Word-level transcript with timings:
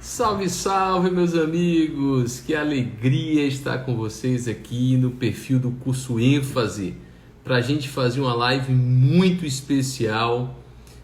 Salve, 0.00 0.48
salve, 0.48 1.10
meus 1.10 1.34
amigos! 1.34 2.38
Que 2.38 2.54
alegria 2.54 3.44
estar 3.44 3.78
com 3.78 3.96
vocês 3.96 4.46
aqui 4.46 4.96
no 4.96 5.10
perfil 5.10 5.58
do 5.58 5.72
curso 5.72 6.20
ênfase 6.20 6.94
para 7.42 7.56
a 7.56 7.60
gente 7.60 7.88
fazer 7.88 8.20
uma 8.20 8.32
live 8.32 8.72
muito 8.72 9.44
especial 9.44 10.56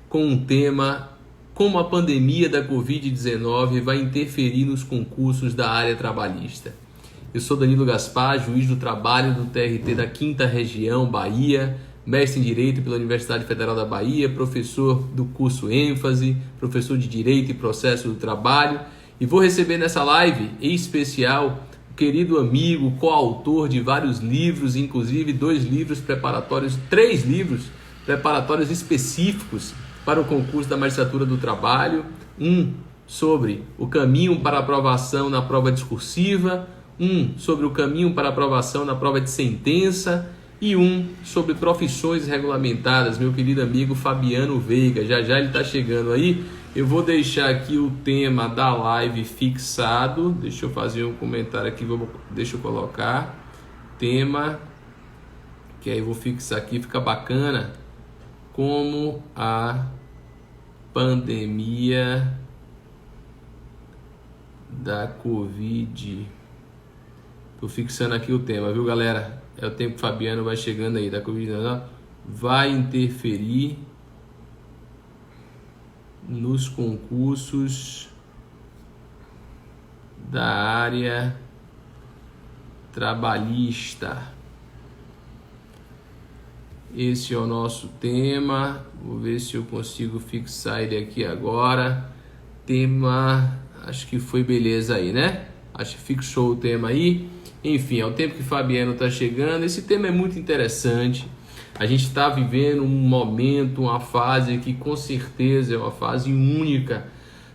com 0.09 0.25
um 0.25 0.45
tema 0.45 1.11
como 1.54 1.77
a 1.77 1.84
pandemia 1.84 2.48
da 2.48 2.64
Covid-19 2.64 3.82
vai 3.82 4.00
interferir 4.00 4.64
nos 4.64 4.84
concursos 4.84 5.54
da 5.54 5.68
área 5.68 5.96
trabalhista. 5.96 6.72
Eu 7.34 7.40
sou 7.40 7.56
Danilo 7.56 7.84
Gaspar, 7.84 8.38
juiz 8.38 8.68
do 8.68 8.76
trabalho 8.76 9.34
do 9.34 9.46
TRT 9.46 9.96
da 9.96 10.08
5 10.08 10.45
Região, 10.45 11.04
Bahia, 11.04 11.76
mestre 12.07 12.41
em 12.41 12.43
Direito 12.43 12.82
pela 12.82 12.96
Universidade 12.96 13.45
Federal 13.45 13.75
da 13.75 13.84
Bahia, 13.84 14.29
professor 14.29 15.02
do 15.14 15.25
curso 15.25 15.70
ênfase, 15.70 16.37
professor 16.59 16.98
de 16.98 17.09
Direito 17.09 17.50
e 17.50 17.55
Processo 17.55 18.09
do 18.09 18.14
Trabalho, 18.14 18.80
e 19.20 19.27
vou 19.27 19.41
receber 19.41 19.78
nessa 19.78 20.02
live 20.02 20.51
em 20.61 20.75
especial 20.75 21.66
o 21.91 21.95
querido 21.95 22.38
amigo, 22.38 22.91
coautor 22.98 23.69
de 23.69 23.80
vários 23.80 24.19
livros, 24.19 24.77
inclusive 24.77 25.33
dois 25.33 25.64
livros 25.64 26.01
preparatórios, 26.01 26.77
três 26.91 27.25
livros 27.25 27.66
preparatórios 28.05 28.70
específicos 28.70 29.73
para 30.05 30.20
o 30.20 30.25
concurso 30.25 30.69
da 30.69 30.77
magistratura 30.77 31.25
do 31.25 31.39
trabalho, 31.39 32.05
um 32.39 32.73
sobre 33.06 33.62
o 33.78 33.86
caminho 33.86 34.41
para 34.41 34.59
aprovação 34.59 35.30
na 35.30 35.41
prova 35.41 35.73
discursiva, 35.73 36.69
um 36.98 37.39
sobre 37.39 37.64
o 37.64 37.70
caminho 37.70 38.12
para 38.12 38.28
aprovação 38.28 38.84
na 38.84 38.95
prova 38.95 39.20
de 39.20 39.30
sentença 39.30 40.28
e 40.64 40.74
um 40.74 41.10
sobre 41.23 41.52
profissões 41.52 42.27
regulamentadas, 42.27 43.18
meu 43.18 43.34
querido 43.34 43.60
amigo 43.60 43.95
Fabiano 43.95 44.59
Veiga. 44.59 45.05
Já 45.05 45.20
já 45.20 45.36
ele 45.36 45.48
está 45.48 45.62
chegando 45.62 46.10
aí. 46.10 46.42
Eu 46.74 46.86
vou 46.86 47.02
deixar 47.02 47.50
aqui 47.50 47.77
o 47.77 47.91
tema 48.02 48.48
da 48.48 48.74
live 48.74 49.24
fixado. 49.24 50.30
Deixa 50.30 50.64
eu 50.64 50.70
fazer 50.70 51.05
um 51.05 51.12
comentário 51.12 51.69
aqui, 51.69 51.84
vou, 51.84 52.08
deixa 52.30 52.56
eu 52.56 52.61
colocar 52.61 53.39
tema 53.98 54.58
que 55.83 55.91
aí 55.91 55.98
eu 55.98 56.06
vou 56.06 56.14
fixar 56.14 56.56
aqui, 56.56 56.80
fica 56.80 56.98
bacana. 56.98 57.74
Como 58.55 59.22
a 59.36 59.84
pandemia 60.94 62.39
da 64.70 65.08
Covid. 65.08 66.27
Tô 67.61 67.69
fixando 67.69 68.14
aqui 68.14 68.33
o 68.33 68.39
tema, 68.39 68.72
viu, 68.72 68.83
galera? 68.83 69.44
É 69.56 69.66
o 69.66 69.70
tempo 69.70 69.98
Fabiano 69.98 70.44
vai 70.44 70.56
chegando 70.56 70.98
aí 70.98 71.08
da 71.08 71.22
Covid-19. 71.22 71.83
Vai 72.27 72.70
interferir 72.70 73.78
nos 76.28 76.69
concursos 76.69 78.08
da 80.30 80.46
área 80.46 81.36
trabalhista. 82.92 84.33
Esse 86.96 87.34
é 87.34 87.39
o 87.39 87.46
nosso 87.46 87.89
tema. 88.00 88.86
Vou 89.02 89.18
ver 89.18 89.41
se 89.41 89.56
eu 89.56 89.64
consigo 89.64 90.18
fixar 90.18 90.80
ele 90.83 90.96
aqui 90.96 91.24
agora. 91.24 92.11
Tema, 92.64 93.58
acho 93.84 94.06
que 94.06 94.18
foi 94.18 94.42
beleza 94.42 94.94
aí, 94.94 95.12
né? 95.12 95.53
Acho 95.75 95.97
que 95.97 96.03
fixou 96.03 96.53
o 96.53 96.56
tema 96.56 96.89
aí. 96.89 97.28
Enfim, 97.64 98.00
é 98.00 98.06
o 98.06 98.12
tempo 98.12 98.36
que 98.36 98.42
Fabiano 98.42 98.92
está 98.92 99.11
chegando. 99.11 99.64
Esse 99.64 99.83
tema 99.83 100.06
é 100.06 100.11
muito 100.11 100.39
interessante. 100.39 101.27
A 101.77 101.86
gente 101.86 102.05
está 102.05 102.28
vivendo 102.28 102.83
um 102.83 102.86
momento, 102.86 103.83
uma 103.83 103.98
fase 103.98 104.58
que 104.58 104.72
com 104.75 104.95
certeza 104.95 105.75
é 105.75 105.77
uma 105.77 105.91
fase 105.91 106.33
única 106.33 107.08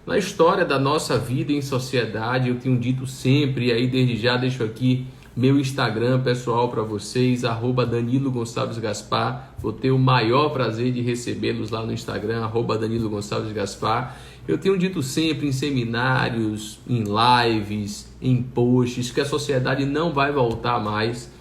na 0.06 0.17
história 0.17 0.66
da 0.66 0.78
nossa 0.78 1.17
vida 1.17 1.53
em 1.53 1.62
sociedade. 1.62 2.50
Eu 2.50 2.56
tenho 2.56 2.78
dito 2.78 3.08
sempre, 3.08 3.67
e 3.67 3.72
aí 3.72 3.88
desde 3.88 4.17
já 4.17 4.36
deixo 4.36 4.64
aqui 4.64 5.06
meu 5.36 5.58
Instagram 5.58 6.20
pessoal 6.20 6.67
para 6.67 6.81
vocês, 6.81 7.46
arroba 7.46 7.86
Danilo 7.86 8.30
Gonçalves 8.30 8.78
Gaspar. 8.78 9.53
Vou 9.59 9.72
ter 9.72 9.91
o 9.91 9.97
maior 9.97 10.50
prazer 10.50 10.91
de 10.91 11.00
recebê-los 11.00 11.69
lá 11.69 11.86
no 11.86 11.94
Instagram, 11.94 12.44
arroba 12.44 12.78
Danilo 12.78 13.09
Gonçalves 13.09 13.53
Gaspar. 13.53 14.18
Eu 14.46 14.57
tenho 14.57 14.78
dito 14.78 15.01
sempre 15.01 15.47
em 15.47 15.53
seminários, 15.53 16.80
em 16.90 17.03
lives, 17.06 18.09
em 18.22 18.46
que 19.13 19.22
a 19.22 19.25
sociedade 19.25 19.85
não 19.85 20.13
vai 20.13 20.31
voltar 20.31 20.80
mais 20.80 21.31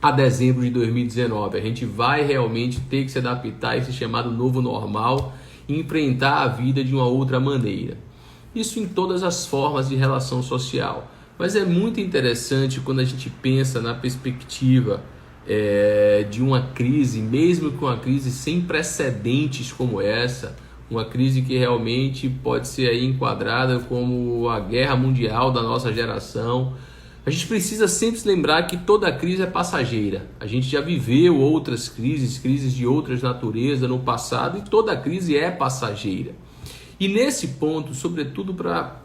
a 0.00 0.10
dezembro 0.10 0.62
de 0.62 0.70
2019. 0.70 1.58
A 1.58 1.60
gente 1.60 1.84
vai 1.84 2.24
realmente 2.24 2.80
ter 2.80 3.04
que 3.04 3.10
se 3.10 3.18
adaptar 3.18 3.72
a 3.72 3.76
esse 3.76 3.92
chamado 3.92 4.30
novo 4.30 4.62
normal 4.62 5.34
e 5.68 5.78
enfrentar 5.78 6.42
a 6.42 6.48
vida 6.48 6.82
de 6.82 6.94
uma 6.94 7.06
outra 7.06 7.38
maneira. 7.38 7.98
Isso 8.54 8.80
em 8.80 8.86
todas 8.88 9.22
as 9.22 9.46
formas 9.46 9.88
de 9.88 9.96
relação 9.96 10.42
social. 10.42 11.10
Mas 11.38 11.54
é 11.54 11.64
muito 11.64 12.00
interessante 12.00 12.80
quando 12.80 13.00
a 13.00 13.04
gente 13.04 13.30
pensa 13.30 13.80
na 13.80 13.94
perspectiva 13.94 15.02
é, 15.46 16.26
de 16.30 16.42
uma 16.42 16.62
crise, 16.74 17.20
mesmo 17.20 17.72
que 17.72 17.82
uma 17.82 17.96
crise 17.96 18.30
sem 18.30 18.60
precedentes 18.60 19.72
como 19.72 20.00
essa, 20.00 20.56
uma 20.90 21.04
crise 21.04 21.42
que 21.42 21.56
realmente 21.56 22.28
pode 22.28 22.66
ser 22.66 22.88
aí 22.88 23.04
enquadrada 23.04 23.78
como 23.78 24.48
a 24.48 24.58
guerra 24.58 24.96
mundial 24.96 25.52
da 25.52 25.62
nossa 25.62 25.92
geração. 25.92 26.74
A 27.24 27.30
gente 27.30 27.46
precisa 27.46 27.86
sempre 27.86 28.18
se 28.18 28.26
lembrar 28.26 28.66
que 28.66 28.76
toda 28.76 29.12
crise 29.12 29.42
é 29.42 29.46
passageira. 29.46 30.28
A 30.40 30.46
gente 30.46 30.66
já 30.66 30.80
viveu 30.80 31.38
outras 31.38 31.88
crises, 31.88 32.38
crises 32.38 32.74
de 32.74 32.86
outras 32.86 33.22
naturezas 33.22 33.88
no 33.88 34.00
passado 34.00 34.58
e 34.58 34.62
toda 34.62 34.96
crise 34.96 35.36
é 35.36 35.50
passageira. 35.50 36.34
E 36.98 37.06
nesse 37.06 37.48
ponto, 37.48 37.94
sobretudo 37.94 38.52
para 38.52 39.00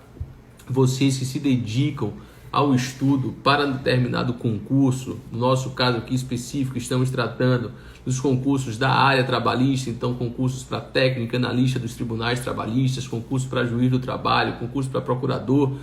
vocês 0.68 1.18
que 1.18 1.26
se 1.26 1.40
dedicam 1.40 2.14
ao 2.56 2.74
estudo 2.74 3.36
para 3.44 3.66
determinado 3.66 4.36
concurso, 4.36 5.20
no 5.30 5.40
nosso 5.40 5.72
caso 5.72 5.98
aqui 5.98 6.16
específico, 6.16 6.78
estamos 6.78 7.10
tratando 7.10 7.74
dos 8.06 8.18
concursos 8.18 8.78
da 8.78 8.92
área 8.92 9.26
trabalhista, 9.26 9.90
então 9.90 10.14
concursos 10.14 10.64
para 10.64 10.80
técnica, 10.80 11.36
analista 11.36 11.78
dos 11.78 11.96
tribunais 11.96 12.40
trabalhistas, 12.40 13.10
concurso 13.10 13.50
para 13.50 13.66
juiz 13.66 13.92
do 13.92 14.00
trabalho, 14.00 14.54
concurso 14.54 14.90
para 14.90 15.02
procurador 15.02 15.74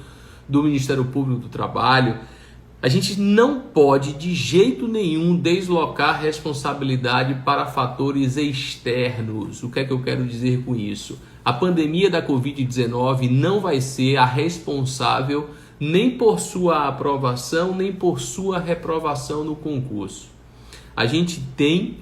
do 0.49 0.63
Ministério 0.63 1.05
Público 1.05 1.43
do 1.43 1.49
Trabalho. 1.51 2.19
A 2.81 2.89
gente 2.89 3.21
não 3.21 3.61
pode 3.61 4.15
de 4.15 4.35
jeito 4.35 4.89
nenhum 4.89 5.37
deslocar 5.37 6.23
responsabilidade 6.23 7.43
para 7.45 7.67
fatores 7.67 8.39
externos. 8.39 9.63
O 9.63 9.69
que 9.69 9.81
é 9.81 9.85
que 9.85 9.93
eu 9.93 10.01
quero 10.01 10.25
dizer 10.25 10.65
com 10.65 10.75
isso? 10.75 11.19
A 11.45 11.53
pandemia 11.53 12.09
da 12.09 12.27
Covid-19 12.27 13.29
não 13.29 13.61
vai 13.61 13.79
ser 13.83 14.17
a 14.17 14.25
responsável 14.25 15.51
nem 15.85 16.17
por 16.17 16.39
sua 16.39 16.87
aprovação, 16.87 17.75
nem 17.75 17.93
por 17.93 18.21
sua 18.21 18.61
reprovação 18.61 19.43
no 19.43 19.57
concurso. 19.57 20.29
A 20.95 21.07
gente 21.07 21.41
tem, 21.57 21.99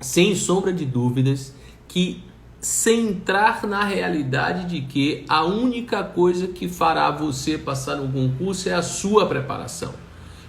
sem 0.00 0.36
sombra 0.36 0.72
de 0.72 0.84
dúvidas, 0.84 1.52
que 1.88 2.22
centrar 2.60 3.66
na 3.66 3.82
realidade 3.82 4.68
de 4.68 4.86
que 4.86 5.24
a 5.28 5.44
única 5.44 6.04
coisa 6.04 6.46
que 6.46 6.68
fará 6.68 7.10
você 7.10 7.58
passar 7.58 7.96
no 7.96 8.06
concurso 8.06 8.68
é 8.68 8.74
a 8.74 8.82
sua 8.82 9.26
preparação. 9.26 9.92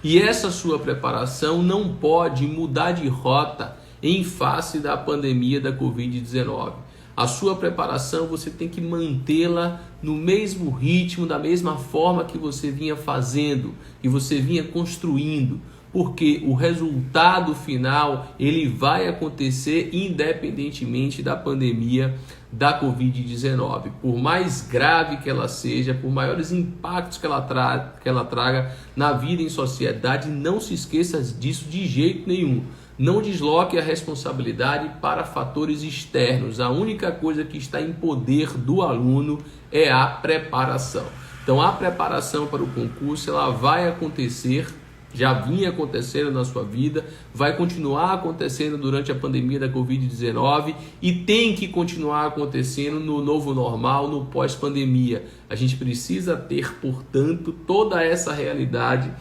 E 0.03 0.21
essa 0.21 0.51
sua 0.51 0.77
preparação 0.77 1.63
não 1.63 1.95
pode 1.95 2.45
mudar 2.45 2.91
de 2.91 3.07
rota 3.07 3.75
em 3.99 4.23
face 4.23 4.77
da 4.77 4.95
pandemia 4.95 5.59
da 5.59 5.71
Covid-19. 5.71 6.73
A 7.16 7.28
sua 7.28 7.56
preparação 7.56 8.25
você 8.25 8.50
tem 8.50 8.68
que 8.68 8.81
mantê-la 8.81 9.81
no 10.01 10.16
mesmo 10.16 10.72
ritmo, 10.72 11.28
da 11.28 11.38
mesma 11.38 11.78
forma 11.78 12.25
que 12.25 12.40
você 12.40 12.72
vinha 12.72 12.96
fazendo, 12.96 13.75
que 14.01 14.09
você 14.09 14.41
vinha 14.41 14.63
construindo, 14.63 15.62
porque 15.91 16.41
o 16.44 16.56
resultado 16.56 17.53
final 17.53 18.34
ele 18.40 18.68
vai 18.68 19.07
acontecer 19.07 19.91
independentemente 19.94 21.22
da 21.22 21.35
pandemia 21.35 22.18
da 22.51 22.81
Covid-19. 22.81 23.91
Por 24.01 24.18
mais 24.18 24.62
grave 24.62 25.18
que 25.18 25.30
ela 25.30 25.48
seja, 25.48 25.94
por 25.94 26.12
maiores 26.12 26.51
impactos 26.51 27.19
que 27.19 27.27
ela, 27.27 27.42
tra 27.42 27.94
que 28.01 28.09
ela 28.09 28.25
traga 28.25 28.75
na 28.95 29.13
vida 29.13 29.44
em 29.44 29.50
sociedade, 29.50 30.30
não 30.30 30.59
se 30.59 30.74
esqueça 30.74 31.21
disso 31.21 31.66
de 31.69 31.86
jeito 31.86 32.27
nenhum. 32.27 32.63
Não 32.98 33.22
desloque 33.22 33.78
a 33.78 33.81
responsabilidade 33.81 35.00
para 35.01 35.24
fatores 35.24 35.81
externos. 35.81 36.60
A 36.60 36.69
única 36.69 37.12
coisa 37.12 37.44
que 37.44 37.57
está 37.57 37.81
em 37.81 37.92
poder 37.92 38.51
do 38.51 38.84
aluno 38.84 39.40
é 39.72 39.92
a 39.92 40.06
preparação. 40.06 41.06
Então, 41.44 41.60
a 41.62 41.72
preparação 41.72 42.45
para 42.45 42.62
o 42.62 42.68
concurso 42.68 43.31
ela 43.31 43.50
vai 43.50 43.88
acontecer, 43.88 44.68
já 45.12 45.34
vinha 45.34 45.69
acontecendo 45.69 46.31
na 46.31 46.45
sua 46.45 46.63
vida, 46.63 47.04
vai 47.34 47.57
continuar 47.57 48.13
acontecendo 48.13 48.78
durante 48.78 49.12
a 49.12 49.16
pandemia 49.16 49.60
da 49.60 49.68
Covid-19 49.68 50.75
e 51.01 51.12
tem 51.12 51.56
que 51.56 51.68
continuar 51.68 52.28
acontecendo 52.28 53.00
no 53.00 53.24
novo 53.24 53.54
normal, 53.54 54.07
no 54.07 54.25
pós-pandemia. 54.25 55.25
A 55.50 55.56
gente 55.56 55.75
precisa 55.75 56.38
ter, 56.38 56.75
portanto, 56.75 57.51
toda 57.51 58.04
essa 58.04 58.31
realidade 58.31 59.12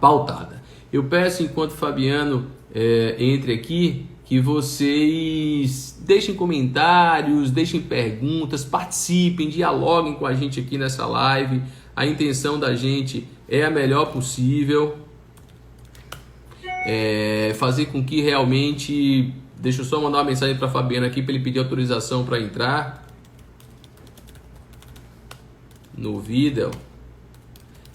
pautada. 0.00 0.62
Eu 0.92 1.04
peço, 1.04 1.42
enquanto 1.42 1.72
Fabiano 1.72 2.57
é, 2.80 3.16
entre 3.18 3.52
aqui, 3.52 4.06
que 4.24 4.38
vocês 4.38 6.00
deixem 6.00 6.32
comentários, 6.32 7.50
deixem 7.50 7.80
perguntas, 7.80 8.64
participem, 8.64 9.48
dialoguem 9.48 10.14
com 10.14 10.24
a 10.24 10.32
gente 10.32 10.60
aqui 10.60 10.78
nessa 10.78 11.04
live. 11.04 11.60
A 11.96 12.06
intenção 12.06 12.56
da 12.56 12.76
gente 12.76 13.26
é 13.48 13.64
a 13.64 13.70
melhor 13.70 14.12
possível. 14.12 14.96
É 16.86 17.52
fazer 17.58 17.86
com 17.86 18.04
que 18.04 18.20
realmente. 18.20 19.34
Deixa 19.58 19.80
eu 19.80 19.84
só 19.84 20.00
mandar 20.00 20.18
uma 20.18 20.24
mensagem 20.24 20.56
para 20.56 20.68
Fabiana 20.68 21.08
aqui 21.08 21.20
para 21.20 21.34
ele 21.34 21.42
pedir 21.42 21.58
autorização 21.58 22.24
para 22.24 22.38
entrar 22.38 23.04
no 25.96 26.20
vídeo. 26.20 26.70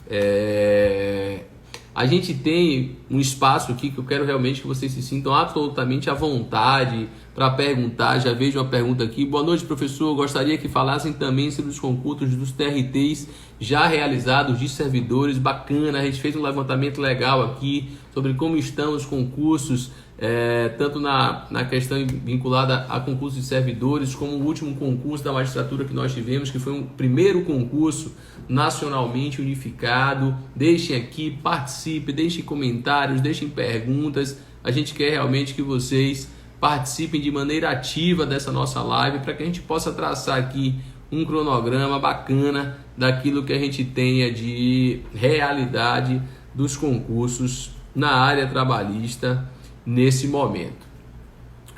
É, 0.10 1.46
a 1.96 2.08
gente 2.08 2.34
tem 2.34 2.96
um 3.10 3.20
espaço 3.20 3.72
aqui 3.72 3.92
que 3.92 4.00
eu 4.00 4.04
quero 4.04 4.26
realmente 4.26 4.62
que 4.62 4.68
vocês 4.68 4.92
se 4.92 5.02
sintam 5.02 5.34
absolutamente 5.34 6.10
à 6.10 6.14
vontade 6.14 7.08
para 7.36 7.52
perguntar. 7.52 8.18
Já 8.18 8.34
vejo 8.34 8.60
uma 8.60 8.68
pergunta 8.68 9.04
aqui. 9.04 9.24
Boa 9.26 9.44
noite, 9.44 9.64
professor. 9.64 10.16
Gostaria 10.16 10.58
que 10.58 10.68
falassem 10.68 11.14
também 11.14 11.52
sobre 11.52 11.70
os 11.70 11.80
concursos 11.80 12.36
dos 12.36 12.52
TRTs 12.52 13.30
já 13.60 13.86
realizados 13.86 14.60
de 14.60 14.68
servidores. 14.68 15.38
Bacana, 15.38 16.00
a 16.00 16.04
gente 16.04 16.20
fez 16.20 16.36
um 16.36 16.42
levantamento 16.42 17.00
legal 17.00 17.44
aqui 17.44 17.92
sobre 18.12 18.34
como 18.34 18.58
estão 18.58 18.96
os 18.96 19.06
concursos, 19.06 19.92
é, 20.26 20.70
tanto 20.78 21.02
na, 21.02 21.48
na 21.52 21.66
questão 21.66 21.98
vinculada 22.08 22.86
a 22.88 22.98
concursos 22.98 23.42
de 23.42 23.46
servidores, 23.46 24.16
como 24.16 24.38
o 24.38 24.46
último 24.46 24.74
concurso 24.74 25.22
da 25.22 25.34
magistratura 25.34 25.84
que 25.84 25.94
nós 25.94 26.14
tivemos, 26.14 26.50
que 26.50 26.58
foi 26.58 26.72
um 26.72 26.84
primeiro 26.84 27.42
concurso 27.44 28.16
nacionalmente 28.48 29.42
unificado. 29.42 30.34
Deixem 30.56 30.96
aqui, 30.96 31.30
participe, 31.44 32.14
deixem 32.14 32.42
comentários, 32.42 33.20
deixem 33.20 33.50
perguntas. 33.50 34.40
A 34.64 34.72
gente 34.72 34.94
quer 34.94 35.10
realmente 35.10 35.54
que 35.54 35.62
vocês 35.62 36.32
participem 36.58 37.20
de 37.20 37.30
maneira 37.30 37.70
ativa 37.70 38.26
dessa 38.26 38.50
nossa 38.50 38.82
live 38.82 39.20
para 39.20 39.34
que 39.34 39.44
a 39.44 39.46
gente 39.46 39.60
possa 39.60 39.92
traçar 39.92 40.40
aqui 40.40 40.76
um 41.12 41.26
cronograma 41.26 42.00
bacana 42.00 42.78
daquilo 42.98 43.44
que 43.44 43.52
a 43.52 43.60
gente 43.60 43.84
tenha 43.84 44.32
de 44.32 45.02
realidade 45.14 46.22
dos 46.56 46.78
concursos 46.78 47.72
na 47.94 48.12
área 48.14 48.48
trabalhista 48.48 49.52
nesse 49.86 50.28
momento. 50.28 50.88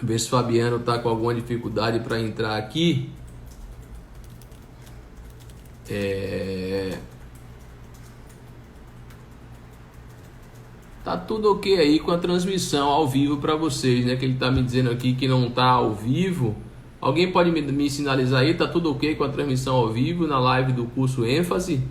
Ver 0.02 0.20
se 0.20 0.28
o 0.28 0.30
Fabiano 0.30 0.78
está 0.78 1.00
com 1.00 1.10
alguma 1.10 1.34
dificuldade 1.34 2.00
para 2.02 2.20
entrar 2.20 2.58
aqui. 2.58 3.10
É... 5.90 6.98
Tá 11.04 11.16
tudo 11.16 11.52
ok 11.52 11.80
aí 11.80 12.00
com 12.00 12.12
a 12.12 12.18
transmissão 12.18 12.88
ao 12.90 13.08
vivo 13.08 13.38
para 13.38 13.56
vocês, 13.56 14.06
né? 14.06 14.16
Que 14.16 14.26
ele 14.26 14.36
tá 14.36 14.50
me 14.50 14.64
dizendo 14.64 14.90
aqui 14.90 15.14
que 15.14 15.28
não 15.28 15.50
tá 15.50 15.66
ao 15.66 15.94
vivo. 15.94 16.56
Alguém 17.00 17.32
pode 17.32 17.52
me, 17.52 17.62
me, 17.62 17.90
sinalizar 17.90 18.42
aí? 18.42 18.56
Tá 18.56 18.68
tudo 18.68 18.92
ok 18.92 19.14
com 19.14 19.24
a 19.24 19.30
transmissão 19.30 19.76
ao 19.76 19.94
vivo 19.94 20.26
na 20.26 20.40
live 20.40 20.74
do 20.74 20.86
curso 20.86 21.24
ênfase? 21.24 21.84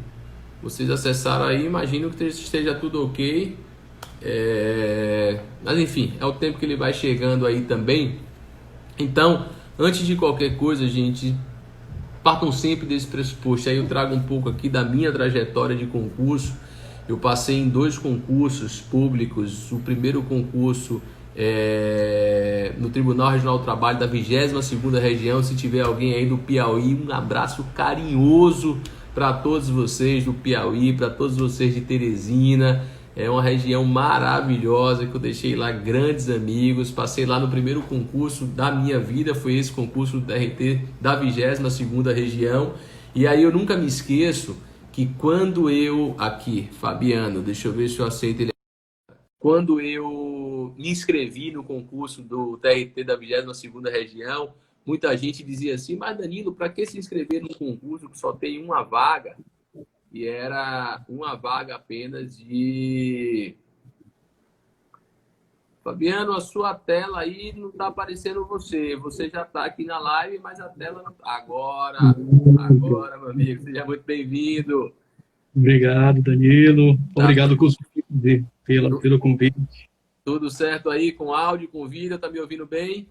Vocês 0.61 0.91
acessaram 0.91 1.45
aí, 1.45 1.65
imagino 1.65 2.11
que 2.11 2.25
esteja 2.25 2.75
tudo 2.75 3.05
ok. 3.05 3.57
É... 4.23 5.41
Mas 5.63 5.79
enfim, 5.79 6.15
é 6.21 6.25
o 6.25 6.33
tempo 6.33 6.59
que 6.59 6.65
ele 6.65 6.77
vai 6.77 6.93
chegando 6.93 7.47
aí 7.47 7.63
também. 7.63 8.17
Então, 8.99 9.47
antes 9.79 10.07
de 10.07 10.17
qualquer 10.17 10.57
coisa, 10.57 10.87
gente, 10.87 11.35
partam 12.23 12.51
sempre 12.51 12.87
desse 12.87 13.07
pressuposto. 13.07 13.69
Aí 13.69 13.77
eu 13.77 13.87
trago 13.87 14.15
um 14.15 14.23
pouco 14.23 14.49
aqui 14.49 14.69
da 14.69 14.85
minha 14.85 15.13
trajetória 15.13 15.77
de 15.77 15.87
concurso. 15.87 16.55
Eu 17.07 17.19
passei 17.19 17.59
em 17.59 17.69
dois 17.69 17.99
concursos 17.99 18.81
públicos. 18.81 19.71
O 19.71 19.79
primeiro 19.81 20.23
concurso 20.23 21.03
é, 21.37 22.73
no 22.79 22.89
Tribunal 22.89 23.33
Regional 23.33 23.59
do 23.59 23.65
Trabalho 23.65 23.99
da 23.99 24.09
22ª 24.09 25.01
Região. 25.01 25.43
Se 25.43 25.55
tiver 25.55 25.83
alguém 25.83 26.15
aí 26.15 26.27
do 26.27 26.39
Piauí, 26.39 26.95
um 26.95 27.13
abraço 27.13 27.65
carinhoso 27.75 28.79
para 29.15 29.33
todos 29.33 29.69
vocês 29.69 30.25
do 30.25 30.33
Piauí, 30.33 30.93
para 30.93 31.11
todos 31.11 31.37
vocês 31.37 31.75
de 31.75 31.83
Teresina. 31.83 32.85
É 33.17 33.31
uma 33.31 33.43
região 33.43 33.85
maravilhosa 33.85 35.07
que 35.07 35.15
eu 35.15 35.21
deixei 35.21 35.55
lá 35.55 35.71
grandes 35.71 36.29
amigos. 36.29 36.91
Passei 36.91 37.25
lá 37.25 37.39
no 37.39 37.49
primeiro 37.49 37.81
concurso 37.83 38.45
da 38.45 38.73
minha 38.73 38.99
vida, 38.99 39.37
foi 39.37 39.55
esse 39.55 39.71
concurso 39.71 40.19
do 40.19 40.27
TRT 40.27 40.81
da 41.01 41.21
22ª 41.21 42.13
região. 42.13 42.75
E 43.15 43.25
aí 43.29 43.45
eu 43.45 43.53
nunca 43.53 43.77
me 43.77 43.87
esqueço 43.87 44.57
que 44.91 45.07
quando 45.07 45.71
eu 45.71 46.17
aqui, 46.19 46.69
Fabiano, 46.73 47.41
deixa 47.41 47.69
eu 47.69 47.73
ver 47.73 47.89
se 47.89 48.01
eu 48.01 48.07
aceito 48.07 48.41
ele. 48.41 48.51
Quando 49.39 49.81
eu 49.81 50.75
me 50.77 50.91
inscrevi 50.91 51.53
no 51.53 51.63
concurso 51.63 52.21
do 52.21 52.57
TRT 52.57 53.05
da 53.05 53.17
22ª 53.17 53.93
região, 53.93 54.55
muita 54.85 55.17
gente 55.17 55.45
dizia 55.45 55.77
assim: 55.77 55.95
"Mas 55.95 56.19
Danilo, 56.19 56.53
para 56.53 56.69
que 56.69 56.85
se 56.85 56.99
inscrever 56.99 57.43
num 57.43 57.49
concurso 57.49 58.09
que 58.09 58.19
só 58.19 58.33
tem 58.33 58.61
uma 58.61 58.83
vaga?" 58.83 59.37
E 60.15 60.29
era 60.29 61.05
uma 61.09 61.35
vaga 61.35 61.75
apenas 61.75 62.39
de. 62.39 63.57
Fabiano, 65.83 66.33
a 66.35 66.41
sua 66.41 66.73
tela 66.73 67.19
aí 67.19 67.53
não 67.55 67.71
está 67.71 67.89
aparecendo 67.89 68.47
você. 68.47 68.95
Você 68.95 69.29
já 69.29 69.43
está 69.43 69.65
aqui 69.65 69.85
na 69.85 69.99
live, 69.99 70.39
mas 70.39 70.61
a 70.61 70.69
tela 70.69 71.03
não 71.03 71.11
está. 71.11 71.29
Agora, 71.29 71.99
agora, 72.61 73.19
meu 73.19 73.31
amigo, 73.31 73.61
seja 73.65 73.85
muito 73.85 74.05
bem-vindo. 74.05 74.95
Obrigado, 75.55 76.23
Danilo. 76.23 76.97
Tá. 77.13 77.25
Obrigado, 77.25 77.57
curso 77.57 77.77
pelo, 78.65 79.01
pelo 79.01 79.19
convite. 79.19 79.91
Tudo 80.25 80.49
certo 80.49 80.91
aí 80.91 81.11
com 81.11 81.35
áudio, 81.35 81.69
com 81.69 81.89
vídeo? 81.89 82.21
Tá 82.21 82.31
me 82.31 82.39
ouvindo 82.39 82.67
bem? 82.67 83.09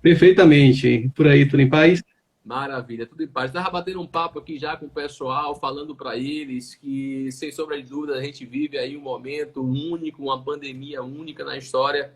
Perfeitamente. 0.00 1.10
Por 1.14 1.28
aí, 1.28 1.44
tudo 1.44 1.60
em 1.60 1.68
paz? 1.68 2.02
Maravilha, 2.48 3.06
tudo 3.06 3.22
em 3.22 3.28
paz. 3.28 3.50
Estava 3.50 3.68
batendo 3.68 4.00
um 4.00 4.06
papo 4.06 4.38
aqui 4.38 4.58
já 4.58 4.74
com 4.74 4.86
o 4.86 4.90
pessoal, 4.90 5.54
falando 5.54 5.94
para 5.94 6.16
eles 6.16 6.74
que, 6.74 7.30
sem 7.30 7.52
sombra 7.52 7.76
de 7.76 7.86
dúvida, 7.86 8.14
a 8.14 8.22
gente 8.22 8.46
vive 8.46 8.78
aí 8.78 8.96
um 8.96 9.02
momento 9.02 9.62
único, 9.62 10.22
uma 10.22 10.42
pandemia 10.42 11.02
única 11.02 11.44
na 11.44 11.58
história 11.58 12.14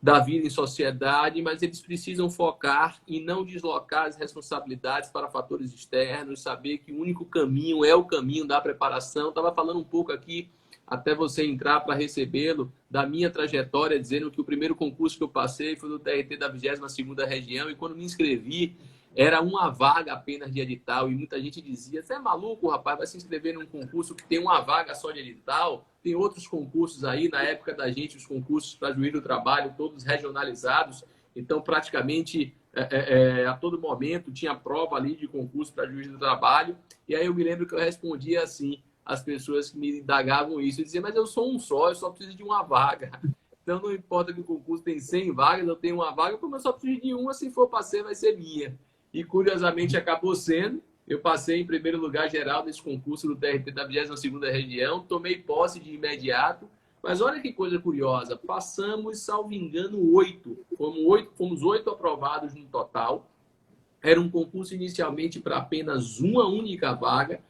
da 0.00 0.20
vida 0.20 0.46
em 0.46 0.50
sociedade, 0.50 1.42
mas 1.42 1.62
eles 1.62 1.80
precisam 1.80 2.30
focar 2.30 3.02
e 3.08 3.18
não 3.18 3.44
deslocar 3.44 4.06
as 4.06 4.14
responsabilidades 4.14 5.10
para 5.10 5.28
fatores 5.28 5.74
externos, 5.74 6.42
saber 6.42 6.78
que 6.78 6.92
o 6.92 7.00
único 7.00 7.24
caminho 7.24 7.84
é 7.84 7.92
o 7.92 8.04
caminho 8.04 8.46
da 8.46 8.60
preparação. 8.60 9.30
Estava 9.30 9.52
falando 9.52 9.80
um 9.80 9.84
pouco 9.84 10.12
aqui, 10.12 10.48
até 10.86 11.12
você 11.12 11.44
entrar 11.44 11.80
para 11.80 11.96
recebê-lo, 11.96 12.72
da 12.88 13.04
minha 13.04 13.30
trajetória, 13.30 13.98
dizendo 13.98 14.30
que 14.30 14.40
o 14.40 14.44
primeiro 14.44 14.76
concurso 14.76 15.18
que 15.18 15.24
eu 15.24 15.28
passei 15.28 15.74
foi 15.74 15.88
do 15.88 15.98
TRT 15.98 16.36
da 16.36 16.48
22ª 16.48 17.26
região, 17.26 17.68
e 17.68 17.74
quando 17.74 17.96
me 17.96 18.04
inscrevi, 18.04 18.76
era 19.16 19.40
uma 19.40 19.70
vaga 19.70 20.12
apenas 20.12 20.52
de 20.52 20.60
edital 20.60 21.10
e 21.10 21.14
muita 21.14 21.40
gente 21.40 21.62
dizia: 21.62 22.02
Você 22.02 22.12
é 22.12 22.18
maluco, 22.18 22.68
rapaz? 22.68 22.98
Vai 22.98 23.06
se 23.06 23.16
inscrever 23.16 23.54
num 23.54 23.64
concurso 23.64 24.14
que 24.14 24.22
tem 24.22 24.38
uma 24.38 24.60
vaga 24.60 24.94
só 24.94 25.10
de 25.10 25.20
edital? 25.20 25.88
Tem 26.02 26.14
outros 26.14 26.46
concursos 26.46 27.02
aí, 27.02 27.28
na 27.30 27.42
época 27.42 27.72
da 27.72 27.90
gente, 27.90 28.18
os 28.18 28.26
concursos 28.26 28.74
para 28.74 28.92
juiz 28.92 29.12
do 29.12 29.22
trabalho, 29.22 29.74
todos 29.74 30.04
regionalizados. 30.04 31.02
Então, 31.34 31.62
praticamente 31.62 32.54
é, 32.74 32.82
é, 32.82 33.40
é, 33.40 33.46
a 33.46 33.54
todo 33.54 33.80
momento 33.80 34.30
tinha 34.30 34.54
prova 34.54 34.96
ali 34.96 35.16
de 35.16 35.26
concurso 35.26 35.72
para 35.72 35.90
juiz 35.90 36.08
do 36.08 36.18
trabalho. 36.18 36.76
E 37.08 37.16
aí 37.16 37.24
eu 37.24 37.34
me 37.34 37.42
lembro 37.42 37.66
que 37.66 37.74
eu 37.74 37.78
respondia 37.78 38.42
assim: 38.42 38.82
as 39.02 39.22
pessoas 39.22 39.70
que 39.70 39.78
me 39.78 40.00
indagavam 40.00 40.60
isso, 40.60 40.84
diziam: 40.84 41.00
Mas 41.00 41.16
eu 41.16 41.26
sou 41.26 41.50
um 41.50 41.58
só, 41.58 41.88
eu 41.88 41.94
só 41.94 42.10
preciso 42.10 42.36
de 42.36 42.44
uma 42.44 42.62
vaga. 42.62 43.10
Então, 43.66 43.80
não 43.80 43.90
importa 43.90 44.32
que 44.32 44.40
o 44.40 44.44
concurso 44.44 44.84
tem 44.84 45.00
100 45.00 45.32
vagas, 45.32 45.66
eu 45.66 45.74
tenho 45.74 45.96
uma 45.96 46.14
vaga, 46.14 46.38
como 46.38 46.54
eu 46.54 46.60
só 46.60 46.72
preciso 46.72 47.02
de 47.02 47.12
uma, 47.12 47.34
se 47.34 47.50
for 47.50 47.66
para 47.66 47.82
ser, 47.82 48.04
vai 48.04 48.14
ser 48.14 48.36
minha 48.36 48.78
e 49.16 49.24
curiosamente 49.24 49.96
acabou 49.96 50.36
sendo. 50.36 50.82
Eu 51.08 51.20
passei 51.20 51.62
em 51.62 51.66
primeiro 51.66 51.98
lugar 51.98 52.30
geral 52.30 52.62
nesse 52.62 52.82
concurso 52.82 53.26
do 53.26 53.34
TRT 53.34 53.70
da 53.70 53.88
22ª 53.88 54.52
região, 54.52 55.00
tomei 55.00 55.38
posse 55.38 55.80
de 55.80 55.94
imediato, 55.94 56.68
mas 57.02 57.22
olha 57.22 57.40
que 57.40 57.50
coisa 57.50 57.78
curiosa, 57.78 58.36
passamos, 58.36 59.20
salvo 59.20 59.54
engano, 59.54 60.12
oito. 60.12 60.58
Fomos 60.76 60.98
oito, 61.06 61.32
fomos 61.34 61.62
oito 61.62 61.88
aprovados 61.88 62.54
no 62.54 62.66
total. 62.66 63.26
Era 64.02 64.20
um 64.20 64.28
concurso 64.28 64.74
inicialmente 64.74 65.40
para 65.40 65.56
apenas 65.56 66.20
uma 66.20 66.46
única 66.46 66.92
vaga. 66.92 67.40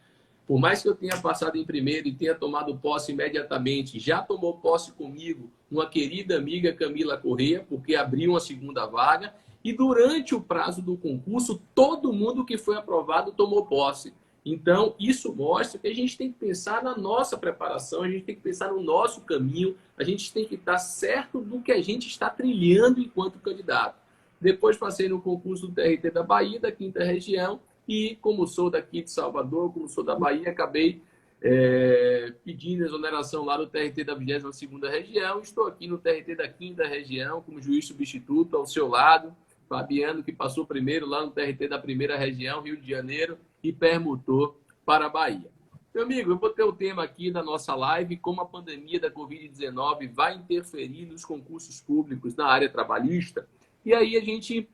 Por 0.47 0.61
mais 0.61 0.83
que 0.83 0.89
eu 0.89 0.95
tenha 0.95 1.21
passado 1.21 1.57
em 1.57 1.65
primeiro 1.65 2.07
e 2.07 2.15
tenha 2.15 2.37
tomado 2.37 2.77
posse 2.77 3.11
imediatamente, 3.11 3.99
já 3.99 4.23
tomou 4.23 4.59
posse 4.59 4.93
comigo 4.93 5.51
uma 5.69 5.89
querida 5.89 6.37
amiga 6.37 6.73
Camila 6.73 7.17
Correia, 7.17 7.67
porque 7.69 7.97
abriu 7.97 8.31
uma 8.31 8.41
segunda 8.41 8.87
vaga 8.87 9.35
e 9.67 9.73
durante 9.73 10.33
o 10.33 10.41
prazo 10.41 10.81
do 10.81 10.97
concurso, 10.97 11.61
todo 11.75 12.13
mundo 12.13 12.45
que 12.45 12.57
foi 12.57 12.77
aprovado 12.77 13.33
tomou 13.33 13.67
posse. 13.67 14.15
Então, 14.45 14.95
isso 14.97 15.35
mostra 15.35 15.77
que 15.77 15.89
a 15.89 15.93
gente 15.93 16.17
tem 16.17 16.31
que 16.31 16.39
pensar 16.39 16.85
na 16.85 16.97
nossa 16.97 17.37
preparação, 17.37 18.05
a 18.05 18.09
gente 18.09 18.23
tem 18.23 18.37
que 18.37 18.43
pensar 18.43 18.73
no 18.73 18.81
nosso 18.81 19.23
caminho, 19.23 19.77
a 19.99 20.05
gente 20.05 20.33
tem 20.33 20.45
que 20.45 20.55
estar 20.55 20.79
certo 20.79 21.41
do 21.41 21.61
que 21.61 21.73
a 21.73 21.83
gente 21.83 22.07
está 22.07 22.31
trilhando 22.31 23.01
enquanto 23.01 23.41
candidato. 23.41 23.97
Depois 24.41 24.77
passei 24.77 25.09
no 25.09 25.21
concurso 25.21 25.67
do 25.67 25.75
TRT 25.75 26.13
da 26.13 26.23
Bahia, 26.23 26.61
da 26.61 26.71
quinta 26.71 27.03
região, 27.03 27.59
e 27.89 28.17
como 28.21 28.47
sou 28.47 28.71
daqui 28.71 29.03
de 29.03 29.11
Salvador, 29.11 29.73
como 29.73 29.89
sou 29.89 30.05
da 30.05 30.15
Bahia, 30.15 30.49
acabei 30.49 31.03
é, 31.43 32.33
pedindo 32.45 32.85
exoneração 32.85 33.45
lá 33.45 33.57
do 33.57 33.67
TRT 33.67 34.05
da 34.05 34.17
22ª 34.17 34.89
região. 34.89 35.41
Estou 35.41 35.67
aqui 35.67 35.89
no 35.89 35.99
TRT 35.99 36.37
da 36.37 36.49
5 36.49 36.83
região, 36.83 37.43
como 37.43 37.61
juiz 37.61 37.85
substituto, 37.85 38.57
ao 38.57 38.65
seu 38.65 38.87
lado. 38.87 39.35
Fabiano, 39.69 40.23
que 40.23 40.33
passou 40.33 40.67
primeiro 40.67 41.07
lá 41.07 41.25
no 41.25 41.31
TRT 41.31 41.69
da 41.69 41.79
primeira 41.79 42.17
região, 42.17 42.63
Rio 42.63 42.77
de 42.77 42.89
Janeiro, 42.89 43.39
e 43.63 43.73
permutou 43.73 44.61
para 44.85 45.07
a 45.07 45.09
Bahia. 45.09 45.51
Meu 45.95 46.05
amigo, 46.05 46.31
eu 46.31 46.39
vou 46.39 46.51
ter 46.51 46.63
o 46.63 46.73
tema 46.73 47.03
aqui 47.03 47.31
da 47.31 47.43
nossa 47.43 47.75
live, 47.75 48.17
como 48.19 48.41
a 48.41 48.47
pandemia 48.47 49.01
da 49.01 49.11
Covid-19 49.11 50.13
vai 50.13 50.35
interferir 50.37 51.07
nos 51.07 51.25
concursos 51.25 51.81
públicos 51.81 52.37
na 52.37 52.47
área 52.47 52.69
trabalhista. 52.69 53.49
E 53.85 53.95
aí 53.95 54.17
a 54.17 54.21
gente 54.21 54.69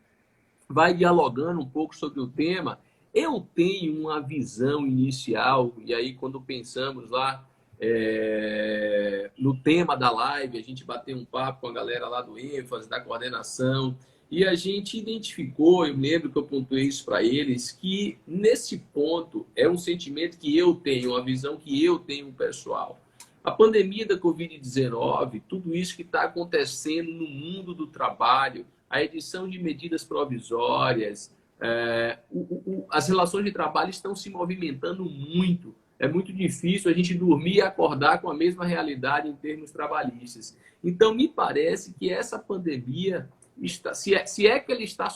vai 0.69 0.95
dialogando 0.95 1.61
um 1.61 1.69
pouco 1.69 1.95
sobre 1.95 2.21
o 2.21 2.27
tema 2.27 2.79
eu 3.15 3.47
tenho 3.55 4.01
uma 4.01 4.21
visão 4.21 4.87
inicial, 4.87 5.73
e 5.85 5.93
aí 5.93 6.15
quando 6.15 6.41
pensamos 6.41 7.11
lá 7.11 7.47
é, 7.79 9.31
no 9.37 9.55
tema 9.55 9.97
da 9.97 10.11
live, 10.11 10.59
a 10.59 10.63
gente 10.63 10.85
bateu 10.85 11.17
um 11.17 11.25
papo 11.25 11.63
com 11.63 11.69
a 11.69 11.73
galera 11.73 12.09
lá 12.09 12.23
do 12.23 12.39
ênfase, 12.39 12.89
da 12.89 13.01
coordenação, 13.01 13.97
e 14.33 14.47
a 14.47 14.55
gente 14.55 14.97
identificou, 14.97 15.87
eu 15.87 15.95
lembro 15.95 16.31
que 16.31 16.39
eu 16.39 16.43
pontuei 16.43 16.85
isso 16.85 17.05
para 17.05 17.23
eles, 17.23 17.71
que 17.71 18.17
nesse 18.27 18.79
ponto 18.79 19.47
é 19.55 19.69
um 19.69 19.77
sentimento 19.77 20.39
que 20.39 20.57
eu 20.57 20.75
tenho, 20.75 21.11
uma 21.11 21.23
visão 21.23 21.59
que 21.59 21.85
eu 21.85 21.99
tenho 21.99 22.33
pessoal. 22.33 22.99
A 23.45 23.51
pandemia 23.51 24.07
da 24.07 24.17
Covid-19, 24.17 25.43
tudo 25.47 25.77
isso 25.77 25.95
que 25.95 26.01
está 26.01 26.23
acontecendo 26.23 27.13
no 27.13 27.29
mundo 27.29 27.75
do 27.75 27.87
trabalho, 27.87 28.65
a 28.89 29.03
edição 29.03 29.47
de 29.47 29.59
medidas 29.59 30.03
provisórias, 30.03 31.31
é, 31.61 32.19
o, 32.31 32.39
o, 32.41 32.87
as 32.89 33.09
relações 33.09 33.45
de 33.45 33.53
trabalho 33.53 33.91
estão 33.91 34.17
se 34.17 34.31
movimentando 34.31 35.05
muito. 35.05 35.75
É 35.99 36.09
muito 36.09 36.33
difícil 36.33 36.91
a 36.91 36.95
gente 36.95 37.13
dormir 37.13 37.57
e 37.57 37.61
acordar 37.61 38.23
com 38.23 38.31
a 38.31 38.35
mesma 38.35 38.65
realidade 38.65 39.29
em 39.29 39.37
termos 39.37 39.71
trabalhistas. 39.71 40.57
Então, 40.83 41.15
me 41.15 41.29
parece 41.29 41.93
que 41.93 42.11
essa 42.11 42.39
pandemia, 42.39 43.29
está, 43.61 43.95
se, 43.95 44.15
é, 44.15 44.25
se 44.27 44.47
é 44.47 44.59
que 44.59 44.73
ela 44.73 44.83
está 44.83 45.09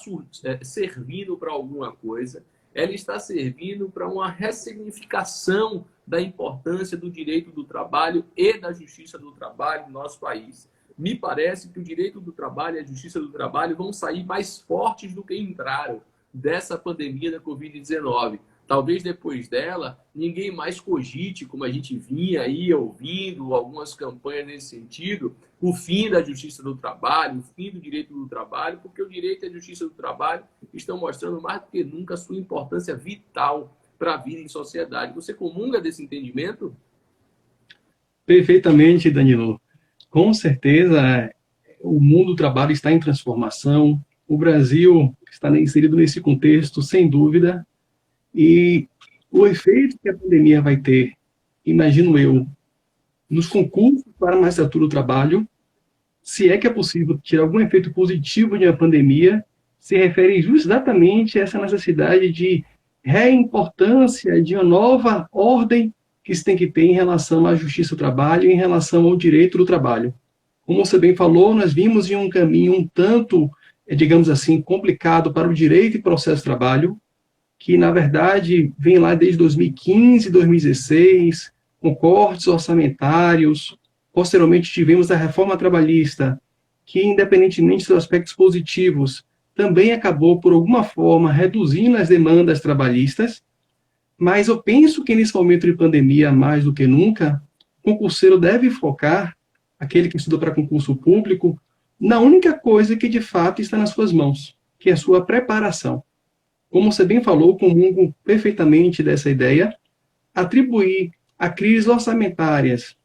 é, 0.45 0.65
servindo 0.65 1.37
para 1.37 1.53
alguma 1.53 1.93
coisa, 1.93 2.45
ela 2.75 2.93
está 2.93 3.19
servindo 3.19 3.89
para 3.89 4.07
uma 4.07 4.31
ressignificação 4.31 5.87
da 6.07 6.21
importância 6.21 6.97
do 6.97 7.11
direito 7.11 7.51
do 7.51 7.65
trabalho 7.65 8.25
e 8.37 8.59
da 8.59 8.73
justiça 8.73 9.19
do 9.19 9.33
trabalho 9.33 9.87
no 9.87 9.93
nosso 9.93 10.21
país. 10.21 10.69
Me 10.97 11.15
parece 11.15 11.69
que 11.69 11.81
o 11.81 11.83
direito 11.83 12.21
do 12.21 12.33
trabalho 12.33 12.77
e 12.77 12.81
a 12.81 12.87
justiça 12.87 13.19
do 13.19 13.31
trabalho 13.31 13.77
vão 13.77 13.93
sair 13.93 14.25
mais 14.25 14.59
fortes 14.61 15.13
do 15.13 15.23
que 15.23 15.37
entraram 15.37 16.01
dessa 16.33 16.79
pandemia 16.79 17.31
da 17.31 17.41
Covid-19. 17.41 18.39
Talvez 18.67 19.03
depois 19.03 19.49
dela, 19.49 19.99
ninguém 20.15 20.51
mais 20.51 20.81
cogite, 20.81 21.47
como 21.47 21.65
a 21.65 21.71
gente 21.71 21.97
vinha 21.97 22.43
aí 22.43 22.73
ouvindo 22.75 23.55
algumas 23.55 23.95
campanhas 23.95 24.47
nesse 24.47 24.69
sentido, 24.69 25.37
o 25.61 25.73
fim 25.73 26.11
da 26.11 26.23
justiça 26.23 26.63
do 26.63 26.77
trabalho, 26.77 27.41
o 27.41 27.43
fim 27.43 27.71
do 27.71 27.81
direito 27.81 28.13
do 28.13 28.29
trabalho, 28.29 28.79
porque 28.83 29.03
o 29.03 29.09
direito 29.09 29.45
e 29.45 29.49
a 29.49 29.53
justiça 29.53 29.85
do 29.85 29.91
trabalho 29.91 30.45
estão 30.75 30.99
mostrando 30.99 31.41
mais 31.41 31.61
do 31.63 31.69
que 31.69 31.83
nunca 31.83 32.15
a 32.15 32.17
sua 32.17 32.37
importância 32.37 32.95
vital 32.95 33.77
para 33.99 34.15
a 34.15 34.17
vida 34.19 34.41
em 34.41 34.49
sociedade. 34.49 35.15
Você 35.15 35.33
comunga 35.33 35.81
desse 35.81 36.03
entendimento? 36.03 36.77
Perfeitamente, 38.27 39.11
Danilo. 39.11 39.61
Com 40.11 40.35
certeza, 40.35 41.33
o 41.81 42.01
mundo 42.01 42.33
do 42.33 42.37
trabalho 42.37 42.73
está 42.73 42.93
em 42.93 43.01
transformação, 43.01 44.03
o 44.29 44.37
Brasil 44.37 45.17
está 45.31 45.49
inserido 45.59 45.97
nesse 45.97 46.21
contexto, 46.21 46.83
sem 46.83 47.09
dúvida, 47.09 47.67
e 48.35 48.89
o 49.31 49.47
efeito 49.47 49.99
que 49.99 50.09
a 50.09 50.17
pandemia 50.17 50.61
vai 50.61 50.77
ter, 50.77 51.15
imagino 51.65 52.19
eu, 52.19 52.47
nos 53.29 53.47
concursos 53.47 54.06
para 54.19 54.37
a 54.37 54.41
magistratura 54.41 54.85
do 54.85 54.91
trabalho, 54.91 55.47
se 56.23 56.49
é 56.51 56.59
que 56.59 56.67
é 56.67 56.71
possível 56.71 57.19
tirar 57.23 57.43
algum 57.43 57.61
efeito 57.61 57.93
positivo 57.93 58.59
de 58.59 58.67
uma 58.67 58.77
pandemia, 58.77 59.45
se 59.79 59.97
refere 59.97 60.37
exatamente 60.37 61.39
a 61.39 61.43
essa 61.43 61.61
necessidade 61.61 62.33
de 62.33 62.65
reimportância 63.05 64.43
de 64.43 64.55
uma 64.55 64.65
nova 64.65 65.29
ordem 65.31 65.95
que 66.25 66.35
se 66.35 66.43
tem 66.43 66.57
que 66.57 66.67
ter 66.67 66.83
em 66.83 66.93
relação 66.93 67.47
à 67.47 67.55
justiça 67.55 67.95
do 67.95 67.99
trabalho, 67.99 68.51
em 68.51 68.57
relação 68.57 69.05
ao 69.05 69.17
direito 69.17 69.57
do 69.57 69.65
trabalho. 69.65 70.13
Como 70.63 70.85
você 70.85 70.99
bem 70.99 71.15
falou, 71.15 71.55
nós 71.55 71.73
vimos 71.73 72.11
em 72.11 72.17
um 72.17 72.29
caminho 72.29 72.75
um 72.75 72.87
tanto 72.87 73.49
é, 73.87 73.95
digamos 73.95 74.29
assim, 74.29 74.61
complicado 74.61 75.33
para 75.33 75.49
o 75.49 75.55
direito 75.55 75.97
e 75.97 76.03
processo 76.03 76.39
de 76.39 76.45
trabalho, 76.45 76.99
que, 77.59 77.79
na 77.79 77.93
verdade, 77.93 78.73
vem 78.77 78.99
lá 78.99 79.15
desde 79.15 79.39
2015, 79.39 80.31
2016, 80.31 81.53
com 81.81 81.95
cortes 81.95 82.49
orçamentários. 82.49 83.79
Posteriormente, 84.17 84.73
tivemos 84.73 85.11
a 85.11 85.15
reforma 85.15 85.59
trabalhista, 85.59 86.41
que, 86.87 87.05
independentemente 87.05 87.87
dos 87.87 87.99
aspectos 87.99 88.33
positivos, 88.33 89.23
também 89.55 89.93
acabou, 89.93 90.41
por 90.41 90.55
alguma 90.55 90.83
forma, 90.83 91.31
reduzindo 91.31 91.99
as 91.99 92.09
demandas 92.09 92.63
trabalhistas. 92.63 93.43
Mas 94.17 94.49
eu 94.49 94.63
penso 94.63 95.05
que, 95.05 95.15
nesse 95.15 95.35
momento 95.35 95.67
de 95.67 95.75
pandemia, 95.75 96.33
mais 96.33 96.65
do 96.65 96.73
que 96.73 96.87
nunca, 96.87 97.43
o 97.83 97.93
concurseiro 97.93 98.39
deve 98.41 98.71
focar, 98.71 99.37
aquele 99.79 100.09
que 100.09 100.17
estuda 100.17 100.39
para 100.39 100.55
concurso 100.55 100.97
público, 100.97 101.61
na 102.01 102.19
única 102.19 102.59
coisa 102.59 102.97
que 102.97 103.11
de 103.11 103.21
fato 103.21 103.61
está 103.61 103.77
nas 103.77 103.91
suas 103.91 104.13
mãos, 104.13 104.57
que 104.79 104.89
é 104.89 104.95
a 104.95 104.97
sua 104.97 105.27
preparação. 105.27 106.03
Como 106.71 106.91
você 106.91 107.05
bem 107.05 107.23
falou, 107.23 107.59
comungo 107.59 108.15
perfeitamente 108.25 109.03
dessa 109.03 109.29
ideia, 109.29 109.77
atribuir 110.35 111.11
a 111.39 111.51
crises 111.51 111.87
orçamentárias, 111.87 112.97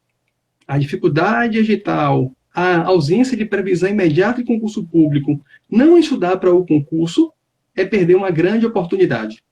a 0.72 0.78
dificuldade 0.78 1.60
digital, 1.60 2.34
a 2.54 2.84
ausência 2.84 3.36
de 3.36 3.44
previsão 3.44 3.90
imediata 3.90 4.40
em 4.40 4.46
concurso 4.46 4.82
público, 4.86 5.38
não 5.70 5.98
estudar 5.98 6.38
para 6.38 6.54
o 6.54 6.66
concurso 6.66 7.30
é 7.75 7.84
perder 7.84 8.16
uma 8.16 8.32
grande 8.32 8.66
oportunidade. 8.66 9.44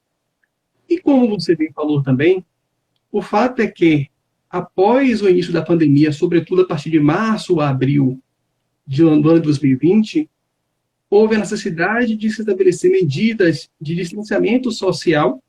E 0.87 0.97
como 0.97 1.27
você 1.27 1.57
bem 1.57 1.73
falou 1.73 2.01
também, 2.01 2.45
o 3.11 3.21
fato 3.21 3.61
é 3.61 3.67
que, 3.67 4.07
após 4.49 5.21
o 5.21 5.27
início 5.27 5.51
da 5.51 5.61
pandemia, 5.61 6.13
sobretudo 6.13 6.61
a 6.61 6.65
partir 6.65 6.89
de 6.89 7.01
março 7.01 7.59
a 7.59 7.67
abril 7.67 8.17
de 8.87 9.03
ano 9.03 9.33
de 9.33 9.41
2020, 9.41 10.29
houve 11.09 11.35
a 11.35 11.39
necessidade 11.39 12.15
de 12.15 12.29
se 12.29 12.39
estabelecer 12.39 12.89
medidas 12.91 13.69
de 13.81 13.93
distanciamento 13.93 14.71
social 14.71 15.43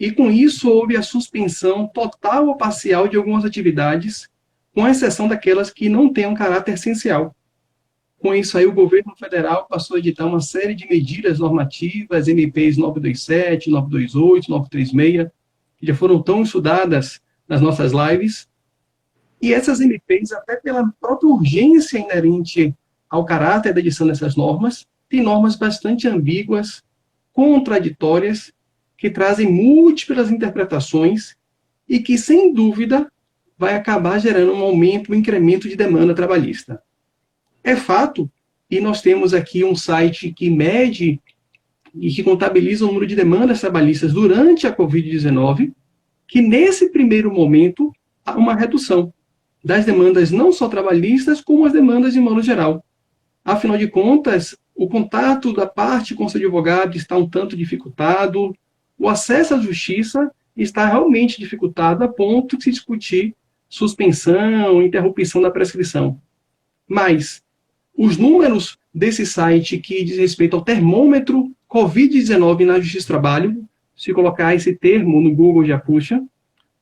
e, 0.00 0.10
com 0.10 0.30
isso, 0.30 0.70
houve 0.70 0.96
a 0.96 1.02
suspensão 1.02 1.86
total 1.86 2.46
ou 2.46 2.56
parcial 2.56 3.06
de 3.06 3.18
algumas 3.18 3.44
atividades, 3.44 4.26
com 4.76 4.86
exceção 4.86 5.26
daquelas 5.26 5.70
que 5.70 5.88
não 5.88 6.12
têm 6.12 6.26
um 6.26 6.34
caráter 6.34 6.74
essencial. 6.74 7.34
Com 8.18 8.34
isso, 8.34 8.58
aí, 8.58 8.66
o 8.66 8.74
governo 8.74 9.16
federal 9.16 9.66
passou 9.66 9.96
a 9.96 9.98
editar 9.98 10.26
uma 10.26 10.42
série 10.42 10.74
de 10.74 10.86
medidas 10.86 11.38
normativas, 11.38 12.28
MPs 12.28 12.76
927, 12.76 13.70
928, 13.70 14.50
936, 14.50 15.30
que 15.78 15.86
já 15.86 15.94
foram 15.94 16.22
tão 16.22 16.42
estudadas 16.42 17.22
nas 17.48 17.62
nossas 17.62 17.92
lives, 17.92 18.46
e 19.40 19.54
essas 19.54 19.80
MPs, 19.80 20.32
até 20.32 20.56
pela 20.56 20.92
própria 21.00 21.30
urgência 21.30 21.98
inerente 21.98 22.74
ao 23.08 23.24
caráter 23.24 23.72
da 23.72 23.80
edição 23.80 24.06
dessas 24.06 24.36
normas, 24.36 24.86
têm 25.08 25.22
normas 25.22 25.56
bastante 25.56 26.06
ambíguas, 26.06 26.84
contraditórias, 27.32 28.52
que 28.98 29.08
trazem 29.08 29.50
múltiplas 29.50 30.30
interpretações 30.30 31.34
e 31.88 31.98
que, 31.98 32.18
sem 32.18 32.52
dúvida, 32.52 33.10
vai 33.58 33.74
acabar 33.74 34.18
gerando 34.18 34.52
um 34.52 34.62
aumento, 34.62 35.12
um 35.12 35.14
incremento 35.14 35.68
de 35.68 35.76
demanda 35.76 36.14
trabalhista. 36.14 36.82
É 37.64 37.74
fato, 37.74 38.30
e 38.70 38.80
nós 38.80 39.00
temos 39.00 39.32
aqui 39.32 39.64
um 39.64 39.74
site 39.74 40.32
que 40.32 40.50
mede 40.50 41.20
e 41.94 42.12
que 42.12 42.22
contabiliza 42.22 42.84
o 42.84 42.88
número 42.88 43.06
de 43.06 43.16
demandas 43.16 43.60
trabalhistas 43.60 44.12
durante 44.12 44.66
a 44.66 44.76
Covid-19, 44.76 45.72
que 46.28 46.42
nesse 46.42 46.90
primeiro 46.90 47.32
momento 47.32 47.92
há 48.24 48.36
uma 48.36 48.54
redução 48.54 49.12
das 49.64 49.84
demandas 49.84 50.30
não 50.30 50.52
só 50.52 50.68
trabalhistas, 50.68 51.40
como 51.40 51.64
as 51.64 51.72
demandas 51.72 52.12
de 52.12 52.20
modo 52.20 52.42
geral. 52.42 52.84
Afinal 53.44 53.78
de 53.78 53.88
contas, 53.88 54.56
o 54.74 54.88
contato 54.88 55.52
da 55.52 55.66
parte 55.66 56.14
com 56.14 56.28
seu 56.28 56.38
advogado 56.38 56.96
está 56.96 57.16
um 57.16 57.28
tanto 57.28 57.56
dificultado, 57.56 58.54
o 58.98 59.08
acesso 59.08 59.54
à 59.54 59.58
justiça 59.58 60.30
está 60.56 60.86
realmente 60.86 61.38
dificultado 61.38 62.04
a 62.04 62.08
ponto 62.08 62.56
de 62.58 62.64
se 62.64 62.70
discutir 62.70 63.34
suspensão, 63.68 64.82
interrupção 64.82 65.42
da 65.42 65.50
prescrição. 65.50 66.20
Mas 66.88 67.42
os 67.96 68.16
números 68.16 68.78
desse 68.94 69.26
site 69.26 69.78
que 69.78 70.04
diz 70.04 70.18
respeito 70.18 70.56
ao 70.56 70.62
termômetro 70.62 71.50
Covid-19 71.70 72.64
na 72.64 72.80
Justiça 72.80 73.06
do 73.06 73.08
Trabalho, 73.08 73.64
se 73.94 74.12
colocar 74.12 74.54
esse 74.54 74.74
termo 74.74 75.20
no 75.20 75.34
Google 75.34 75.64
já 75.64 75.78
puxa, 75.78 76.22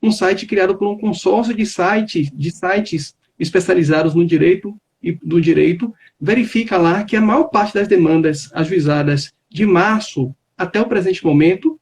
um 0.02 0.12
site 0.12 0.46
criado 0.46 0.76
por 0.76 0.88
um 0.88 0.98
consórcio 0.98 1.54
de 1.54 1.64
sites, 1.64 2.30
de 2.30 2.50
sites 2.50 3.14
especializados 3.38 4.14
no 4.14 4.24
direito 4.24 4.76
e 5.02 5.12
do 5.12 5.40
direito, 5.40 5.92
verifica 6.20 6.76
lá 6.76 7.04
que 7.04 7.16
a 7.16 7.20
maior 7.20 7.44
parte 7.44 7.74
das 7.74 7.88
demandas 7.88 8.50
ajuizadas 8.52 9.32
de 9.48 9.64
março 9.64 10.34
até 10.56 10.80
o 10.80 10.86
presente 10.86 11.24
momento 11.24 11.78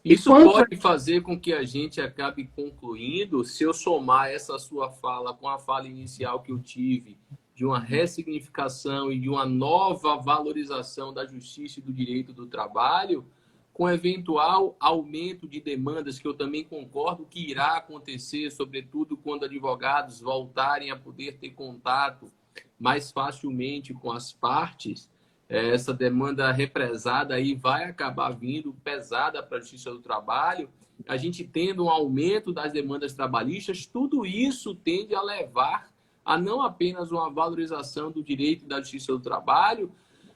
Isso 0.03 0.33
pode 0.33 0.77
fazer 0.77 1.21
com 1.21 1.39
que 1.39 1.53
a 1.53 1.63
gente 1.63 2.01
acabe 2.01 2.49
concluindo, 2.55 3.45
se 3.45 3.63
eu 3.63 3.71
somar 3.71 4.31
essa 4.31 4.57
sua 4.57 4.89
fala 4.89 5.31
com 5.31 5.47
a 5.47 5.59
fala 5.59 5.87
inicial 5.87 6.41
que 6.41 6.51
eu 6.51 6.57
tive, 6.57 7.19
de 7.53 7.65
uma 7.65 7.79
ressignificação 7.79 9.11
e 9.11 9.19
de 9.19 9.29
uma 9.29 9.45
nova 9.45 10.15
valorização 10.15 11.13
da 11.13 11.25
justiça 11.25 11.79
e 11.79 11.83
do 11.83 11.93
direito 11.93 12.33
do 12.33 12.47
trabalho, 12.47 13.25
com 13.73 13.89
eventual 13.89 14.75
aumento 14.79 15.47
de 15.47 15.59
demandas, 15.59 16.19
que 16.19 16.27
eu 16.27 16.33
também 16.33 16.63
concordo 16.63 17.25
que 17.25 17.39
irá 17.39 17.77
acontecer, 17.77 18.51
sobretudo 18.51 19.15
quando 19.17 19.45
advogados 19.45 20.21
voltarem 20.21 20.91
a 20.91 20.95
poder 20.95 21.37
ter 21.37 21.51
contato 21.51 22.31
mais 22.79 23.11
facilmente 23.11 23.93
com 23.93 24.11
as 24.11 24.33
partes, 24.33 25.09
essa 25.47 25.93
demanda 25.93 26.49
represada 26.51 27.35
aí 27.35 27.53
vai 27.53 27.83
acabar 27.83 28.31
vindo 28.31 28.73
pesada 28.83 29.43
para 29.43 29.57
a 29.57 29.59
Justiça 29.59 29.91
do 29.91 29.99
Trabalho, 29.99 30.69
a 31.07 31.17
gente 31.17 31.43
tendo 31.43 31.85
um 31.85 31.89
aumento 31.89 32.53
das 32.53 32.71
demandas 32.71 33.13
trabalhistas, 33.13 33.85
tudo 33.85 34.25
isso 34.25 34.73
tende 34.73 35.13
a 35.13 35.21
levar 35.21 35.90
a 36.31 36.37
não 36.37 36.61
apenas 36.61 37.11
uma 37.11 37.29
valorização 37.29 38.09
do 38.09 38.23
direito 38.23 38.65
da 38.65 38.79
Justiça 38.79 39.11
do 39.11 39.19
Trabalho, 39.19 39.91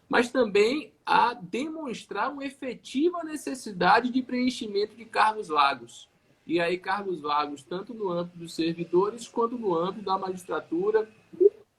mas 0.09 0.29
também 0.29 0.91
a 1.05 1.33
demonstrar 1.33 2.33
uma 2.33 2.43
efetiva 2.43 3.23
necessidade 3.23 4.09
de 4.09 4.21
preenchimento 4.21 4.93
de 4.93 5.05
cargos 5.05 5.47
vagos. 5.47 6.09
E 6.45 6.59
aí, 6.59 6.77
cargos 6.77 7.21
vagos, 7.21 7.63
tanto 7.63 7.93
no 7.93 8.09
âmbito 8.09 8.37
dos 8.37 8.53
servidores, 8.53 9.25
quanto 9.25 9.57
no 9.57 9.73
âmbito 9.73 10.03
da 10.03 10.17
magistratura 10.17 11.09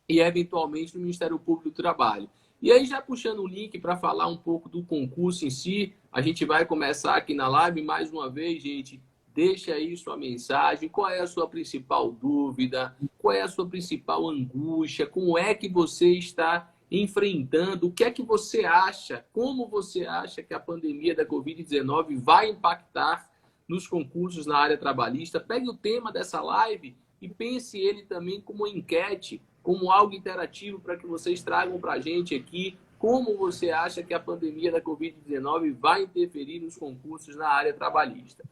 e, 0.09 0.19
eventualmente, 0.19 0.95
no 0.95 1.03
Ministério 1.03 1.39
Público 1.39 1.69
do 1.69 1.75
Trabalho. 1.75 2.27
E 2.63 2.73
aí, 2.73 2.87
já 2.87 3.03
puxando 3.03 3.41
o 3.41 3.47
link 3.47 3.79
para 3.79 3.99
falar 3.99 4.29
um 4.29 4.37
pouco 4.39 4.67
do 4.67 4.83
concurso 4.83 5.45
em 5.45 5.51
si, 5.51 5.93
a 6.11 6.23
gente 6.23 6.43
vai 6.47 6.65
começar 6.65 7.17
aqui 7.17 7.35
na 7.35 7.49
live 7.49 7.83
mais 7.83 8.11
uma 8.11 8.31
vez, 8.31 8.63
gente. 8.63 8.99
Deixa 9.37 9.75
aí 9.75 9.95
sua 9.99 10.17
mensagem, 10.17 10.89
qual 10.89 11.11
é 11.11 11.21
a 11.21 11.27
sua 11.27 11.47
principal 11.47 12.11
dúvida, 12.11 12.97
qual 13.19 13.35
é 13.35 13.43
a 13.43 13.49
sua 13.49 13.69
principal 13.69 14.27
angústia, 14.27 15.07
como 15.07 15.37
é 15.37 15.55
que 15.55 15.69
você 15.69 16.09
está 16.13 16.73
enfrentando, 16.91 17.89
o 17.89 17.93
que 17.93 18.03
é 18.03 18.11
que 18.11 18.23
você 18.23 18.65
acha, 18.65 19.27
como 19.35 19.69
você 19.69 20.07
acha 20.07 20.43
que 20.43 20.55
a 20.55 20.59
pandemia 20.59 21.15
da 21.15 21.27
Covid-19 21.27 22.17
vai 22.19 22.49
impactar 22.49 23.31
nos 23.69 23.87
concursos 23.87 24.47
na 24.47 24.57
área 24.57 24.79
trabalhista. 24.79 25.39
Pegue 25.39 25.69
o 25.69 25.77
tema 25.77 26.11
dessa 26.11 26.41
live 26.41 26.97
e 27.21 27.29
pense 27.29 27.79
ele 27.79 28.05
também 28.05 28.41
como 28.41 28.67
enquete 28.67 29.43
como 29.63 29.91
algo 29.91 30.15
interativo 30.15 30.81
para 30.81 30.97
que 30.97 31.07
vocês 31.07 31.43
tragam 31.43 31.79
para 31.79 31.95
a 31.95 32.01
gente 32.01 32.35
aqui 32.35 32.79
como 32.99 33.37
você 33.37 33.71
acha 33.71 34.03
que 34.03 34.15
a 34.15 34.21
pandemia 34.21 34.73
da 34.73 34.81
Covid-19 34.81 35.75
vai 35.75 36.05
interferir 36.05 36.61
nos 36.61 36.79
concursos 36.79 37.37
na 37.37 37.49
área 37.49 37.75
trabalhista. 37.75 38.43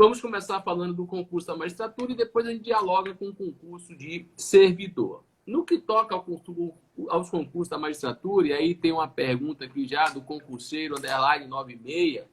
Vamos 0.00 0.18
começar 0.18 0.62
falando 0.62 0.94
do 0.94 1.06
concurso 1.06 1.46
da 1.46 1.54
magistratura 1.54 2.12
e 2.12 2.16
depois 2.16 2.46
a 2.46 2.52
gente 2.52 2.64
dialoga 2.64 3.12
com 3.12 3.28
o 3.28 3.34
concurso 3.34 3.94
de 3.94 4.26
servidor. 4.34 5.22
No 5.46 5.62
que 5.62 5.76
toca 5.76 6.14
ao, 6.14 6.24
aos 7.10 7.28
concursos 7.28 7.68
da 7.68 7.76
magistratura, 7.76 8.46
e 8.46 8.52
aí 8.54 8.74
tem 8.74 8.92
uma 8.92 9.06
pergunta 9.06 9.66
aqui 9.66 9.86
já 9.86 10.06
do 10.06 10.22
concurseiro 10.22 10.96
underline 10.96 11.46
96, 11.46 12.24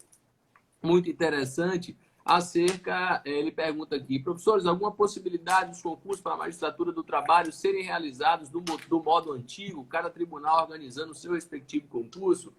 muito 0.81 1.09
interessante 1.09 1.97
acerca, 2.24 3.21
eh, 3.25 3.31
ele 3.31 3.51
pergunta 3.51 3.97
aqui, 3.97 4.17
professores, 4.17 4.65
alguma 4.65 4.93
possibilidade 4.93 5.71
dos 5.71 5.81
concursos 5.81 6.24
para 6.24 6.36
a 6.36 6.38
magistratura 6.38 6.93
do 6.93 7.03
trabalho 7.03 7.51
serem 7.51 7.83
realizados 7.83 8.50
do, 8.50 8.62
do 8.62 9.03
modo 9.03 9.33
antigo, 9.33 9.83
cada 9.83 10.09
tribunal 10.09 10.62
organizando 10.62 11.12
o 11.12 11.15
seu 11.15 11.33
respectivo 11.33 11.89
concurso? 11.89 12.53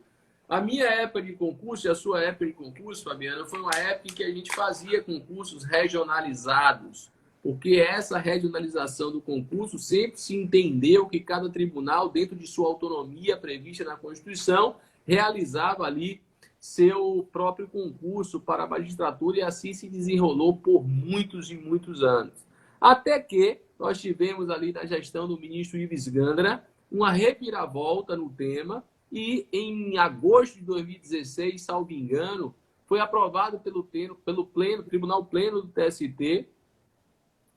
A 0.49 0.63
minha 0.63 0.87
época 0.87 1.21
de 1.21 1.35
concurso 1.35 1.87
e 1.87 1.91
a 1.91 1.95
sua 1.95 2.23
época 2.23 2.47
de 2.47 2.55
concurso, 2.55 3.05
Fabiana, 3.05 3.45
foi 3.45 3.61
uma 3.61 3.75
época 3.75 4.09
em 4.09 4.15
que 4.15 4.25
a 4.25 4.31
gente 4.31 4.51
fazia 4.57 5.03
concursos 5.03 5.63
regionalizados, 5.63 7.11
porque 7.43 7.75
essa 7.75 8.19
regionalização 8.19 9.13
do 9.13 9.21
concurso 9.21 9.79
sempre 9.79 10.19
se 10.19 10.35
entendeu 10.35 11.07
que 11.07 11.21
cada 11.21 11.51
tribunal, 11.51 12.09
dentro 12.09 12.35
de 12.35 12.47
sua 12.47 12.67
autonomia 12.67 13.37
prevista 13.37 13.85
na 13.85 13.95
Constituição, 13.95 14.77
realizava 15.07 15.85
ali 15.85 16.23
seu 16.59 17.29
próprio 17.31 17.69
concurso 17.69 18.41
para 18.41 18.65
a 18.65 18.67
magistratura 18.67 19.37
e 19.37 19.43
assim 19.43 19.75
se 19.75 19.87
desenrolou 19.87 20.57
por 20.57 20.83
muitos 20.83 21.51
e 21.51 21.57
muitos 21.57 22.03
anos. 22.03 22.33
Até 22.81 23.21
que 23.21 23.61
nós 23.79 24.01
tivemos 24.01 24.49
ali 24.49 24.73
na 24.73 24.87
gestão 24.87 25.29
do 25.29 25.39
ministro 25.39 25.79
Ives 25.79 26.09
Gandra 26.09 26.65
uma 26.91 27.13
reviravolta 27.13 28.17
no 28.17 28.31
tema 28.31 28.83
e 29.11 29.47
em 29.53 29.99
agosto 29.99 30.57
de 30.57 30.63
2016, 30.63 31.63
salvo 31.63 31.93
engano, 31.93 32.55
foi 32.87 33.01
aprovado 33.01 33.59
pelo, 33.61 33.85
pleno, 33.85 34.15
pelo 34.17 34.47
pleno, 34.47 34.83
Tribunal 34.83 35.25
Pleno 35.25 35.63
do 35.63 35.69
TST 35.69 36.49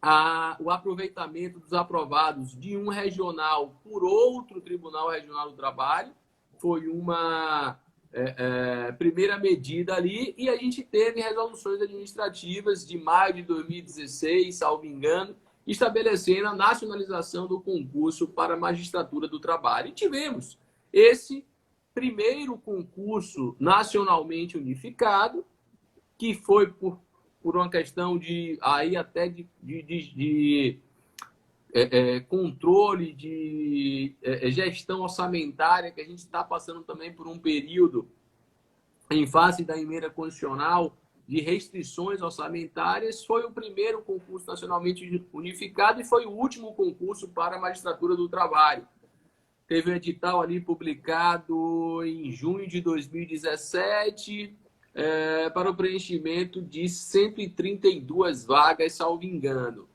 a, 0.01 0.57
o 0.59 0.71
aproveitamento 0.71 1.59
dos 1.59 1.73
aprovados 1.73 2.57
de 2.59 2.75
um 2.75 2.89
regional 2.89 3.79
por 3.83 4.03
outro 4.03 4.59
Tribunal 4.59 5.09
Regional 5.09 5.51
do 5.51 5.55
Trabalho. 5.55 6.11
Foi 6.57 6.87
uma 6.87 7.79
é, 8.11 8.35
é, 8.37 8.91
primeira 8.93 9.37
medida 9.37 9.93
ali, 9.93 10.33
e 10.37 10.49
a 10.49 10.55
gente 10.57 10.83
teve 10.83 11.21
resoluções 11.21 11.81
administrativas 11.81 12.85
de 12.85 12.97
maio 12.97 13.35
de 13.35 13.43
2016, 13.43 14.55
salvo 14.55 14.85
engano, 14.85 15.35
estabelecendo 15.67 16.47
a 16.47 16.55
nacionalização 16.55 17.47
do 17.47 17.61
concurso 17.61 18.27
para 18.27 18.57
magistratura 18.57 19.27
do 19.27 19.39
trabalho. 19.39 19.89
E 19.89 19.93
tivemos 19.93 20.57
esse 20.91 21.45
primeiro 21.93 22.57
concurso 22.57 23.55
nacionalmente 23.59 24.57
unificado, 24.57 25.45
que 26.17 26.33
foi 26.33 26.71
por, 26.71 26.99
por 27.41 27.55
uma 27.55 27.69
questão 27.69 28.17
de 28.17 28.57
aí 28.61 28.95
até 28.95 29.27
de, 29.27 29.47
de, 29.61 29.81
de, 29.83 30.15
de 30.15 30.79
é, 31.73 32.15
é, 32.15 32.19
controle 32.19 33.13
de 33.13 34.15
é, 34.21 34.47
é, 34.47 34.51
gestão 34.51 35.01
orçamentária, 35.01 35.91
que 35.91 36.01
a 36.01 36.05
gente 36.05 36.19
está 36.19 36.43
passando 36.43 36.81
também 36.83 37.13
por 37.13 37.27
um 37.27 37.39
período 37.39 38.07
em 39.09 39.25
face 39.27 39.63
da 39.63 39.77
emenda 39.77 40.09
constitucional 40.09 40.97
de 41.27 41.39
restrições 41.39 42.21
orçamentárias, 42.21 43.23
foi 43.23 43.43
o 43.45 43.51
primeiro 43.51 44.01
concurso 44.01 44.47
nacionalmente 44.47 45.25
unificado 45.31 46.01
e 46.01 46.05
foi 46.05 46.25
o 46.25 46.31
último 46.31 46.73
concurso 46.73 47.29
para 47.29 47.55
a 47.55 47.59
magistratura 47.59 48.15
do 48.15 48.27
trabalho. 48.27 48.85
Teve 49.71 49.89
um 49.89 49.95
edital 49.95 50.41
ali 50.41 50.59
publicado 50.59 52.03
em 52.03 52.29
junho 52.29 52.67
de 52.67 52.81
2017 52.81 54.53
é, 54.93 55.49
para 55.49 55.69
o 55.69 55.75
preenchimento 55.75 56.61
de 56.61 56.89
132 56.89 58.43
vagas, 58.43 58.91
salvo 58.91 59.23
engano 59.23 59.87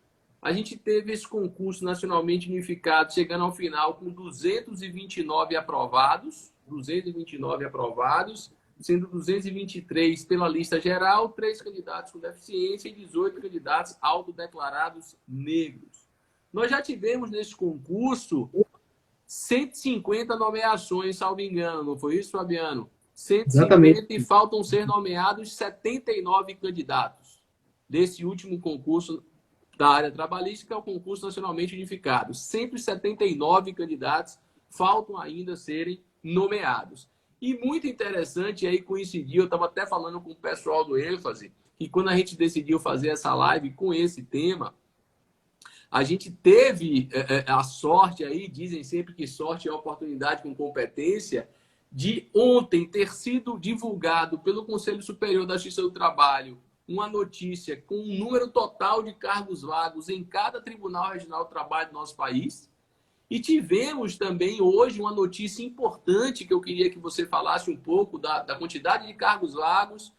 a 0.46 0.52
gente 0.52 0.76
teve 0.76 1.12
esse 1.12 1.26
concurso 1.26 1.84
nacionalmente 1.84 2.48
unificado 2.48 3.12
chegando 3.12 3.42
ao 3.42 3.52
final 3.52 3.94
com 3.94 4.08
229 4.10 5.56
aprovados, 5.56 6.52
229 6.68 7.64
aprovados, 7.64 8.52
sendo 8.78 9.08
223 9.08 10.24
pela 10.24 10.48
lista 10.48 10.80
geral, 10.80 11.30
três 11.30 11.60
candidatos 11.60 12.12
com 12.12 12.20
deficiência 12.20 12.88
e 12.88 12.92
18 12.92 13.40
candidatos 13.40 13.96
autodeclarados 14.00 15.16
negros. 15.26 16.06
Nós 16.52 16.70
já 16.70 16.80
tivemos 16.80 17.28
nesse 17.28 17.56
concurso 17.56 18.48
150 19.46 20.36
nomeações, 20.36 21.16
salvo 21.16 21.40
engano, 21.40 21.84
não 21.84 21.96
foi 21.96 22.16
isso, 22.16 22.32
Fabiano? 22.32 22.90
150 23.14 23.56
Exatamente. 23.56 24.06
e 24.10 24.20
faltam 24.20 24.62
ser 24.64 24.86
nomeados 24.86 25.52
79 25.52 26.56
candidatos 26.56 27.40
desse 27.88 28.24
último 28.24 28.60
concurso 28.60 29.24
da 29.78 29.88
área 29.88 30.10
trabalhista, 30.10 30.66
que 30.66 30.72
é 30.72 30.76
o 30.76 30.82
concurso 30.82 31.26
nacionalmente 31.26 31.74
unificado. 31.74 32.34
179 32.34 33.72
candidatos 33.72 34.36
faltam 34.68 35.16
ainda 35.16 35.54
serem 35.54 36.02
nomeados. 36.22 37.08
E 37.40 37.54
muito 37.54 37.86
interessante, 37.86 38.66
aí 38.66 38.82
coincidiu, 38.82 39.42
eu 39.42 39.44
estava 39.44 39.66
até 39.66 39.86
falando 39.86 40.20
com 40.20 40.32
o 40.32 40.36
pessoal 40.36 40.84
do 40.84 40.98
ênfase, 40.98 41.52
que 41.78 41.88
quando 41.88 42.08
a 42.08 42.16
gente 42.16 42.36
decidiu 42.36 42.80
fazer 42.80 43.08
essa 43.08 43.32
live 43.32 43.72
com 43.74 43.94
esse 43.94 44.24
tema, 44.24 44.74
a 45.90 46.02
gente 46.02 46.30
teve 46.30 47.08
é, 47.12 47.44
é 47.46 47.50
a 47.50 47.62
sorte 47.62 48.24
aí, 48.24 48.48
dizem 48.48 48.82
sempre 48.82 49.14
que 49.14 49.26
sorte 49.26 49.68
é 49.68 49.72
oportunidade 49.72 50.42
com 50.42 50.54
competência, 50.54 51.48
de 51.90 52.28
ontem 52.34 52.86
ter 52.86 53.12
sido 53.12 53.58
divulgado 53.58 54.38
pelo 54.38 54.64
Conselho 54.64 55.02
Superior 55.02 55.46
da 55.46 55.54
Justiça 55.54 55.82
do 55.82 55.90
Trabalho 55.90 56.58
uma 56.88 57.08
notícia 57.08 57.76
com 57.76 57.96
um 57.96 58.18
número 58.18 58.48
total 58.48 59.02
de 59.02 59.12
cargos 59.12 59.62
vagos 59.62 60.08
em 60.08 60.22
cada 60.22 60.60
Tribunal 60.60 61.12
Regional 61.12 61.44
do 61.44 61.50
Trabalho 61.50 61.88
do 61.88 61.94
nosso 61.94 62.14
país. 62.14 62.70
E 63.28 63.40
tivemos 63.40 64.16
também 64.16 64.62
hoje 64.62 65.00
uma 65.00 65.12
notícia 65.12 65.64
importante 65.64 66.44
que 66.44 66.54
eu 66.54 66.60
queria 66.60 66.88
que 66.88 66.98
você 66.98 67.26
falasse 67.26 67.70
um 67.70 67.76
pouco 67.76 68.18
da, 68.18 68.42
da 68.42 68.54
quantidade 68.54 69.06
de 69.06 69.14
cargos 69.14 69.54
vagos, 69.54 70.12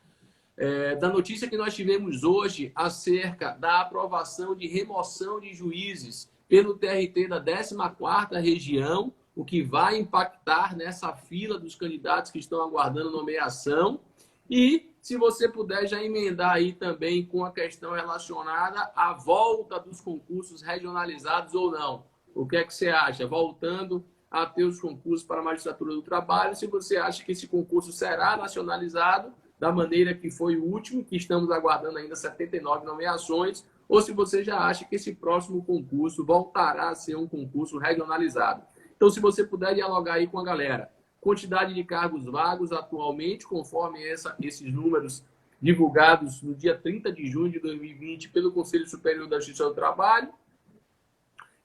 é, 0.58 0.96
da 0.96 1.08
notícia 1.08 1.48
que 1.48 1.56
nós 1.56 1.76
tivemos 1.76 2.24
hoje 2.24 2.72
acerca 2.74 3.52
da 3.52 3.82
aprovação 3.82 4.56
de 4.56 4.68
remoção 4.68 5.40
de 5.40 5.54
juízes 5.54 6.30
pelo 6.50 6.76
TRT 6.76 7.28
da 7.28 7.40
14ª 7.40 8.42
região, 8.42 9.14
o 9.36 9.46
que 9.46 9.62
vai 9.62 9.98
impactar 10.00 10.76
nessa 10.76 11.14
fila 11.14 11.60
dos 11.60 11.76
candidatos 11.76 12.32
que 12.32 12.40
estão 12.40 12.64
aguardando 12.64 13.12
nomeação. 13.12 14.00
E 14.50 14.90
se 15.00 15.16
você 15.16 15.48
puder 15.48 15.86
já 15.86 16.02
emendar 16.02 16.54
aí 16.54 16.74
também 16.74 17.24
com 17.24 17.46
a 17.46 17.52
questão 17.52 17.94
relacionada 17.94 18.92
à 18.96 19.14
volta 19.14 19.80
dos 19.80 20.02
concursos 20.02 20.64
regionalizados 20.64 21.54
ou 21.54 21.70
não. 21.70 22.06
O 22.34 22.48
que 22.48 22.58
é 22.58 22.64
que 22.64 22.74
você 22.74 22.90
acha? 22.90 23.28
Voltando 23.28 24.04
a 24.30 24.46
ter 24.46 24.64
os 24.64 24.80
concursos 24.80 25.26
para 25.26 25.40
a 25.40 25.44
magistratura 25.44 25.94
do 25.94 26.02
trabalho, 26.02 26.56
se 26.56 26.66
você 26.66 26.98
acha 26.98 27.24
que 27.24 27.32
esse 27.32 27.48
concurso 27.48 27.92
será 27.92 28.36
nacionalizado 28.36 29.32
da 29.60 29.72
maneira 29.72 30.14
que 30.14 30.30
foi 30.30 30.56
o 30.56 30.64
último, 30.64 31.04
que 31.04 31.16
estamos 31.16 31.50
aguardando 31.50 31.98
ainda 31.98 32.16
79 32.16 32.86
nomeações, 32.86 33.66
ou 33.90 34.02
se 34.02 34.12
você 34.12 34.44
já 34.44 34.60
acha 34.60 34.86
que 34.86 34.96
esse 34.96 35.16
próximo 35.16 35.64
concurso 35.64 36.26
voltará 36.26 36.90
a 36.90 36.96
ser 36.96 37.16
um 37.16 37.28
concurso 37.28 37.78
regionalizado. 37.78 38.64
Então, 38.96 39.10
se 39.10 39.20
você 39.20 39.44
puder 39.44 39.76
dialogar 39.76 40.16
aí 40.16 40.28
com 40.28 40.40
a 40.40 40.44
galera, 40.44 40.92
quantidade 41.20 41.74
de 41.74 41.84
cargos 41.84 42.26
vagos 42.26 42.72
atualmente, 42.72 43.48
conforme 43.48 44.06
essa, 44.06 44.36
esses 44.42 44.72
números 44.72 45.24
divulgados 45.62 46.42
no 46.42 46.54
dia 46.54 46.78
30 46.78 47.12
de 47.12 47.26
junho 47.28 47.52
de 47.52 47.60
2020 47.60 48.30
pelo 48.30 48.52
Conselho 48.52 48.88
Superior 48.88 49.28
da 49.28 49.38
Justiça 49.40 49.66
do 49.66 49.74
Trabalho, 49.74 50.30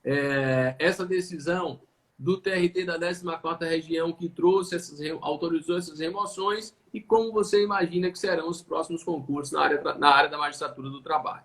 é, 0.04 0.74
essa 0.78 1.04
decisão 1.04 1.80
do 2.18 2.40
TRT 2.40 2.84
da 2.84 2.98
14ª 2.98 3.68
região 3.68 4.12
que 4.12 4.28
trouxe 4.28 4.76
essas, 4.76 5.00
autorizou 5.20 5.76
essas 5.76 5.98
remoções 5.98 6.74
e 6.92 7.00
como 7.00 7.32
você 7.32 7.62
imagina 7.62 8.10
que 8.10 8.18
serão 8.18 8.48
os 8.48 8.62
próximos 8.62 9.02
concursos 9.02 9.52
na 9.52 9.62
área, 9.62 9.82
na 9.98 10.08
área 10.08 10.30
da 10.30 10.38
magistratura 10.38 10.90
do 10.90 11.00
trabalho. 11.00 11.44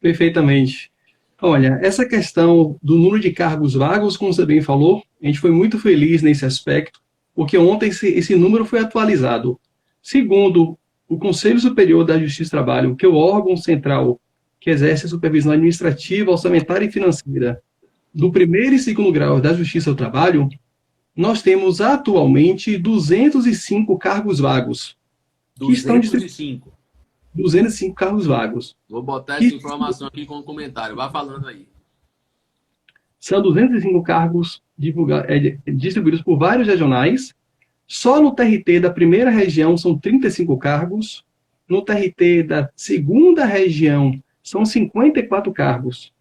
Perfeitamente. 0.00 0.90
Olha, 1.42 1.78
essa 1.82 2.06
questão 2.06 2.78
do 2.82 2.96
número 2.96 3.20
de 3.20 3.30
cargos 3.30 3.74
vagos, 3.74 4.16
como 4.16 4.32
você 4.32 4.44
bem 4.44 4.60
falou, 4.60 5.02
a 5.22 5.26
gente 5.26 5.38
foi 5.38 5.50
muito 5.50 5.78
feliz 5.78 6.22
nesse 6.22 6.44
aspecto, 6.44 7.00
porque 7.34 7.56
ontem 7.56 7.88
esse, 7.88 8.08
esse 8.08 8.34
número 8.34 8.64
foi 8.64 8.80
atualizado. 8.80 9.58
Segundo 10.02 10.78
o 11.08 11.18
Conselho 11.18 11.58
Superior 11.58 12.04
da 12.04 12.18
Justiça 12.18 12.48
e 12.48 12.50
Trabalho, 12.50 12.96
que 12.96 13.04
é 13.04 13.08
o 13.08 13.16
órgão 13.16 13.56
central 13.56 14.20
que 14.58 14.70
exerce 14.70 15.06
a 15.06 15.08
supervisão 15.08 15.52
administrativa, 15.52 16.30
orçamentária 16.30 16.86
e 16.86 16.92
financeira 16.92 17.62
do 18.12 18.30
primeiro 18.30 18.74
e 18.74 18.78
segundo 18.78 19.12
grau 19.12 19.40
da 19.40 19.54
Justiça 19.54 19.90
do 19.90 19.96
Trabalho, 19.96 20.48
nós 21.20 21.42
temos 21.42 21.82
atualmente 21.82 22.78
205 22.78 23.98
cargos 23.98 24.38
vagos. 24.38 24.96
205. 25.58 26.72
205 27.34 27.94
cargos 27.94 28.24
vagos. 28.24 28.74
Vou 28.88 29.02
botar 29.02 29.36
essa 29.36 29.54
informação 29.54 30.08
aqui 30.08 30.24
com 30.24 30.38
um 30.38 30.42
comentário. 30.42 30.96
Vá 30.96 31.10
falando 31.10 31.46
aí. 31.46 31.68
São 33.18 33.42
205 33.42 34.02
cargos 34.02 34.62
é, 35.28 35.58
distribuídos 35.70 36.22
por 36.22 36.38
vários 36.38 36.66
regionais. 36.66 37.34
Só 37.86 38.18
no 38.18 38.34
TRT 38.34 38.80
da 38.80 38.90
primeira 38.90 39.28
região 39.28 39.76
são 39.76 39.98
35 39.98 40.56
cargos. 40.56 41.22
No 41.68 41.82
TRT 41.82 42.44
da 42.44 42.70
segunda 42.74 43.44
região 43.44 44.18
são 44.42 44.64
54 44.64 45.52
cargos. 45.52 46.14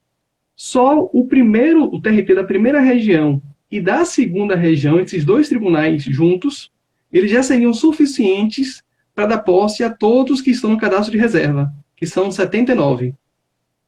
Só 0.58 1.10
o 1.14 1.26
primeiro, 1.26 1.86
o 1.86 2.02
TRT 2.02 2.36
da 2.36 2.44
primeira 2.44 2.82
região 2.82 3.42
e 3.71 3.79
da 3.79 4.03
segunda 4.05 4.55
região, 4.55 4.99
esses 4.99 5.23
dois 5.23 5.47
tribunais 5.47 6.03
juntos, 6.03 6.71
eles 7.12 7.32
já 7.32 7.43
seriam 7.43 7.73
suficientes 7.73 8.84
para 9.13 9.27
dar 9.27 9.39
posse 9.39 9.84
a 9.84 9.89
todos 9.89 10.41
que 10.41 10.51
estão 10.51 10.71
no 10.71 10.77
cadastro 10.77 11.12
de 11.12 11.17
reserva, 11.17 11.71
que 11.95 12.08
são 12.08 12.32
79. 12.32 13.13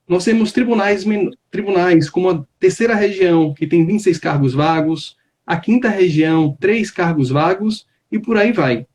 Nós 0.07 0.25
temos 0.25 0.51
tribunais, 0.51 1.05
tribunais 1.49 2.09
como 2.09 2.29
a 2.29 2.45
terceira 2.59 2.93
região, 2.93 3.53
que 3.53 3.65
tem 3.65 3.85
26 3.85 4.17
cargos 4.17 4.53
vagos, 4.53 5.15
a 5.45 5.57
quinta 5.57 5.89
região, 5.89 6.55
três 6.59 6.91
cargos 6.91 7.29
vagos, 7.29 7.87
e 8.11 8.19
por 8.19 8.37
aí 8.37 8.51
vai. 8.51 8.85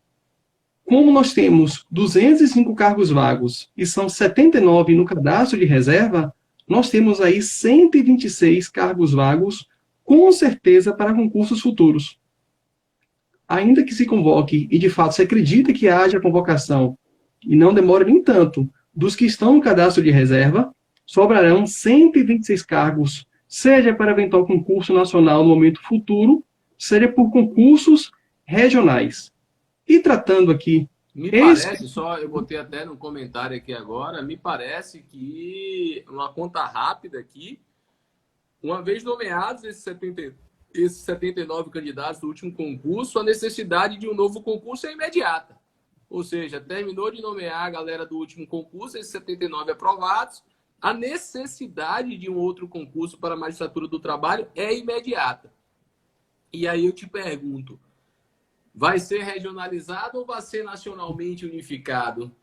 Como 0.85 1.11
nós 1.11 1.33
temos 1.33 1.85
205 1.91 2.75
cargos 2.75 3.11
vagos 3.11 3.71
e 3.77 3.85
são 3.85 4.09
79 4.09 4.95
no 4.95 5.05
cadastro 5.05 5.59
de 5.59 5.65
reserva, 5.65 6.33
nós 6.69 6.91
temos 6.91 7.21
aí 7.21 7.43
126 7.43 8.69
cargos 8.69 9.13
vagos, 9.13 9.67
com 10.07 10.31
certeza 10.31 10.95
para 10.95 11.13
concursos 11.13 11.61
futuros. 11.61 12.19
Ainda 13.47 13.85
que 13.85 13.93
se 13.93 14.07
convoque, 14.07 14.69
e 14.71 14.79
de 14.79 14.89
fato 14.89 15.17
se 15.17 15.23
acredita 15.23 15.73
que 15.73 15.89
haja 15.89 16.21
convocação, 16.21 16.97
e 17.45 17.57
não 17.57 17.75
demore 17.75 18.05
nem 18.05 18.23
tanto, 18.23 18.71
dos 18.95 19.17
que 19.17 19.27
estão 19.27 19.55
no 19.55 19.61
cadastro 19.61 20.03
de 20.03 20.11
reserva, 20.11 20.73
sobrarão 21.05 21.67
126 21.67 22.63
cargos, 22.63 23.27
seja 23.49 23.93
para 23.93 24.13
eventual 24.13 24.47
concurso 24.47 24.95
nacional 24.95 25.43
no 25.43 25.51
momento 25.51 25.83
futuro, 25.83 26.45
seja 26.79 27.09
por 27.09 27.31
concursos 27.31 28.13
regionais. 28.45 29.33
E 29.89 29.99
tratando 29.99 30.53
aqui. 30.53 30.89
Me 31.13 31.29
esse... 31.29 31.65
parece, 31.65 31.89
só 31.89 32.19
eu 32.19 32.29
botei 32.29 32.59
até 32.59 32.85
no 32.85 32.97
comentário 32.97 33.57
aqui 33.57 33.73
agora, 33.73 34.23
me 34.23 34.37
parece 34.37 35.03
que 35.03 36.05
uma 36.09 36.33
conta 36.33 36.65
rápida 36.65 37.19
aqui, 37.19 37.59
uma 38.67 38.83
vez 38.83 39.05
nomeados 39.05 39.63
esses, 39.63 39.83
70, 39.85 40.35
esses 40.75 40.99
79 40.99 41.71
candidatos 41.71 42.21
do 42.21 42.27
último 42.27 42.53
concurso, 42.53 43.19
a 43.19 43.23
necessidade 43.23 43.97
de 43.97 44.09
um 44.09 44.15
novo 44.15 44.43
concurso 44.43 44.87
é 44.87 44.93
imediata. 44.93 45.57
Ou 46.11 46.25
seja, 46.25 46.61
terminou 46.61 47.11
de 47.11 47.23
nomear 47.23 47.65
a 47.65 47.71
galera 47.71 48.05
do 48.05 48.17
último 48.17 48.47
concurso, 48.47 48.99
esses 48.99 49.13
79 49.13 49.71
aprovados, 49.73 50.43
a 50.81 50.93
necessidade 50.93 52.17
de 52.19 52.29
um 52.29 52.37
outro 52.37 52.69
concurso 52.69 53.19
para 53.19 53.35
a 53.35 53.39
magistratura 53.39 53.87
do 53.87 54.01
trabalho 54.01 54.49
é 54.55 54.77
imediata. 54.77 55.53
E 56.53 56.67
aí 56.67 56.87
eu 56.87 56.93
te 56.93 57.09
pergunto, 57.09 57.79
vai 58.75 58.99
ser 58.99 59.23
regionalizado 59.23 60.19
ou 60.19 60.27
vai 60.27 60.43
ser 60.43 60.65
nacionalmente 60.65 61.47
unificado? 61.47 62.35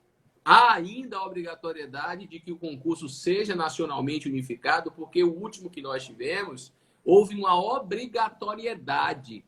Há 0.45 0.73
ainda 0.73 1.17
a 1.17 1.25
obrigatoriedade 1.25 2.27
de 2.27 2.39
que 2.39 2.51
o 2.51 2.58
concurso 2.58 3.08
seja 3.08 3.56
nacionalmente 3.56 4.27
unificado, 4.27 4.91
porque 4.91 5.23
o 5.23 5.34
último 5.34 5.69
que 5.69 5.82
nós 5.82 6.06
tivemos, 6.06 6.73
houve 7.03 7.36
uma 7.36 7.56
obrigatoriedade 7.56 9.45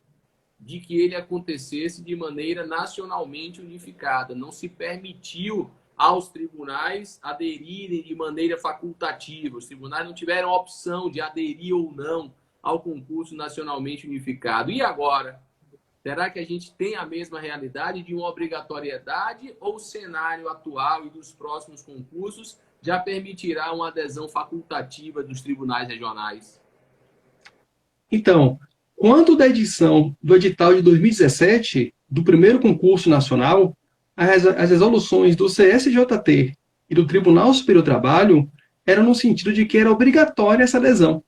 de 0.59 0.79
que 0.79 0.97
ele 0.97 1.15
acontecesse 1.15 2.01
de 2.01 2.15
maneira 2.15 2.65
nacionalmente 2.65 3.59
unificada. 3.59 4.33
Não 4.33 4.51
se 4.51 4.69
permitiu 4.69 5.69
aos 5.97 6.29
tribunais 6.29 7.19
aderirem 7.21 8.01
de 8.01 8.15
maneira 8.15 8.57
facultativa. 8.57 9.57
Os 9.57 9.65
tribunais 9.65 10.05
não 10.05 10.13
tiveram 10.13 10.49
opção 10.49 11.09
de 11.09 11.21
aderir 11.21 11.75
ou 11.75 11.91
não 11.91 12.33
ao 12.61 12.79
concurso 12.79 13.35
nacionalmente 13.35 14.07
unificado. 14.07 14.71
E 14.71 14.81
agora? 14.81 15.41
Será 16.07 16.29
que 16.29 16.37
a 16.37 16.45
gente 16.45 16.71
tem 16.75 16.95
a 16.95 17.03
mesma 17.03 17.39
realidade 17.39 18.03
de 18.03 18.13
uma 18.13 18.29
obrigatoriedade 18.29 19.55
ou 19.59 19.77
o 19.77 19.79
cenário 19.79 20.47
atual 20.47 21.07
e 21.07 21.09
dos 21.09 21.31
próximos 21.31 21.81
concursos 21.81 22.59
já 22.79 22.99
permitirá 22.99 23.73
uma 23.73 23.87
adesão 23.87 24.29
facultativa 24.29 25.23
dos 25.23 25.41
tribunais 25.41 25.87
regionais? 25.87 26.61
Então, 28.11 28.59
quanto 28.95 29.35
da 29.35 29.47
edição 29.47 30.15
do 30.21 30.35
edital 30.35 30.75
de 30.75 30.83
2017 30.83 31.91
do 32.07 32.23
primeiro 32.23 32.59
concurso 32.59 33.09
nacional, 33.09 33.75
as 34.15 34.69
resoluções 34.69 35.35
do 35.35 35.47
CSJT 35.47 36.55
e 36.87 36.93
do 36.93 37.07
Tribunal 37.07 37.51
Superior 37.51 37.81
do 37.81 37.85
Trabalho 37.85 38.47
eram 38.85 39.01
no 39.01 39.15
sentido 39.15 39.51
de 39.51 39.65
que 39.65 39.79
era 39.79 39.91
obrigatória 39.91 40.63
essa 40.63 40.77
adesão. 40.77 41.23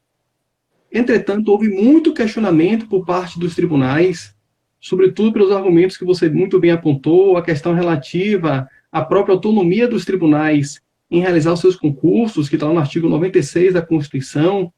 Entretanto, 0.91 1.51
houve 1.51 1.67
muito 1.67 2.13
questionamento 2.13 2.87
por 2.87 3.03
parte 3.03 3.39
dos 3.39 3.55
tribunais, 3.55 4.36
sobretudo 4.79 5.33
pelos 5.33 5.51
argumentos 5.51 5.97
que 5.97 6.05
você 6.05 6.29
muito 6.29 6.59
bem 6.59 6.71
apontou, 6.71 7.37
a 7.37 7.41
questão 7.41 7.73
relativa 7.73 8.69
à 8.91 9.03
própria 9.03 9.33
autonomia 9.33 9.87
dos 9.87 10.05
tribunais 10.05 10.81
em 11.09 11.21
realizar 11.21 11.53
os 11.53 11.59
seus 11.59 11.75
concursos, 11.75 12.49
que 12.49 12.55
está 12.55 12.67
no 12.67 12.79
artigo 12.79 13.07
96 13.07 13.73
da 13.73 13.81
Constituição, 13.81 14.71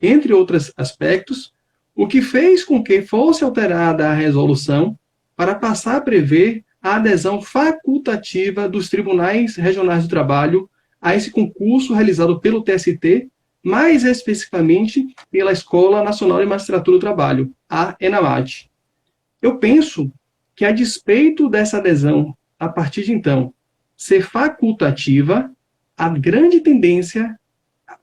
entre 0.00 0.32
outros 0.32 0.72
aspectos, 0.76 1.52
o 1.94 2.06
que 2.06 2.22
fez 2.22 2.64
com 2.64 2.82
que 2.82 3.02
fosse 3.02 3.44
alterada 3.44 4.08
a 4.08 4.14
resolução 4.14 4.98
para 5.36 5.54
passar 5.54 5.96
a 5.96 6.00
prever 6.00 6.64
a 6.80 6.96
adesão 6.96 7.40
facultativa 7.40 8.68
dos 8.68 8.88
tribunais 8.88 9.56
regionais 9.56 10.04
do 10.04 10.10
trabalho 10.10 10.68
a 11.00 11.14
esse 11.14 11.30
concurso 11.30 11.94
realizado 11.94 12.40
pelo 12.40 12.62
TST, 12.62 13.28
mais 13.62 14.04
especificamente 14.04 15.14
pela 15.30 15.52
Escola 15.52 16.02
Nacional 16.02 16.40
de 16.40 16.46
Magistratura 16.46 16.96
do 16.96 17.00
Trabalho, 17.00 17.52
a 17.68 17.96
ENAMAT. 18.00 18.71
Eu 19.42 19.58
penso 19.58 20.10
que, 20.54 20.64
a 20.64 20.72
despeito 20.72 21.48
dessa 21.48 21.78
adesão, 21.78 22.34
a 22.58 22.68
partir 22.68 23.02
de 23.02 23.12
então, 23.12 23.52
ser 23.96 24.22
facultativa, 24.22 25.50
a 25.96 26.08
grande 26.08 26.60
tendência 26.60 27.36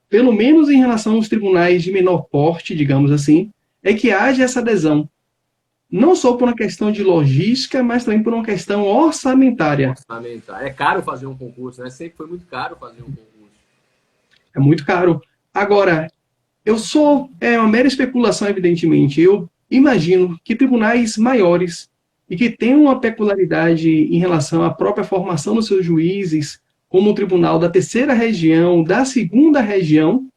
pelo 0.10 0.34
menos 0.34 0.70
em 0.70 0.78
relação 0.78 1.16
aos 1.16 1.30
tribunais 1.30 1.84
de 1.84 1.92
menor 1.92 2.24
porte, 2.24 2.76
digamos 2.76 3.12
assim, 3.12 3.52
é 3.84 3.94
que 3.94 4.12
haja 4.12 4.44
essa 4.44 4.60
adesão. 4.60 5.08
Não 5.90 6.16
só 6.16 6.34
por 6.34 6.48
uma 6.48 6.56
questão 6.56 6.92
de 6.92 7.04
logística, 7.04 7.82
mas 7.82 8.04
também 8.04 8.22
por 8.22 8.34
uma 8.34 8.44
questão 8.44 8.84
orçamentária. 8.84 9.92
Orçamentária. 9.92 10.66
É 10.66 10.70
caro 10.72 11.02
fazer 11.02 11.26
um 11.26 11.36
concurso, 11.36 11.82
né? 11.82 11.90
Sempre 11.90 12.18
foi 12.18 12.28
muito 12.28 12.46
caro 12.46 12.76
fazer 12.76 13.02
um 13.02 13.06
concurso. 13.06 13.30
É 14.56 14.60
muito 14.60 14.86
caro. 14.86 15.22
Agora, 15.54 16.12
eu 16.66 16.78
sou. 16.78 17.32
É 17.40 17.58
uma 17.58 17.68
mera 17.68 17.88
especulação, 17.88 18.48
evidentemente. 18.48 19.20
Eu 19.22 19.50
imagino 19.70 20.40
que 20.44 20.56
tribunais 20.56 21.18
maiores 21.18 21.90
e 22.30 22.36
que 22.36 22.50
tenham 22.50 22.84
uma 22.84 23.00
peculiaridade 23.00 23.90
em 23.90 24.20
relação 24.20 24.64
à 24.64 24.70
própria 24.70 25.04
formação 25.04 25.56
dos 25.56 25.68
seus 25.68 25.86
juízes, 25.86 26.62
como 26.88 27.12
o 27.12 27.14
tribunal 27.14 27.60
da 27.60 27.70
terceira 27.70 28.14
região, 28.14 28.84
da 28.84 29.06
segunda 29.06 29.62
região, 29.62 30.28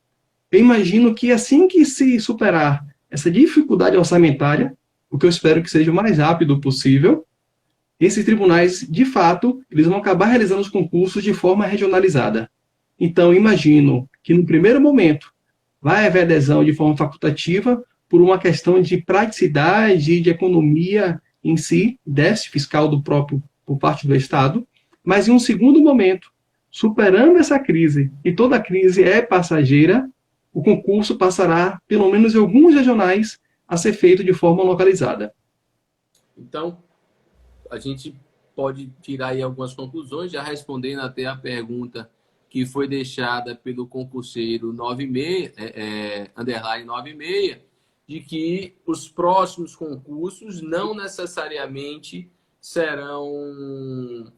eu 0.50 0.60
imagino 0.60 1.14
que 1.14 1.32
assim 1.32 1.66
que 1.66 1.84
se 1.84 2.20
superar 2.20 2.86
essa 3.10 3.30
dificuldade 3.30 3.96
orçamentária, 3.96 4.76
o 5.10 5.18
que 5.18 5.26
eu 5.26 5.30
espero 5.30 5.62
que 5.62 5.70
seja 5.70 5.90
o 5.90 5.94
mais 5.94 6.18
rápido 6.18 6.60
possível, 6.60 7.26
esses 7.98 8.24
tribunais, 8.24 8.86
de 8.88 9.04
fato, 9.04 9.62
eles 9.70 9.86
vão 9.86 9.98
acabar 9.98 10.26
realizando 10.26 10.60
os 10.60 10.68
concursos 10.68 11.22
de 11.22 11.32
forma 11.32 11.64
regionalizada. 11.64 12.50
Então, 12.98 13.32
imagino 13.32 14.08
que 14.22 14.34
no 14.34 14.44
primeiro 14.44 14.80
momento 14.80 15.32
vai 15.80 16.06
haver 16.06 16.22
adesão 16.22 16.64
de 16.64 16.72
forma 16.72 16.96
facultativa 16.96 17.82
por 18.12 18.20
uma 18.20 18.38
questão 18.38 18.82
de 18.82 18.98
praticidade, 19.00 20.20
de 20.20 20.28
economia 20.28 21.18
em 21.42 21.56
si, 21.56 21.98
déficit 22.04 22.50
fiscal 22.50 22.86
do 22.86 23.02
próprio 23.02 23.42
por 23.64 23.78
parte 23.78 24.06
do 24.06 24.14
Estado, 24.14 24.68
mas 25.02 25.28
em 25.28 25.30
um 25.32 25.38
segundo 25.38 25.80
momento, 25.80 26.30
superando 26.70 27.38
essa 27.38 27.58
crise, 27.58 28.12
e 28.22 28.30
toda 28.30 28.60
crise 28.60 29.02
é 29.02 29.22
passageira, 29.22 30.06
o 30.52 30.62
concurso 30.62 31.16
passará, 31.16 31.80
pelo 31.88 32.10
menos 32.10 32.34
em 32.34 32.38
alguns 32.38 32.74
regionais, 32.74 33.40
a 33.66 33.78
ser 33.78 33.94
feito 33.94 34.22
de 34.22 34.34
forma 34.34 34.62
localizada. 34.62 35.32
Então, 36.36 36.82
a 37.70 37.78
gente 37.78 38.14
pode 38.54 38.92
tirar 39.00 39.28
aí 39.28 39.40
algumas 39.40 39.72
conclusões, 39.72 40.30
já 40.30 40.42
respondendo 40.42 41.00
até 41.00 41.24
a 41.24 41.34
pergunta 41.34 42.10
que 42.50 42.66
foi 42.66 42.86
deixada 42.86 43.56
pelo 43.56 43.86
concurseiro 43.86 44.70
96, 44.70 45.54
é, 45.56 45.64
é, 45.64 46.30
underline 46.36 46.84
96, 46.84 47.71
de 48.06 48.20
que 48.20 48.76
os 48.86 49.08
próximos 49.08 49.76
concursos 49.76 50.60
não 50.60 50.94
necessariamente 50.94 52.30
serão 52.60 54.32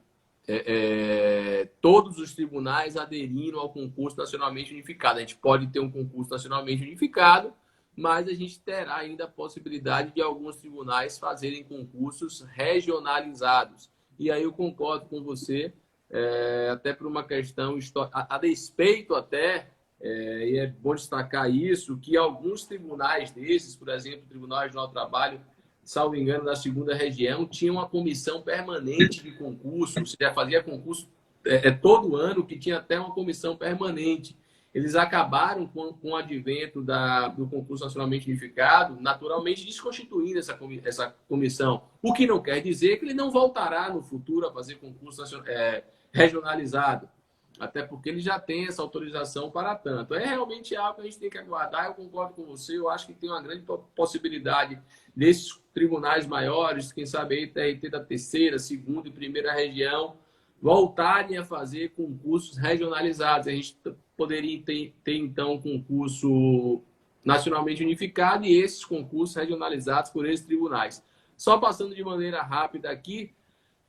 é, 0.46 0.64
é, 0.66 1.64
todos 1.80 2.18
os 2.18 2.34
tribunais 2.34 2.96
aderindo 2.96 3.58
ao 3.58 3.70
concurso 3.70 4.16
nacionalmente 4.16 4.72
unificado. 4.72 5.18
A 5.18 5.20
gente 5.20 5.36
pode 5.36 5.66
ter 5.68 5.80
um 5.80 5.90
concurso 5.90 6.30
nacionalmente 6.30 6.82
unificado, 6.82 7.52
mas 7.96 8.28
a 8.28 8.34
gente 8.34 8.60
terá 8.60 8.96
ainda 8.96 9.24
a 9.24 9.28
possibilidade 9.28 10.12
de 10.12 10.20
alguns 10.20 10.56
tribunais 10.56 11.18
fazerem 11.18 11.64
concursos 11.64 12.42
regionalizados. 12.42 13.90
E 14.18 14.30
aí 14.30 14.42
eu 14.42 14.52
concordo 14.52 15.06
com 15.06 15.22
você, 15.22 15.72
é, 16.10 16.68
até 16.70 16.92
por 16.92 17.06
uma 17.06 17.24
questão 17.24 17.78
a, 18.12 18.36
a 18.36 18.38
despeito 18.38 19.14
até 19.14 19.73
é, 20.00 20.48
e 20.48 20.58
é 20.58 20.66
bom 20.66 20.94
destacar 20.94 21.50
isso, 21.50 21.96
que 21.98 22.16
alguns 22.16 22.64
tribunais 22.64 23.30
desses, 23.30 23.74
por 23.74 23.88
exemplo, 23.88 24.22
o 24.24 24.28
Tribunal 24.28 24.62
Regional 24.62 24.86
do 24.86 24.92
Trabalho, 24.92 25.40
salvo 25.82 26.16
engano, 26.16 26.44
da 26.44 26.56
segunda 26.56 26.94
região, 26.94 27.46
tinham 27.46 27.76
uma 27.76 27.88
comissão 27.88 28.42
permanente 28.42 29.22
de 29.22 29.32
concurso, 29.32 30.00
você 30.00 30.16
já 30.20 30.32
fazia 30.32 30.62
concurso 30.62 31.08
é, 31.44 31.68
é, 31.68 31.70
todo 31.70 32.16
ano, 32.16 32.44
que 32.44 32.58
tinha 32.58 32.78
até 32.78 32.98
uma 32.98 33.12
comissão 33.12 33.56
permanente. 33.56 34.36
Eles 34.74 34.96
acabaram 34.96 35.66
com, 35.66 35.92
com 35.92 36.10
o 36.10 36.16
advento 36.16 36.82
da, 36.82 37.28
do 37.28 37.46
concurso 37.46 37.84
nacionalmente 37.84 38.28
unificado, 38.28 39.00
naturalmente 39.00 39.64
desconstituindo 39.64 40.38
essa, 40.38 40.58
essa 40.84 41.14
comissão. 41.28 41.84
O 42.02 42.12
que 42.12 42.26
não 42.26 42.42
quer 42.42 42.60
dizer 42.60 42.96
que 42.96 43.04
ele 43.04 43.14
não 43.14 43.30
voltará 43.30 43.88
no 43.88 44.02
futuro 44.02 44.48
a 44.48 44.52
fazer 44.52 44.74
concurso 44.76 45.22
é, 45.46 45.84
regionalizado 46.12 47.08
até 47.58 47.82
porque 47.82 48.08
ele 48.08 48.20
já 48.20 48.38
tem 48.38 48.66
essa 48.66 48.82
autorização 48.82 49.50
para 49.50 49.74
tanto. 49.76 50.14
É 50.14 50.24
realmente 50.26 50.74
algo 50.74 50.96
que 50.96 51.00
a 51.02 51.04
gente 51.04 51.18
tem 51.18 51.30
que 51.30 51.38
aguardar. 51.38 51.86
Eu 51.86 51.94
concordo 51.94 52.34
com 52.34 52.44
você. 52.44 52.76
Eu 52.76 52.88
acho 52.88 53.06
que 53.06 53.14
tem 53.14 53.30
uma 53.30 53.42
grande 53.42 53.64
possibilidade 53.94 54.80
desses 55.14 55.60
tribunais 55.72 56.26
maiores, 56.26 56.92
quem 56.92 57.06
sabe 57.06 57.36
aí 57.36 57.46
TRT 57.46 57.90
da 57.90 58.00
terceira, 58.00 58.58
segunda 58.58 59.08
e 59.08 59.12
primeira 59.12 59.52
região, 59.52 60.16
voltarem 60.60 61.36
a 61.36 61.44
fazer 61.44 61.90
concursos 61.90 62.56
regionalizados. 62.56 63.46
A 63.46 63.52
gente 63.52 63.76
poderia 64.16 64.60
ter, 64.62 64.94
ter 65.04 65.16
então 65.16 65.54
um 65.54 65.60
concurso 65.60 66.82
nacionalmente 67.24 67.82
unificado 67.82 68.44
e 68.44 68.56
esses 68.56 68.84
concursos 68.84 69.36
regionalizados 69.36 70.10
por 70.10 70.26
esses 70.26 70.44
tribunais. 70.44 71.02
Só 71.36 71.58
passando 71.58 71.94
de 71.94 72.04
maneira 72.04 72.42
rápida 72.42 72.90
aqui, 72.90 73.33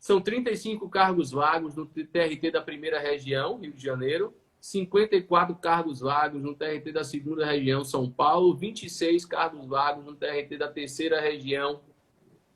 são 0.05 0.21
35 0.21 0.87
cargos 0.87 1.31
vagos 1.31 1.73
no 1.73 1.87
TRT 1.87 2.51
da 2.51 2.61
primeira 2.61 2.99
região, 2.99 3.57
Rio 3.57 3.73
de 3.73 3.83
Janeiro, 3.83 4.35
54 4.61 5.55
cargos 5.55 5.99
vagos 5.99 6.43
no 6.43 6.53
TRT 6.53 6.91
da 6.91 7.03
segunda 7.03 7.43
região, 7.43 7.83
São 7.83 8.07
Paulo, 8.07 8.55
26 8.55 9.25
cargos 9.25 9.65
vagos 9.65 10.05
no 10.05 10.13
TRT 10.13 10.59
da 10.59 10.67
terceira 10.67 11.19
região, 11.19 11.81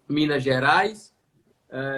Minas 0.07 0.43
Gerais, 0.43 1.11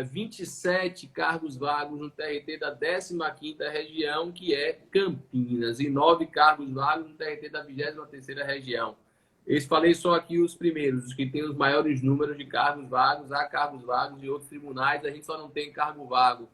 27 0.09 1.05
eh, 1.05 1.09
cargos 1.13 1.57
vagos 1.57 1.99
no 1.99 2.09
TRT 2.09 2.57
da 2.57 2.73
15ª 2.73 3.69
região, 3.69 4.31
que 4.31 4.55
é 4.55 4.79
Campinas, 4.89 5.81
e 5.81 5.89
9 5.89 6.27
cargos 6.27 6.71
vagos 6.71 7.09
no 7.09 7.13
TRT 7.15 7.49
da 7.49 7.65
23ª 7.67 8.45
região. 8.45 8.95
Eu 9.45 9.61
falei 9.63 9.93
só 9.93 10.13
aqui 10.13 10.39
os 10.39 10.55
primeiros, 10.55 11.07
os 11.07 11.13
que 11.13 11.25
têm 11.25 11.43
os 11.43 11.55
maiores 11.55 12.01
números 12.01 12.37
de 12.37 12.45
cargos 12.45 12.87
vagos, 12.87 13.31
há 13.31 13.45
cargos 13.45 13.83
vagos 13.83 14.23
em 14.23 14.29
outros 14.29 14.49
tribunais, 14.49 15.03
a 15.03 15.09
gente 15.09 15.25
só 15.25 15.37
não 15.37 15.49
tem 15.49 15.71
cargo 15.71 16.05
vago 16.05 16.47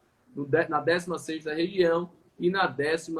na 0.68 0.80
16 0.80 1.44
região 1.46 2.10
e 2.38 2.50
na 2.50 2.66
12 2.66 3.12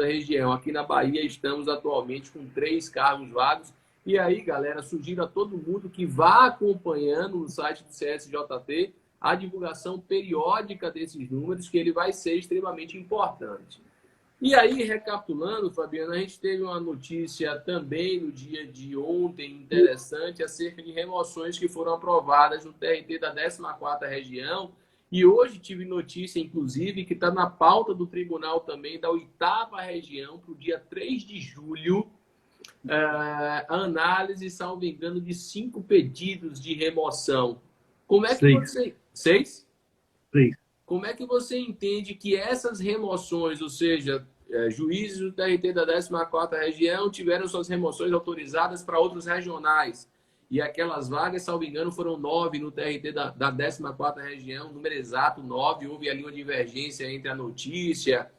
região. 0.00 0.52
Aqui 0.52 0.70
na 0.70 0.82
Bahia 0.82 1.24
estamos 1.24 1.68
atualmente 1.68 2.30
com 2.30 2.46
três 2.46 2.88
cargos 2.88 3.30
vagos. 3.30 3.72
E 4.04 4.18
aí, 4.18 4.40
galera, 4.40 4.82
sugiro 4.82 5.22
a 5.22 5.26
todo 5.26 5.56
mundo 5.56 5.88
que 5.88 6.04
vá 6.04 6.46
acompanhando 6.46 7.38
no 7.38 7.48
site 7.48 7.84
do 7.84 7.90
CSJT 7.90 8.92
a 9.20 9.36
divulgação 9.36 10.00
periódica 10.00 10.90
desses 10.90 11.30
números, 11.30 11.68
que 11.68 11.78
ele 11.78 11.92
vai 11.92 12.12
ser 12.12 12.34
extremamente 12.34 12.98
importante. 12.98 13.80
E 14.44 14.56
aí, 14.56 14.82
recapitulando, 14.82 15.70
Fabiano, 15.70 16.10
a 16.10 16.18
gente 16.18 16.40
teve 16.40 16.64
uma 16.64 16.80
notícia 16.80 17.56
também 17.60 18.18
no 18.20 18.32
dia 18.32 18.66
de 18.66 18.96
ontem 18.96 19.52
interessante 19.52 20.42
acerca 20.42 20.82
de 20.82 20.90
remoções 20.90 21.56
que 21.56 21.68
foram 21.68 21.94
aprovadas 21.94 22.64
no 22.64 22.72
TRT 22.72 23.20
da 23.20 23.32
14ª 23.32 24.08
região. 24.08 24.72
E 25.12 25.24
hoje 25.24 25.60
tive 25.60 25.84
notícia, 25.84 26.40
inclusive, 26.40 27.04
que 27.04 27.12
está 27.12 27.30
na 27.30 27.48
pauta 27.48 27.94
do 27.94 28.04
tribunal 28.04 28.58
também 28.58 28.98
da 28.98 29.08
oitava 29.10 29.80
região 29.80 30.40
para 30.40 30.50
o 30.50 30.56
dia 30.56 30.82
3 30.90 31.22
de 31.22 31.38
julho, 31.38 32.10
é, 32.88 32.94
a 32.96 33.64
análise, 33.68 34.50
salvo 34.50 34.84
engano, 34.84 35.20
de 35.20 35.34
cinco 35.34 35.84
pedidos 35.84 36.60
de 36.60 36.74
remoção. 36.74 37.60
Como 38.08 38.26
é 38.26 38.30
que 38.30 38.40
Seis. 38.40 38.72
você... 38.72 38.96
Seis? 39.14 39.68
Seis. 40.32 40.56
Como 40.84 41.06
é 41.06 41.14
que 41.14 41.24
você 41.24 41.56
entende 41.56 42.16
que 42.16 42.34
essas 42.34 42.80
remoções, 42.80 43.62
ou 43.62 43.68
seja, 43.68 44.26
é, 44.52 44.70
juízes 44.70 45.18
do 45.18 45.32
TRT 45.32 45.72
da 45.72 45.86
14ª 45.86 46.58
região 46.58 47.10
tiveram 47.10 47.48
suas 47.48 47.68
remoções 47.68 48.12
autorizadas 48.12 48.82
para 48.82 48.98
outros 48.98 49.24
regionais. 49.24 50.10
E 50.50 50.60
aquelas 50.60 51.08
vagas, 51.08 51.42
salvo 51.42 51.64
engano, 51.64 51.90
foram 51.90 52.18
nove 52.18 52.58
no 52.58 52.70
TRT 52.70 53.12
da, 53.12 53.30
da 53.30 53.50
14ª 53.50 54.22
região, 54.22 54.70
número 54.70 54.94
exato, 54.94 55.42
nove. 55.42 55.86
Houve 55.86 56.10
ali 56.10 56.22
uma 56.22 56.30
divergência 56.30 57.10
entre 57.10 57.30
a 57.30 57.34
notícia 57.34 58.30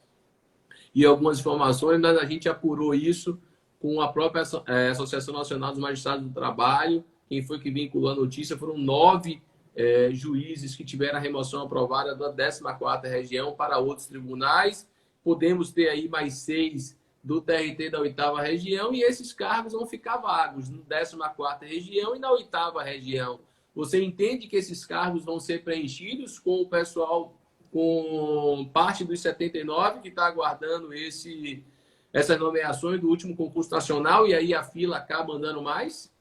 e 0.94 1.04
algumas 1.04 1.40
informações, 1.40 2.00
mas 2.00 2.16
a 2.16 2.24
gente 2.24 2.48
apurou 2.48 2.94
isso 2.94 3.36
com 3.80 4.00
a 4.00 4.06
própria 4.06 4.44
é, 4.68 4.90
Associação 4.90 5.34
Nacional 5.34 5.72
dos 5.72 5.80
Magistrados 5.80 6.24
do 6.24 6.32
Trabalho. 6.32 7.04
Quem 7.28 7.42
foi 7.42 7.58
que 7.58 7.72
vinculou 7.72 8.12
a 8.12 8.14
notícia 8.14 8.56
foram 8.56 8.78
nove 8.78 9.42
é, 9.74 10.10
juízes 10.12 10.76
que 10.76 10.84
tiveram 10.84 11.18
a 11.18 11.20
remoção 11.20 11.62
aprovada 11.62 12.14
da 12.14 12.32
14ª 12.32 13.02
região 13.08 13.56
para 13.56 13.78
outros 13.78 14.06
tribunais 14.06 14.88
podemos 15.24 15.72
ter 15.72 15.88
aí 15.88 16.08
mais 16.08 16.34
seis 16.34 16.96
do 17.24 17.40
TRT 17.40 17.88
da 17.90 18.00
oitava 18.00 18.42
região 18.42 18.92
e 18.92 19.02
esses 19.02 19.32
cargos 19.32 19.72
vão 19.72 19.86
ficar 19.86 20.18
vagos 20.18 20.68
no 20.68 20.82
14 20.82 21.64
região 21.64 22.14
e 22.14 22.18
na 22.18 22.30
oitava 22.30 22.82
região. 22.82 23.40
Você 23.74 24.04
entende 24.04 24.46
que 24.46 24.56
esses 24.56 24.84
cargos 24.84 25.24
vão 25.24 25.40
ser 25.40 25.64
preenchidos 25.64 26.38
com 26.38 26.60
o 26.60 26.68
pessoal, 26.68 27.34
com 27.72 28.70
parte 28.72 29.02
dos 29.02 29.20
79 29.20 30.00
que 30.00 30.08
está 30.08 30.26
aguardando 30.26 30.92
esse, 30.92 31.64
essas 32.12 32.38
nomeações 32.38 33.00
do 33.00 33.08
último 33.08 33.34
concurso 33.34 33.70
nacional 33.70 34.28
e 34.28 34.34
aí 34.34 34.52
a 34.52 34.62
fila 34.62 34.98
acaba 34.98 35.32
andando 35.32 35.62
mais? 35.62 36.12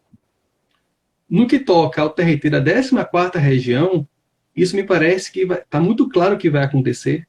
No 1.30 1.48
que 1.48 1.60
toca 1.60 2.02
ao 2.02 2.10
TRT 2.10 2.50
da 2.50 2.64
14 2.64 3.38
região, 3.38 4.08
isso 4.56 4.76
me 4.76 4.84
parece 4.84 5.32
que 5.32 5.42
está 5.42 5.82
muito 5.82 6.08
claro 6.08 6.38
que 6.38 6.50
vai 6.50 6.64
acontecer 6.64 7.28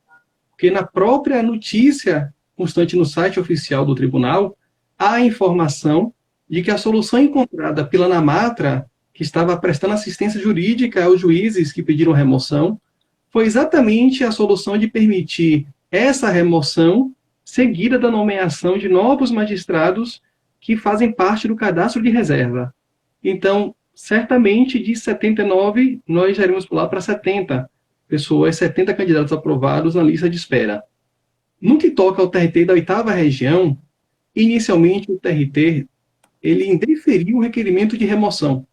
porque 0.54 0.70
na 0.70 0.84
própria 0.84 1.42
notícia 1.42 2.32
constante 2.56 2.96
no 2.96 3.04
site 3.04 3.40
oficial 3.40 3.84
do 3.84 3.94
tribunal, 3.94 4.56
há 4.96 5.20
informação 5.20 6.14
de 6.48 6.62
que 6.62 6.70
a 6.70 6.78
solução 6.78 7.18
encontrada 7.18 7.84
pela 7.84 8.08
Namatra, 8.08 8.86
que 9.12 9.24
estava 9.24 9.56
prestando 9.56 9.94
assistência 9.94 10.40
jurídica 10.40 11.04
aos 11.04 11.20
juízes 11.20 11.72
que 11.72 11.82
pediram 11.82 12.12
remoção, 12.12 12.80
foi 13.30 13.44
exatamente 13.46 14.22
a 14.22 14.30
solução 14.30 14.78
de 14.78 14.86
permitir 14.86 15.66
essa 15.90 16.30
remoção 16.30 17.12
seguida 17.44 17.98
da 17.98 18.10
nomeação 18.10 18.78
de 18.78 18.88
novos 18.88 19.32
magistrados 19.32 20.22
que 20.60 20.76
fazem 20.76 21.10
parte 21.10 21.48
do 21.48 21.56
cadastro 21.56 22.00
de 22.00 22.10
reserva. 22.10 22.72
Então, 23.22 23.74
certamente 23.94 24.78
de 24.78 24.94
79 24.94 26.00
nós 26.06 26.38
iremos 26.38 26.66
pular 26.66 26.86
para 26.88 27.00
70 27.00 27.68
pessoas, 28.08 28.56
70 28.56 28.94
candidatos 28.94 29.32
aprovados 29.32 29.94
na 29.94 30.02
lista 30.02 30.28
de 30.28 30.36
espera. 30.36 30.82
No 31.60 31.78
que 31.78 31.90
toca 31.90 32.20
ao 32.20 32.28
TRT 32.28 32.64
da 32.66 32.74
oitava 32.74 33.12
região, 33.12 33.78
inicialmente 34.34 35.10
o 35.10 35.18
TRT 35.18 35.86
ele 36.42 36.66
indeferiu 36.66 37.38
o 37.38 37.40
requerimento 37.40 37.96
de 37.96 38.04
remoção. 38.04 38.66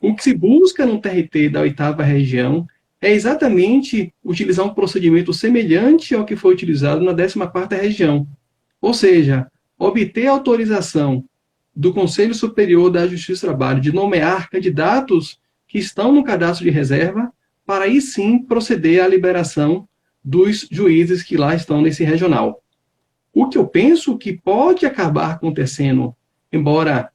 O 0.00 0.14
que 0.14 0.22
se 0.22 0.34
busca 0.34 0.86
no 0.86 1.00
TRT 1.00 1.48
da 1.50 1.60
oitava 1.60 2.02
região 2.02 2.66
é 3.00 3.12
exatamente 3.12 4.14
utilizar 4.24 4.64
um 4.64 4.72
procedimento 4.72 5.34
semelhante 5.34 6.14
ao 6.14 6.24
que 6.24 6.36
foi 6.36 6.54
utilizado 6.54 7.04
na 7.04 7.12
14ª 7.12 7.76
região. 7.76 8.26
Ou 8.80 8.94
seja, 8.94 9.48
obter 9.76 10.28
autorização 10.28 11.24
do 11.74 11.92
Conselho 11.92 12.34
Superior 12.34 12.90
da 12.90 13.06
Justiça 13.08 13.46
do 13.46 13.50
Trabalho 13.50 13.80
de 13.80 13.92
nomear 13.92 14.48
candidatos 14.48 15.40
que 15.66 15.78
estão 15.78 16.12
no 16.12 16.22
cadastro 16.22 16.64
de 16.64 16.70
reserva, 16.70 17.32
para 17.72 17.86
aí 17.86 18.02
sim 18.02 18.38
proceder 18.38 19.02
à 19.02 19.08
liberação 19.08 19.88
dos 20.22 20.68
juízes 20.70 21.22
que 21.22 21.38
lá 21.38 21.54
estão 21.54 21.80
nesse 21.80 22.04
regional. 22.04 22.62
O 23.32 23.48
que 23.48 23.56
eu 23.56 23.66
penso 23.66 24.18
que 24.18 24.30
pode 24.30 24.84
acabar 24.84 25.30
acontecendo, 25.30 26.14
embora 26.52 27.10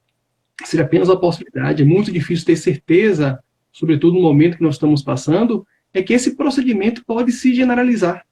seja 0.64 0.82
apenas 0.82 1.08
uma 1.08 1.20
possibilidade, 1.20 1.84
é 1.84 1.86
muito 1.86 2.10
difícil 2.10 2.44
ter 2.44 2.56
certeza, 2.56 3.38
sobretudo 3.70 4.16
no 4.16 4.22
momento 4.22 4.56
que 4.56 4.62
nós 4.64 4.74
estamos 4.74 5.00
passando, 5.00 5.64
é 5.94 6.02
que 6.02 6.12
esse 6.12 6.34
procedimento 6.34 7.04
pode 7.04 7.30
se 7.30 7.54
generalizar. 7.54 8.26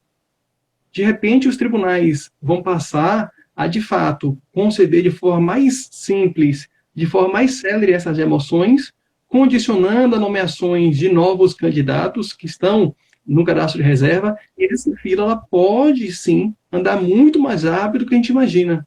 De 0.91 1.05
repente, 1.05 1.47
os 1.47 1.57
tribunais 1.57 2.29
vão 2.43 2.61
passar 2.61 3.31
a, 3.55 3.69
de 3.69 3.81
fato, 3.81 4.37
conceder 4.53 5.05
de 5.05 5.13
forma 5.13 5.41
mais 5.41 5.89
simples, 5.93 6.69
de 6.93 7.07
forma 7.07 7.35
mais 7.35 7.61
célere 7.61 7.93
essas 7.93 8.19
emoções, 8.19 8.93
condicionando 9.29 10.17
a 10.17 10.21
nomeações 10.21 10.97
de 10.97 11.09
novos 11.09 11.55
candidatos 11.55 12.33
que 12.33 12.47
estão 12.47 12.95
no 13.27 13.45
cadastro 13.45 13.83
de 13.83 13.89
reserva, 13.89 14.39
e 14.57 14.73
essa 14.73 14.95
fila 14.97 15.25
ela 15.25 15.37
pode 15.37 16.13
sim 16.13 16.55
andar 16.71 17.03
muito 17.03 17.41
mais 17.41 17.65
rápido 17.65 18.05
do 18.05 18.09
que 18.09 18.15
a 18.15 18.19
gente 18.19 18.29
imagina. 18.29 18.87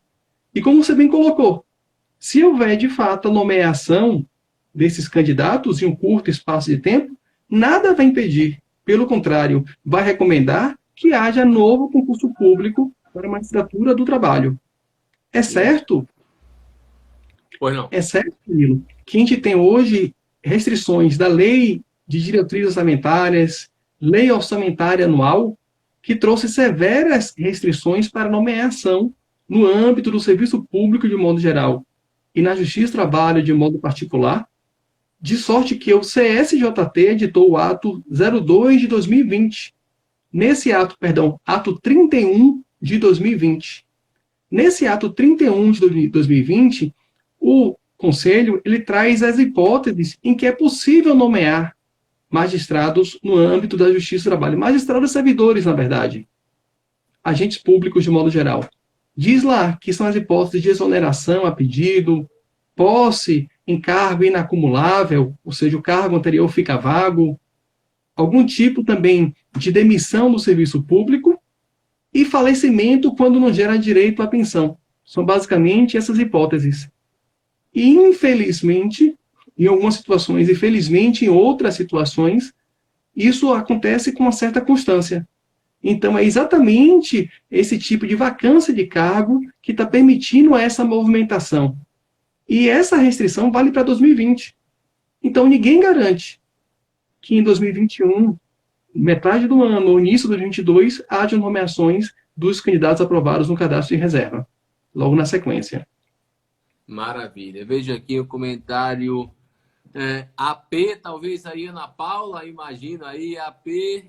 E 0.55 0.61
como 0.61 0.83
você 0.83 0.95
bem 0.95 1.09
colocou, 1.09 1.65
se 2.17 2.43
houver 2.43 2.77
de 2.77 2.87
fato 2.89 3.27
a 3.27 3.31
nomeação 3.31 4.25
desses 4.73 5.07
candidatos 5.07 5.81
em 5.81 5.87
um 5.87 5.95
curto 5.95 6.29
espaço 6.29 6.69
de 6.69 6.77
tempo, 6.77 7.17
nada 7.49 7.93
vai 7.93 8.05
impedir, 8.05 8.61
pelo 8.85 9.05
contrário, 9.07 9.65
vai 9.85 10.03
recomendar 10.03 10.77
que 10.95 11.13
haja 11.13 11.43
novo 11.43 11.91
concurso 11.91 12.33
público 12.33 12.91
para 13.13 13.27
a 13.27 13.31
magistratura 13.31 13.93
do 13.93 14.05
trabalho. 14.05 14.59
É 15.31 15.41
certo? 15.41 16.07
Pois 17.59 17.75
não. 17.75 17.89
É 17.91 18.01
certo, 18.01 18.35
Danilo, 18.47 18.83
que 19.05 19.17
a 19.17 19.19
gente 19.19 19.37
tem 19.37 19.55
hoje 19.55 20.15
restrições 20.43 21.17
da 21.17 21.27
lei 21.27 21.81
de 22.07 22.21
diretrizes 22.21 22.69
orçamentárias, 22.69 23.69
lei 24.01 24.31
orçamentária 24.31 25.05
anual, 25.05 25.57
que 26.01 26.15
trouxe 26.15 26.47
severas 26.47 27.33
restrições 27.37 28.07
para 28.07 28.29
nomeação 28.29 29.13
no 29.47 29.65
âmbito 29.65 30.09
do 30.11 30.19
serviço 30.19 30.63
público 30.63 31.07
de 31.07 31.15
modo 31.15 31.39
geral 31.39 31.85
e 32.33 32.41
na 32.41 32.55
Justiça 32.55 32.87
do 32.87 32.95
Trabalho 32.95 33.43
de 33.43 33.53
modo 33.53 33.79
particular, 33.79 34.47
de 35.21 35.35
sorte 35.35 35.75
que 35.75 35.93
o 35.93 35.99
CSJT 35.99 36.99
editou 37.01 37.51
o 37.51 37.57
ato 37.57 38.03
02 38.09 38.81
de 38.81 38.87
2020. 38.87 39.73
Nesse 40.31 40.71
ato, 40.71 40.95
perdão, 40.97 41.39
ato 41.45 41.77
31 41.81 42.63
de 42.81 42.97
2020. 42.97 43.85
Nesse 44.49 44.87
ato 44.87 45.09
31 45.09 45.71
de 45.71 46.07
2020, 46.07 46.93
o 47.39 47.75
Conselho 47.99 48.61
ele 48.63 48.79
traz 48.79 49.21
as 49.21 49.37
hipóteses 49.37 50.17
em 50.23 50.33
que 50.33 50.45
é 50.45 50.53
possível 50.53 51.13
nomear 51.13 51.75
magistrados 52.29 53.19
no 53.21 53.35
âmbito 53.35 53.75
da 53.75 53.91
Justiça 53.91 54.23
do 54.23 54.31
Trabalho, 54.31 54.57
magistrados 54.57 55.11
servidores, 55.11 55.65
na 55.65 55.73
verdade, 55.73 56.25
agentes 57.21 57.57
públicos 57.57 58.05
de 58.05 58.09
modo 58.09 58.29
geral. 58.29 58.69
Diz 59.13 59.43
lá 59.43 59.75
que 59.81 59.91
são 59.91 60.07
as 60.07 60.15
hipóteses 60.15 60.61
de 60.61 60.69
exoneração 60.69 61.45
a 61.45 61.51
pedido, 61.51 62.25
posse 62.73 63.49
em 63.67 63.81
cargo 63.81 64.23
inacumulável, 64.23 65.35
ou 65.43 65.51
seja, 65.51 65.75
o 65.75 65.81
cargo 65.81 66.15
anterior 66.15 66.47
fica 66.47 66.77
vago, 66.77 67.37
algum 68.15 68.45
tipo 68.45 68.81
também 68.81 69.35
de 69.57 69.73
demissão 69.73 70.31
do 70.31 70.39
serviço 70.39 70.81
público 70.83 71.37
e 72.13 72.23
falecimento 72.23 73.13
quando 73.13 73.41
não 73.41 73.51
gera 73.51 73.77
direito 73.77 74.21
à 74.21 74.27
pensão. 74.27 74.77
São 75.03 75.25
basicamente 75.25 75.97
essas 75.97 76.17
hipóteses. 76.17 76.89
E, 77.73 77.89
infelizmente, 77.89 79.15
em 79.57 79.67
algumas 79.67 79.95
situações, 79.95 80.49
e 80.49 80.55
felizmente 80.55 81.25
em 81.25 81.29
outras 81.29 81.75
situações, 81.75 82.53
isso 83.15 83.53
acontece 83.53 84.11
com 84.11 84.23
uma 84.23 84.31
certa 84.31 84.61
constância. 84.61 85.27
Então, 85.83 86.17
é 86.17 86.23
exatamente 86.23 87.29
esse 87.49 87.77
tipo 87.77 88.05
de 88.05 88.15
vacância 88.15 88.73
de 88.73 88.85
cargo 88.85 89.41
que 89.61 89.71
está 89.71 89.85
permitindo 89.85 90.55
essa 90.55 90.83
movimentação. 90.83 91.77
E 92.47 92.67
essa 92.67 92.97
restrição 92.97 93.51
vale 93.51 93.71
para 93.71 93.83
2020. 93.83 94.55
Então, 95.21 95.47
ninguém 95.47 95.79
garante 95.79 96.39
que 97.21 97.35
em 97.35 97.43
2021 97.43 98.37
metade 98.93 99.47
do 99.47 99.63
ano 99.63 99.91
ou 99.91 99.99
início 99.99 100.27
de 100.27 100.35
2022, 100.35 101.03
haja 101.09 101.37
nomeações 101.37 102.13
dos 102.35 102.59
candidatos 102.59 103.01
aprovados 103.01 103.49
no 103.49 103.55
cadastro 103.55 103.95
de 103.95 104.01
reserva, 104.01 104.47
logo 104.93 105.15
na 105.15 105.25
sequência. 105.25 105.87
Maravilha. 106.89 107.63
Veja 107.63 107.93
aqui 107.93 108.19
o 108.19 108.25
comentário 108.25 109.31
é, 109.93 110.27
AP, 110.35 110.99
talvez 111.01 111.45
aí 111.45 111.67
Ana 111.67 111.87
Paula, 111.87 112.45
imagino 112.45 113.05
aí, 113.05 113.37
AP, 113.37 113.67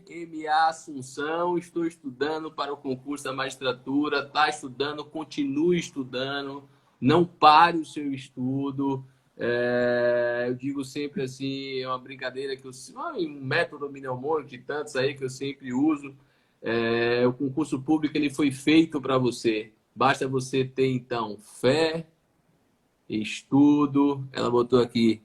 MA 0.08 0.68
Assunção, 0.68 1.58
estou 1.58 1.86
estudando 1.86 2.50
para 2.50 2.72
o 2.72 2.76
concurso 2.78 3.24
da 3.24 3.32
magistratura, 3.32 4.20
está 4.20 4.48
estudando, 4.48 5.04
continue 5.04 5.78
estudando, 5.78 6.68
não 6.98 7.24
pare 7.24 7.78
o 7.78 7.84
seu 7.84 8.12
estudo, 8.12 9.04
é, 9.36 10.46
eu 10.48 10.54
digo 10.54 10.84
sempre 10.84 11.22
assim, 11.22 11.80
é 11.80 11.86
uma 11.86 11.98
brincadeira 11.98 12.56
que 12.56 12.66
eu. 12.66 12.70
Um 13.16 13.40
método 13.40 13.90
mnemônico 13.90 14.50
de 14.50 14.58
tantos 14.58 14.96
aí 14.96 15.14
que 15.14 15.24
eu 15.24 15.30
sempre 15.30 15.72
uso. 15.72 16.14
É, 16.62 17.26
o 17.26 17.32
concurso 17.32 17.80
público 17.80 18.16
ele 18.16 18.28
foi 18.28 18.50
feito 18.50 19.00
para 19.00 19.16
você. 19.16 19.72
Basta 19.94 20.28
você 20.28 20.62
ter 20.64 20.90
então 20.90 21.38
fé, 21.38 22.06
estudo. 23.16 24.26
Ela 24.32 24.50
botou 24.50 24.80
aqui. 24.80 25.22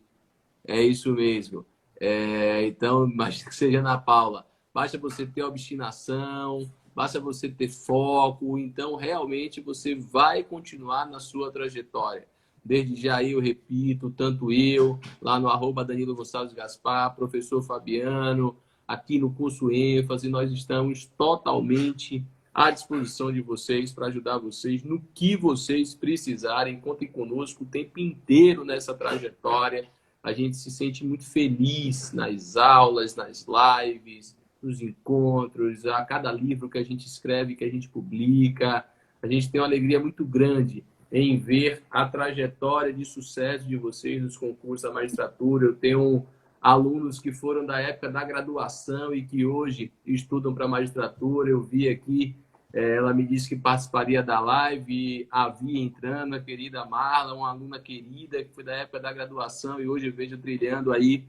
É 0.63 0.81
isso 0.81 1.13
mesmo. 1.13 1.65
É, 1.99 2.65
então, 2.65 3.09
mas 3.13 3.43
que 3.43 3.55
seja 3.55 3.81
na 3.81 3.97
Paula. 3.97 4.45
Basta 4.73 4.97
você 4.97 5.25
ter 5.25 5.43
obstinação, 5.43 6.69
basta 6.93 7.19
você 7.19 7.47
ter 7.47 7.69
foco. 7.69 8.57
Então, 8.57 8.95
realmente 8.95 9.61
você 9.61 9.95
vai 9.95 10.43
continuar 10.43 11.05
na 11.05 11.19
sua 11.19 11.51
trajetória. 11.51 12.27
Desde 12.63 12.95
já 12.95 13.23
eu 13.23 13.39
repito, 13.39 14.09
tanto 14.09 14.51
eu, 14.51 14.99
lá 15.21 15.39
no 15.39 15.47
arroba 15.47 15.85
Danilo 15.85 16.15
Gonçalves 16.15 16.53
Gaspar, 16.53 17.15
professor 17.15 17.61
Fabiano, 17.61 18.57
aqui 18.87 19.19
no 19.19 19.31
curso 19.31 19.71
ênfase, 19.71 20.27
nós 20.29 20.51
estamos 20.51 21.05
totalmente 21.05 22.25
à 22.55 22.71
disposição 22.71 23.33
de 23.33 23.41
vocês 23.41 23.91
para 23.91 24.07
ajudar 24.07 24.37
vocês 24.37 24.81
no 24.81 25.01
que 25.13 25.35
vocês 25.35 25.93
precisarem. 25.93 26.79
Contem 26.79 27.05
conosco 27.05 27.65
o 27.65 27.67
tempo 27.67 27.99
inteiro 27.99 28.63
nessa 28.63 28.93
trajetória. 28.93 29.89
A 30.23 30.31
gente 30.31 30.55
se 30.55 30.71
sente 30.71 31.05
muito 31.05 31.25
feliz 31.25 32.13
nas 32.13 32.55
aulas, 32.55 33.13
nas 33.13 33.45
lives, 33.45 34.37
nos 34.63 34.81
encontros, 34.81 35.85
a 35.85 36.05
cada 36.05 36.31
livro 36.31 36.69
que 36.69 36.77
a 36.77 36.83
gente 36.83 37.05
escreve, 37.05 37.55
que 37.55 37.65
a 37.65 37.69
gente 37.69 37.89
publica. 37.89 38.85
A 39.21 39.27
gente 39.27 39.51
tem 39.51 39.59
uma 39.59 39.67
alegria 39.67 39.99
muito 39.99 40.23
grande 40.23 40.81
em 41.11 41.37
ver 41.37 41.83
a 41.91 42.05
trajetória 42.05 42.93
de 42.93 43.03
sucesso 43.03 43.67
de 43.67 43.75
vocês 43.75 44.23
nos 44.23 44.37
concursos 44.37 44.83
da 44.83 44.93
magistratura. 44.93 45.65
Eu 45.65 45.75
tenho 45.75 46.25
alunos 46.61 47.19
que 47.19 47.33
foram 47.33 47.65
da 47.65 47.81
época 47.81 48.09
da 48.09 48.23
graduação 48.23 49.13
e 49.13 49.23
que 49.23 49.45
hoje 49.45 49.91
estudam 50.05 50.55
para 50.55 50.69
magistratura. 50.69 51.49
Eu 51.49 51.61
vi 51.61 51.89
aqui, 51.89 52.33
ela 52.77 53.13
me 53.13 53.25
disse 53.25 53.47
que 53.47 53.55
participaria 53.55 54.21
da 54.21 54.37
live, 54.41 55.25
havia 55.31 55.81
entrando 55.81 56.35
a 56.35 56.41
querida 56.41 56.83
Marla, 56.83 57.33
uma 57.33 57.49
aluna 57.49 57.79
querida 57.79 58.43
que 58.43 58.53
foi 58.53 58.65
da 58.65 58.73
época 58.73 58.99
da 58.99 59.13
graduação 59.13 59.79
e 59.79 59.87
hoje 59.87 60.07
eu 60.07 60.13
vejo 60.13 60.37
trilhando 60.37 60.91
aí 60.91 61.23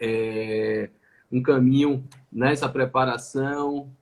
é, 0.00 0.88
um 1.30 1.42
caminho 1.42 2.08
nessa 2.32 2.66
preparação. 2.66 3.94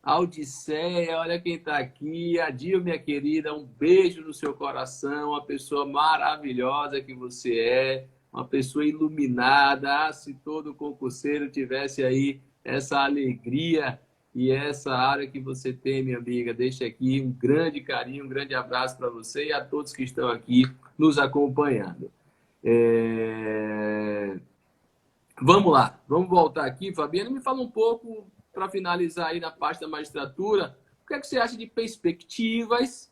A 0.00 0.20
Odisseia, 0.20 1.18
olha 1.18 1.40
quem 1.40 1.54
está 1.54 1.78
aqui. 1.78 2.38
A 2.38 2.50
Dio, 2.50 2.80
minha 2.80 2.98
querida, 2.98 3.52
um 3.52 3.64
beijo 3.64 4.22
no 4.22 4.32
seu 4.32 4.54
coração. 4.54 5.30
Uma 5.30 5.44
pessoa 5.44 5.84
maravilhosa 5.84 7.00
que 7.00 7.14
você 7.14 7.58
é. 7.58 8.08
Uma 8.32 8.44
pessoa 8.44 8.84
iluminada. 8.86 10.06
Ah, 10.06 10.12
se 10.12 10.34
todo 10.34 10.74
concurseiro 10.74 11.50
tivesse 11.50 12.04
aí 12.04 12.40
essa 12.62 13.00
alegria 13.00 13.98
e 14.34 14.50
essa 14.50 14.92
área 14.92 15.28
que 15.28 15.38
você 15.38 15.72
tem, 15.72 16.02
minha 16.02 16.18
amiga. 16.18 16.52
Deixa 16.52 16.84
aqui 16.84 17.22
um 17.22 17.30
grande 17.30 17.80
carinho, 17.80 18.24
um 18.24 18.28
grande 18.28 18.54
abraço 18.54 18.98
para 18.98 19.08
você 19.08 19.46
e 19.46 19.52
a 19.52 19.64
todos 19.64 19.92
que 19.92 20.02
estão 20.02 20.28
aqui 20.28 20.64
nos 20.98 21.18
acompanhando. 21.18 22.10
É... 22.64 24.36
Vamos 25.40 25.72
lá, 25.72 26.00
vamos 26.08 26.28
voltar 26.28 26.64
aqui. 26.64 26.92
Fabiana, 26.92 27.30
me 27.30 27.40
fala 27.40 27.60
um 27.60 27.70
pouco, 27.70 28.26
para 28.52 28.68
finalizar 28.68 29.28
aí 29.28 29.38
na 29.38 29.50
parte 29.52 29.80
da 29.80 29.88
magistratura, 29.88 30.76
o 31.04 31.06
que, 31.06 31.14
é 31.14 31.20
que 31.20 31.26
você 31.26 31.38
acha 31.38 31.56
de 31.56 31.66
perspectivas? 31.66 33.10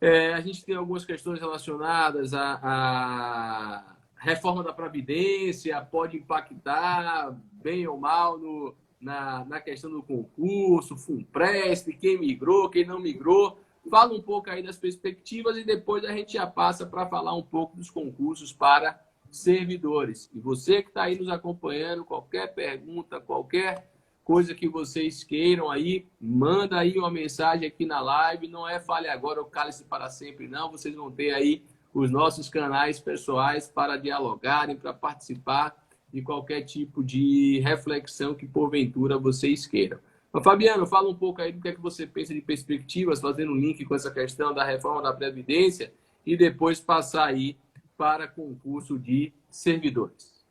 É, 0.00 0.34
a 0.34 0.40
gente 0.40 0.64
tem 0.64 0.76
algumas 0.76 1.04
questões 1.04 1.40
relacionadas 1.40 2.34
à, 2.34 2.60
à 2.62 3.96
reforma 4.16 4.62
da 4.62 4.72
Previdência, 4.72 5.80
pode 5.80 6.18
impactar 6.18 7.34
bem 7.52 7.86
ou 7.86 7.98
mal 7.98 8.38
no, 8.38 8.76
na, 9.00 9.44
na 9.44 9.60
questão 9.60 9.90
do 9.90 10.02
concurso, 10.02 10.96
FUNPRESP, 10.96 11.94
quem 11.94 12.18
migrou, 12.18 12.68
quem 12.68 12.84
não 12.84 12.98
migrou. 12.98 13.58
Fala 13.90 14.14
um 14.14 14.20
pouco 14.20 14.50
aí 14.50 14.62
das 14.62 14.76
perspectivas 14.76 15.56
e 15.56 15.64
depois 15.64 16.04
a 16.04 16.12
gente 16.12 16.32
já 16.32 16.46
passa 16.46 16.84
para 16.84 17.06
falar 17.06 17.34
um 17.34 17.42
pouco 17.42 17.76
dos 17.76 17.90
concursos 17.90 18.52
para 18.52 19.00
servidores. 19.30 20.30
E 20.34 20.40
você 20.40 20.82
que 20.82 20.88
está 20.88 21.04
aí 21.04 21.18
nos 21.18 21.28
acompanhando, 21.28 22.04
qualquer 22.04 22.52
pergunta, 22.54 23.20
qualquer 23.20 23.88
coisa 24.24 24.54
que 24.54 24.68
vocês 24.68 25.22
queiram 25.22 25.70
aí, 25.70 26.08
manda 26.20 26.76
aí 26.76 26.98
uma 26.98 27.10
mensagem 27.10 27.68
aqui 27.68 27.86
na 27.86 28.00
live. 28.00 28.48
Não 28.48 28.68
é 28.68 28.80
fale 28.80 29.08
agora 29.08 29.40
ou 29.40 29.46
cale-se 29.46 29.84
para 29.84 30.10
sempre, 30.10 30.48
não. 30.48 30.70
Vocês 30.70 30.94
vão 30.94 31.12
ter 31.12 31.32
aí 31.32 31.62
os 31.94 32.10
nossos 32.10 32.48
canais 32.48 32.98
pessoais 32.98 33.68
para 33.68 33.96
dialogarem, 33.96 34.76
para 34.76 34.92
participar 34.92 35.85
de 36.16 36.22
qualquer 36.22 36.62
tipo 36.62 37.04
de 37.04 37.60
reflexão 37.60 38.34
que 38.34 38.46
porventura 38.46 39.18
vocês 39.18 39.66
queiram. 39.66 39.98
Mas, 40.32 40.42
Fabiano, 40.42 40.86
fala 40.86 41.10
um 41.10 41.14
pouco 41.14 41.42
aí 41.42 41.52
do 41.52 41.60
que 41.60 41.68
é 41.68 41.74
que 41.74 41.80
você 41.80 42.06
pensa 42.06 42.32
de 42.32 42.40
perspectivas, 42.40 43.20
fazendo 43.20 43.52
um 43.52 43.56
link 43.56 43.84
com 43.84 43.94
essa 43.94 44.10
questão 44.10 44.54
da 44.54 44.64
reforma 44.64 45.02
da 45.02 45.12
Previdência 45.12 45.92
e 46.24 46.34
depois 46.34 46.80
passar 46.80 47.26
aí 47.26 47.54
para 47.98 48.26
concurso 48.26 48.98
de 48.98 49.30
servidores. 49.50 50.42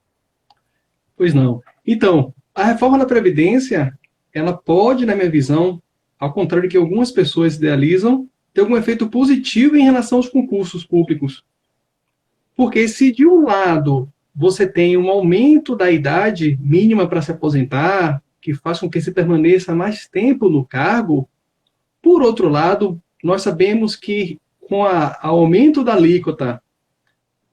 Pois 1.18 1.34
não. 1.34 1.64
Então, 1.84 2.32
a 2.54 2.64
reforma 2.64 3.00
da 3.00 3.08
Previdência, 3.08 3.98
ela 4.32 4.54
pode, 4.54 5.04
na 5.04 5.16
minha 5.16 5.32
visão, 5.32 5.82
ao 6.20 6.32
contrário 6.32 6.70
do 6.70 6.72
que 6.72 6.78
algumas 6.78 7.10
pessoas 7.10 7.56
idealizam, 7.56 8.30
ter 8.54 8.62
algum 8.62 8.78
efeito 8.78 9.10
positivo 9.10 9.76
em 9.76 9.84
relação 9.84 10.20
aos 10.20 10.30
concursos 10.30 10.86
públicos. 10.86 11.44
Porque 12.56 12.88
se 12.88 13.12
de 13.12 13.26
um 13.26 13.46
lado 13.46 14.14
você 14.36 14.68
tem 14.68 14.98
um 14.98 15.10
aumento 15.10 15.76
da 15.76 15.90
idade 15.90 16.58
mínima 16.62 17.08
para 17.08 17.22
se 17.22 17.32
aposentar, 17.32 18.22
que 18.42 18.54
faz 18.54 18.80
com 18.80 18.90
que 18.90 19.00
se 19.00 19.12
permaneça 19.12 19.74
mais 19.74 20.08
tempo 20.08 20.50
no 20.50 20.66
cargo, 20.66 21.28
por 22.02 22.22
outro 22.22 22.50
lado, 22.50 23.02
nós 23.24 23.42
sabemos 23.42 23.96
que 23.96 24.40
com 24.60 24.82
o 24.82 24.88
aumento 25.22 25.84
da 25.84 25.94
alíquota 25.94 26.62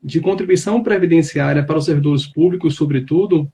de 0.03 0.20
contribuição 0.20 0.83
previdenciária 0.83 1.64
para 1.64 1.78
os 1.78 1.85
servidores 1.85 2.26
públicos, 2.26 2.74
sobretudo, 2.74 3.51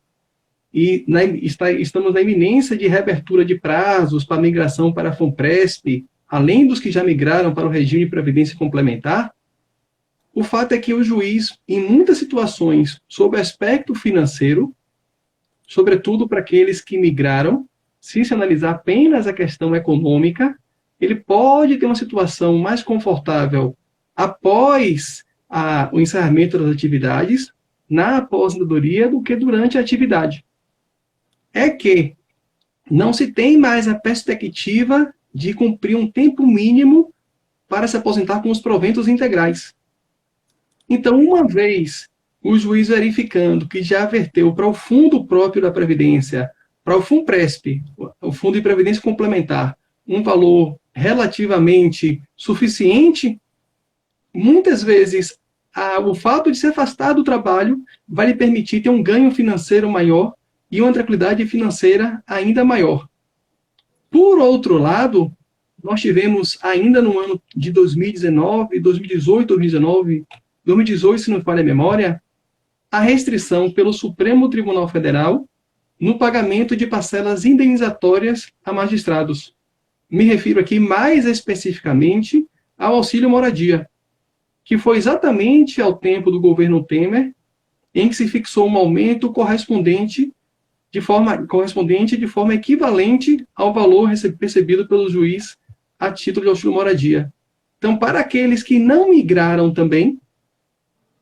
e 0.72 1.04
na, 1.06 1.22
está, 1.24 1.70
estamos 1.70 2.12
na 2.12 2.20
iminência 2.20 2.76
de 2.76 2.88
reabertura 2.88 3.44
de 3.44 3.54
prazos 3.54 4.24
para 4.24 4.40
migração 4.40 4.92
para 4.92 5.10
a 5.10 5.12
FONPRESP, 5.12 6.06
além 6.28 6.66
dos 6.66 6.80
que 6.80 6.90
já 6.90 7.04
migraram 7.04 7.54
para 7.54 7.66
o 7.66 7.70
regime 7.70 8.04
de 8.04 8.10
previdência 8.10 8.56
complementar, 8.56 9.32
o 10.38 10.44
fato 10.44 10.70
é 10.70 10.78
que 10.78 10.94
o 10.94 11.02
juiz, 11.02 11.58
em 11.66 11.80
muitas 11.80 12.16
situações, 12.16 13.00
sob 13.08 13.36
aspecto 13.36 13.92
financeiro, 13.92 14.72
sobretudo 15.66 16.28
para 16.28 16.38
aqueles 16.38 16.80
que 16.80 16.96
migraram, 16.96 17.68
se 18.00 18.24
se 18.24 18.32
analisar 18.32 18.70
apenas 18.70 19.26
a 19.26 19.32
questão 19.32 19.74
econômica, 19.74 20.56
ele 21.00 21.16
pode 21.16 21.76
ter 21.76 21.86
uma 21.86 21.96
situação 21.96 22.56
mais 22.56 22.84
confortável 22.84 23.76
após 24.14 25.24
a, 25.50 25.90
o 25.92 25.98
encerramento 25.98 26.56
das 26.56 26.72
atividades 26.72 27.52
na 27.90 28.18
aposentadoria 28.18 29.08
do 29.08 29.20
que 29.20 29.34
durante 29.34 29.76
a 29.76 29.80
atividade. 29.80 30.44
É 31.52 31.68
que 31.68 32.14
não 32.88 33.12
se 33.12 33.32
tem 33.32 33.58
mais 33.58 33.88
a 33.88 33.96
perspectiva 33.96 35.12
de 35.34 35.52
cumprir 35.52 35.96
um 35.96 36.08
tempo 36.08 36.46
mínimo 36.46 37.12
para 37.68 37.88
se 37.88 37.96
aposentar 37.96 38.40
com 38.40 38.52
os 38.52 38.60
proventos 38.60 39.08
integrais. 39.08 39.76
Então, 40.88 41.20
uma 41.20 41.46
vez 41.46 42.08
o 42.42 42.58
juiz 42.58 42.88
verificando 42.88 43.68
que 43.68 43.82
já 43.82 44.06
verteu 44.06 44.54
para 44.54 44.66
o 44.66 44.72
fundo 44.72 45.24
próprio 45.24 45.62
da 45.62 45.70
Previdência, 45.70 46.50
para 46.84 46.96
o 46.96 47.02
FUNPRESP, 47.02 47.82
o 48.20 48.32
Fundo 48.32 48.54
de 48.54 48.62
Previdência 48.62 49.02
Complementar, 49.02 49.76
um 50.06 50.22
valor 50.22 50.78
relativamente 50.94 52.22
suficiente 52.34 53.38
muitas 54.32 54.82
vezes 54.82 55.38
a, 55.74 55.98
o 56.00 56.14
fato 56.14 56.50
de 56.50 56.58
se 56.58 56.66
afastar 56.66 57.12
do 57.12 57.24
trabalho 57.24 57.82
vai 58.08 58.28
lhe 58.28 58.34
permitir 58.34 58.80
ter 58.80 58.88
um 58.88 59.02
ganho 59.02 59.30
financeiro 59.30 59.88
maior 59.90 60.34
e 60.70 60.80
uma 60.80 60.92
tranquilidade 60.92 61.46
financeira 61.46 62.22
ainda 62.26 62.64
maior. 62.64 63.08
Por 64.10 64.38
outro 64.38 64.78
lado, 64.78 65.32
nós 65.82 66.00
tivemos 66.00 66.58
ainda 66.62 67.00
no 67.02 67.18
ano 67.18 67.40
de 67.54 67.70
2019, 67.70 68.80
2018, 68.80 69.46
2019, 69.48 70.24
2018, 70.68 71.22
se 71.22 71.30
não 71.30 71.40
falha 71.40 71.62
a 71.62 71.64
memória, 71.64 72.22
a 72.90 73.00
restrição 73.00 73.70
pelo 73.70 73.90
Supremo 73.90 74.50
Tribunal 74.50 74.86
Federal 74.86 75.48
no 75.98 76.18
pagamento 76.18 76.76
de 76.76 76.86
parcelas 76.86 77.46
indenizatórias 77.46 78.52
a 78.62 78.70
magistrados. 78.70 79.54
Me 80.10 80.24
refiro 80.24 80.60
aqui 80.60 80.78
mais 80.78 81.24
especificamente 81.24 82.46
ao 82.76 82.96
auxílio 82.96 83.30
moradia, 83.30 83.88
que 84.62 84.76
foi 84.76 84.98
exatamente 84.98 85.80
ao 85.80 85.94
tempo 85.94 86.30
do 86.30 86.38
governo 86.38 86.84
Temer, 86.84 87.34
em 87.94 88.06
que 88.10 88.14
se 88.14 88.28
fixou 88.28 88.68
um 88.68 88.76
aumento 88.76 89.32
correspondente 89.32 90.30
de 90.92 91.00
forma, 91.00 91.46
correspondente 91.46 92.14
de 92.14 92.26
forma 92.26 92.54
equivalente 92.54 93.46
ao 93.54 93.72
valor 93.72 94.04
recebido 94.04 94.86
pelo 94.86 95.08
juiz 95.08 95.56
a 95.98 96.12
título 96.12 96.44
de 96.44 96.50
auxílio 96.50 96.74
moradia. 96.74 97.32
Então, 97.78 97.96
para 97.96 98.20
aqueles 98.20 98.62
que 98.62 98.78
não 98.78 99.10
migraram 99.10 99.72
também, 99.72 100.20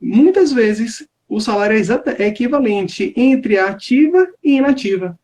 muitas 0.00 0.52
vezes 0.52 1.06
o 1.28 1.40
salário 1.40 1.76
é, 1.76 2.22
é 2.22 2.26
equivalente 2.28 3.12
entre 3.16 3.58
a 3.58 3.68
ativa 3.70 4.28
e 4.42 4.56
inativa, 4.56 5.18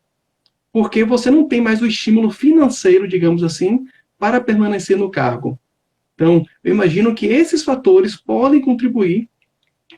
porque 0.72 1.04
você 1.04 1.30
não 1.30 1.46
tem 1.46 1.60
mais 1.60 1.80
o 1.80 1.86
estímulo 1.86 2.30
financeiro, 2.30 3.06
digamos 3.06 3.42
assim, 3.42 3.86
para 4.18 4.40
permanecer 4.40 4.96
no 4.96 5.10
cargo. 5.10 5.58
Então, 6.14 6.44
eu 6.62 6.72
imagino 6.72 7.14
que 7.14 7.26
esses 7.26 7.64
fatores 7.64 8.16
podem 8.16 8.60
contribuir 8.60 9.28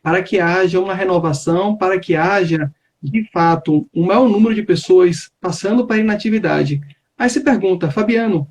para 0.03 0.23
que 0.23 0.39
haja 0.39 0.81
uma 0.81 0.95
renovação, 0.95 1.77
para 1.77 1.99
que 1.99 2.17
haja, 2.17 2.73
de 3.03 3.29
fato, 3.31 3.87
um 3.95 4.07
maior 4.07 4.29
número 4.29 4.55
de 4.55 4.63
pessoas 4.63 5.31
passando 5.41 5.87
para 5.87 5.99
inatividade. 5.99 6.81
Aí 7.17 7.29
se 7.29 7.41
pergunta, 7.41 7.91
Fabiano, 7.91 8.49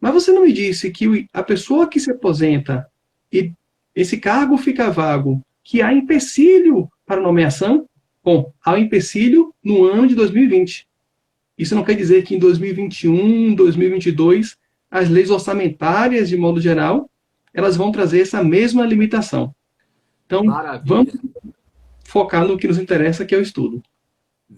mas 0.00 0.12
você 0.12 0.32
não 0.32 0.42
me 0.42 0.52
disse 0.52 0.90
que 0.90 1.26
a 1.32 1.42
pessoa 1.42 1.88
que 1.88 1.98
se 1.98 2.10
aposenta 2.10 2.86
e 3.32 3.52
esse 3.94 4.18
cargo 4.18 4.56
fica 4.58 4.90
vago, 4.90 5.42
que 5.64 5.80
há 5.80 5.92
empecilho 5.92 6.88
para 7.06 7.20
nomeação? 7.20 7.88
Bom, 8.22 8.52
há 8.64 8.74
um 8.74 8.78
empecilho 8.78 9.54
no 9.64 9.84
ano 9.84 10.06
de 10.06 10.14
2020. 10.14 10.86
Isso 11.56 11.74
não 11.74 11.82
quer 11.82 11.94
dizer 11.94 12.22
que 12.22 12.34
em 12.34 12.38
2021, 12.38 13.54
2022, 13.54 14.56
as 14.90 15.08
leis 15.08 15.30
orçamentárias, 15.30 16.28
de 16.28 16.36
modo 16.36 16.60
geral, 16.60 17.10
elas 17.52 17.76
vão 17.76 17.90
trazer 17.90 18.20
essa 18.20 18.42
mesma 18.42 18.84
limitação. 18.84 19.54
Então, 20.26 20.44
Maravilha. 20.44 20.82
vamos 20.84 21.16
focar 22.04 22.46
no 22.46 22.58
que 22.58 22.68
nos 22.68 22.78
interessa, 22.78 23.24
que 23.24 23.34
é 23.34 23.38
o 23.38 23.42
estudo. 23.42 23.82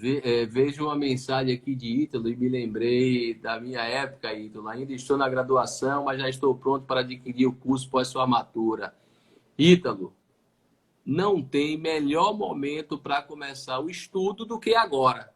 É, 0.02 0.44
vejo 0.46 0.84
uma 0.84 0.96
mensagem 0.96 1.54
aqui 1.54 1.74
de 1.74 2.02
Ítalo 2.02 2.28
e 2.28 2.36
me 2.36 2.48
lembrei 2.48 3.34
da 3.34 3.61
minha 3.61 3.82
época, 3.82 4.32
Ítalo. 4.34 4.68
Ainda 4.68 4.92
estou 4.92 5.16
na 5.16 5.28
graduação, 5.28 6.04
mas 6.04 6.18
já 6.20 6.28
estou 6.28 6.54
pronto 6.54 6.84
para 6.86 7.00
adquirir 7.00 7.46
o 7.46 7.52
curso 7.52 7.88
pós-formatura. 7.88 8.94
Ítalo, 9.59 10.12
não 11.07 11.40
tem 11.40 11.78
melhor 11.78 12.36
momento 12.36 12.98
para 12.98 13.22
começar 13.22 13.78
o 13.78 13.88
estudo 13.88 14.44
do 14.44 14.59
que 14.59 14.74
agora. 14.74 15.32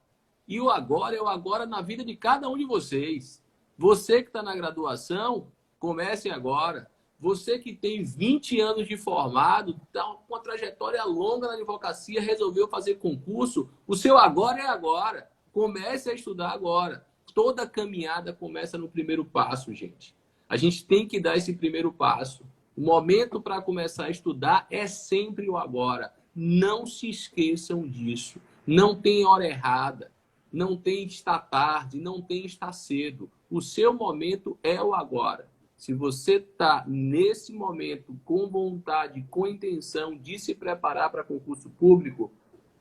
E 0.48 0.60
o 0.60 0.68
agora 0.68 1.14
é 1.14 1.22
o 1.22 1.28
agora 1.28 1.64
na 1.64 1.80
vida 1.80 2.04
de 2.04 2.16
cada 2.16 2.48
um 2.48 2.58
de 2.58 2.64
vocês. 2.64 3.40
Você 3.78 4.20
que 4.20 4.30
está 4.30 4.42
na 4.42 4.56
graduação, 4.56 5.46
comece 5.78 6.28
agora. 6.28 6.90
Você 7.20 7.56
que 7.56 7.72
tem 7.72 8.02
20 8.02 8.60
anos 8.60 8.88
de 8.88 8.96
formado, 8.96 9.80
está 9.86 10.02
com 10.02 10.34
uma 10.34 10.42
trajetória 10.42 11.04
longa 11.04 11.46
na 11.46 11.54
advocacia, 11.54 12.20
resolveu 12.20 12.66
fazer 12.66 12.96
concurso, 12.96 13.70
o 13.86 13.94
seu 13.94 14.18
agora 14.18 14.60
é 14.60 14.66
agora. 14.66 15.30
Comece 15.52 16.10
a 16.10 16.14
estudar 16.14 16.50
agora. 16.50 17.06
toda 17.32 17.64
caminhada 17.64 18.32
começa 18.32 18.76
no 18.76 18.88
primeiro 18.88 19.24
passo, 19.24 19.72
gente. 19.72 20.16
A 20.48 20.56
gente 20.56 20.84
tem 20.84 21.06
que 21.06 21.20
dar 21.20 21.36
esse 21.36 21.52
primeiro 21.52 21.92
passo. 21.92 22.44
O 22.76 22.80
momento 22.82 23.40
para 23.40 23.60
começar 23.60 24.04
a 24.04 24.10
estudar 24.10 24.66
é 24.70 24.86
sempre 24.86 25.48
o 25.48 25.56
agora. 25.56 26.12
Não 26.34 26.86
se 26.86 27.08
esqueçam 27.08 27.86
disso. 27.86 28.40
Não 28.66 28.94
tem 28.94 29.24
hora 29.26 29.46
errada. 29.46 30.10
Não 30.52 30.76
tem 30.76 31.04
estar 31.04 31.38
tarde. 31.38 32.00
Não 32.00 32.22
tem 32.22 32.44
estar 32.46 32.72
cedo. 32.72 33.30
O 33.50 33.60
seu 33.60 33.92
momento 33.92 34.58
é 34.62 34.80
o 34.82 34.94
agora. 34.94 35.48
Se 35.76 35.94
você 35.94 36.34
está 36.34 36.84
nesse 36.86 37.52
momento 37.52 38.14
com 38.24 38.46
vontade, 38.48 39.26
com 39.30 39.46
intenção 39.46 40.14
de 40.14 40.38
se 40.38 40.54
preparar 40.54 41.10
para 41.10 41.24
concurso 41.24 41.70
público, 41.70 42.30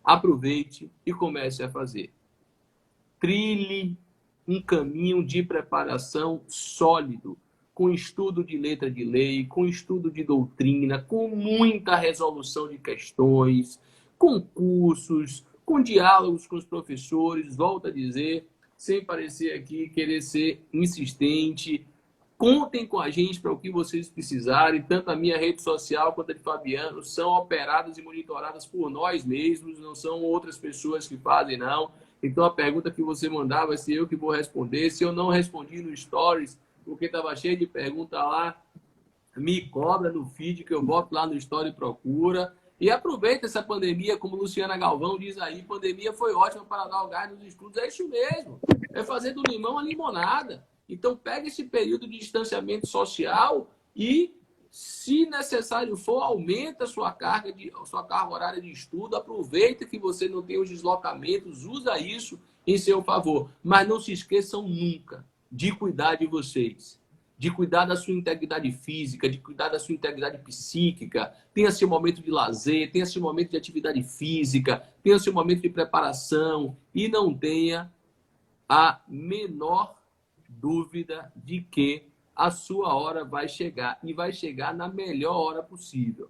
aproveite 0.03 0.91
e 1.05 1.13
comece 1.13 1.63
a 1.63 1.69
fazer. 1.69 2.13
Trilhe 3.19 3.97
um 4.45 4.61
caminho 4.61 5.25
de 5.25 5.43
preparação 5.43 6.41
sólido, 6.47 7.37
com 7.79 7.89
estudo 7.89 8.43
de 8.43 8.57
letra 8.57 8.91
de 8.91 9.05
lei, 9.05 9.45
com 9.45 9.65
estudo 9.65 10.11
de 10.11 10.21
doutrina, 10.21 11.01
com 11.01 11.29
muita 11.29 11.95
resolução 11.95 12.67
de 12.67 12.77
questões, 12.77 13.79
com 14.17 14.41
cursos, 14.41 15.45
com 15.65 15.81
diálogos 15.81 16.45
com 16.45 16.57
os 16.57 16.65
professores, 16.65 17.55
volto 17.55 17.87
a 17.87 17.89
dizer, 17.89 18.45
sem 18.77 19.01
parecer 19.01 19.53
aqui 19.53 19.87
querer 19.87 20.21
ser 20.21 20.61
insistente, 20.73 21.85
Contem 22.37 22.87
com 22.87 23.01
a 23.01 23.09
gente 23.09 23.41
para 23.41 23.51
o 23.51 23.59
que 23.59 23.69
vocês 23.69 24.07
precisarem. 24.07 24.81
Tanto 24.81 25.11
a 25.11 25.15
minha 25.15 25.37
rede 25.37 25.61
social 25.61 26.13
quanto 26.13 26.31
a 26.31 26.33
de 26.33 26.39
Fabiano 26.39 27.03
são 27.03 27.31
operadas 27.31 27.97
e 27.97 28.01
monitoradas 28.01 28.65
por 28.65 28.89
nós 28.89 29.25
mesmos, 29.25 29.77
não 29.77 29.93
são 29.93 30.21
outras 30.21 30.57
pessoas 30.57 31.05
que 31.05 31.17
fazem, 31.17 31.57
não. 31.57 31.91
Então 32.23 32.45
a 32.45 32.49
pergunta 32.49 32.89
que 32.91 33.03
você 33.03 33.27
mandar 33.27 33.65
vai 33.65 33.77
ser 33.77 33.95
eu 33.95 34.07
que 34.07 34.15
vou 34.15 34.31
responder. 34.31 34.89
Se 34.89 35.03
eu 35.03 35.11
não 35.11 35.27
respondi 35.27 35.81
no 35.81 35.93
Stories, 35.95 36.57
porque 36.83 37.05
estava 37.05 37.35
cheio 37.35 37.57
de 37.57 37.67
pergunta 37.67 38.21
lá, 38.21 38.61
me 39.35 39.61
cobra 39.69 40.11
no 40.11 40.25
feed 40.25 40.63
que 40.63 40.73
eu 40.73 40.81
boto 40.81 41.13
lá 41.13 41.25
no 41.25 41.35
Story 41.35 41.69
e 41.69 41.73
procura. 41.73 42.53
E 42.79 42.89
aproveita 42.89 43.45
essa 43.45 43.61
pandemia, 43.61 44.17
como 44.17 44.35
Luciana 44.35 44.77
Galvão 44.77 45.17
diz 45.17 45.37
aí, 45.37 45.63
pandemia 45.63 46.13
foi 46.13 46.33
ótima 46.33 46.63
para 46.63 46.87
dar 46.87 47.03
o 47.03 47.09
gás 47.09 47.29
nos 47.31 47.43
estudos. 47.43 47.77
É 47.77 47.87
isso 47.87 48.07
mesmo. 48.07 48.59
É 48.93 49.03
fazer 49.03 49.33
do 49.33 49.43
limão 49.43 49.77
a 49.77 49.83
limonada. 49.83 50.65
Então, 50.87 51.15
pega 51.15 51.47
esse 51.47 51.65
período 51.65 52.07
de 52.07 52.17
distanciamento 52.17 52.87
social 52.87 53.69
e, 53.95 54.33
se 54.71 55.25
necessário 55.25 55.95
for, 55.97 56.21
aumenta 56.21 56.85
a 56.85 56.87
sua 56.87 57.11
carga, 57.11 57.51
de, 57.51 57.69
a 57.69 57.85
sua 57.85 58.03
carga 58.03 58.33
horária 58.33 58.61
de 58.61 58.71
estudo, 58.71 59.15
aproveita 59.15 59.85
que 59.85 59.99
você 59.99 60.29
não 60.29 60.41
tem 60.41 60.59
os 60.59 60.69
deslocamentos, 60.69 61.65
usa 61.65 61.99
isso 61.99 62.39
em 62.65 62.77
seu 62.77 63.03
favor. 63.03 63.49
Mas 63.61 63.87
não 63.87 63.99
se 63.99 64.13
esqueçam 64.13 64.63
nunca 64.63 65.25
de 65.51 65.71
cuidar 65.71 66.15
de 66.15 66.27
vocês, 66.27 66.99
de 67.37 67.49
cuidar 67.49 67.85
da 67.85 67.95
sua 67.95 68.13
integridade 68.13 68.71
física, 68.71 69.29
de 69.29 69.37
cuidar 69.37 69.69
da 69.69 69.79
sua 69.79 69.95
integridade 69.95 70.37
psíquica. 70.39 71.33
Tenha 71.53 71.71
seu 71.71 71.87
momento 71.87 72.21
de 72.21 72.29
lazer, 72.29 72.91
tenha 72.91 73.05
seu 73.05 73.21
momento 73.21 73.51
de 73.51 73.57
atividade 73.57 74.03
física, 74.03 74.83
tenha 75.01 75.17
seu 75.17 75.33
momento 75.33 75.61
de 75.61 75.69
preparação 75.69 76.75
e 76.93 77.07
não 77.07 77.33
tenha 77.33 77.91
a 78.67 79.01
menor 79.07 79.95
dúvida 80.47 81.31
de 81.35 81.61
que 81.61 82.03
a 82.35 82.51
sua 82.51 82.93
hora 82.93 83.25
vai 83.25 83.47
chegar 83.47 83.99
e 84.03 84.13
vai 84.13 84.31
chegar 84.31 84.73
na 84.73 84.87
melhor 84.87 85.35
hora 85.35 85.63
possível. 85.63 86.29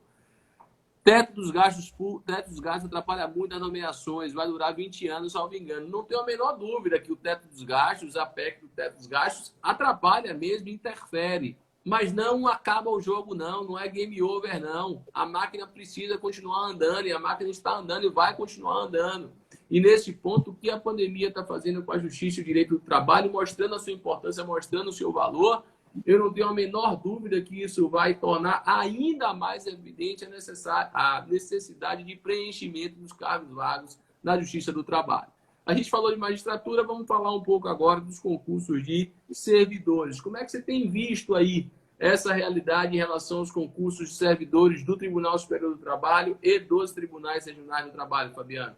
Teto 1.03 1.33
dos 1.33 1.49
gastos, 1.49 1.93
teto 2.25 2.49
dos 2.49 2.59
gastos 2.59 2.85
atrapalha 2.85 3.27
muito 3.27 3.55
as 3.55 3.61
nomeações, 3.61 4.33
vai 4.33 4.47
durar 4.47 4.75
20 4.75 5.07
anos, 5.07 5.31
salvo 5.31 5.55
engano. 5.55 5.87
Não 5.87 6.03
tenho 6.03 6.21
a 6.21 6.25
menor 6.25 6.53
dúvida 6.53 6.99
que 6.99 7.11
o 7.11 7.15
teto 7.15 7.47
dos 7.47 7.63
gastos, 7.63 8.15
a 8.15 8.25
PEC 8.25 8.61
do 8.61 8.67
teto 8.67 8.97
dos 8.97 9.07
gastos, 9.07 9.55
atrapalha 9.61 10.33
mesmo, 10.33 10.67
interfere. 10.67 11.57
Mas 11.85 12.11
não 12.11 12.47
acaba 12.47 12.89
o 12.91 12.99
jogo, 12.99 13.33
não. 13.33 13.63
Não 13.63 13.79
é 13.79 13.87
game 13.87 14.21
over, 14.21 14.59
não. 14.61 15.03
A 15.13 15.25
máquina 15.25 15.65
precisa 15.65 16.17
continuar 16.17 16.67
andando 16.67 17.07
e 17.07 17.11
a 17.11 17.19
máquina 17.19 17.49
está 17.49 17.77
andando 17.77 18.05
e 18.05 18.09
vai 18.09 18.35
continuar 18.35 18.83
andando. 18.83 19.31
E 19.69 19.79
nesse 19.79 20.11
ponto, 20.11 20.51
o 20.51 20.55
que 20.55 20.69
a 20.69 20.79
pandemia 20.79 21.29
está 21.29 21.43
fazendo 21.45 21.81
com 21.83 21.91
a 21.91 21.97
justiça 21.97 22.39
e 22.39 22.43
o 22.43 22.45
direito 22.45 22.75
do 22.75 22.79
trabalho, 22.79 23.31
mostrando 23.31 23.75
a 23.75 23.79
sua 23.79 23.93
importância, 23.93 24.43
mostrando 24.43 24.89
o 24.89 24.93
seu 24.93 25.11
valor, 25.11 25.63
eu 26.05 26.19
não 26.19 26.31
tenho 26.31 26.47
a 26.47 26.53
menor 26.53 26.95
dúvida 26.95 27.41
que 27.41 27.63
isso 27.63 27.89
vai 27.89 28.13
tornar 28.13 28.63
ainda 28.65 29.33
mais 29.33 29.65
evidente 29.65 30.25
a, 30.25 31.17
a 31.17 31.25
necessidade 31.25 32.03
de 32.03 32.15
preenchimento 32.15 32.95
dos 32.99 33.13
cargos 33.13 33.51
vagos 33.51 33.99
na 34.23 34.39
justiça 34.39 34.71
do 34.71 34.83
trabalho. 34.83 35.31
A 35.65 35.73
gente 35.73 35.89
falou 35.89 36.11
de 36.11 36.17
magistratura, 36.17 36.83
vamos 36.83 37.07
falar 37.07 37.35
um 37.35 37.41
pouco 37.41 37.67
agora 37.67 38.01
dos 38.01 38.19
concursos 38.19 38.83
de 38.83 39.11
servidores. 39.31 40.19
Como 40.19 40.37
é 40.37 40.43
que 40.43 40.51
você 40.51 40.61
tem 40.61 40.89
visto 40.89 41.35
aí 41.35 41.67
essa 41.99 42.33
realidade 42.33 42.95
em 42.95 42.97
relação 42.97 43.39
aos 43.39 43.51
concursos 43.51 44.09
de 44.09 44.15
servidores 44.15 44.83
do 44.83 44.97
Tribunal 44.97 45.37
Superior 45.37 45.75
do 45.75 45.77
Trabalho 45.77 46.37
e 46.41 46.57
dos 46.57 46.91
tribunais 46.91 47.45
regionais 47.45 47.85
do 47.85 47.91
trabalho, 47.91 48.31
Fabiano? 48.31 48.75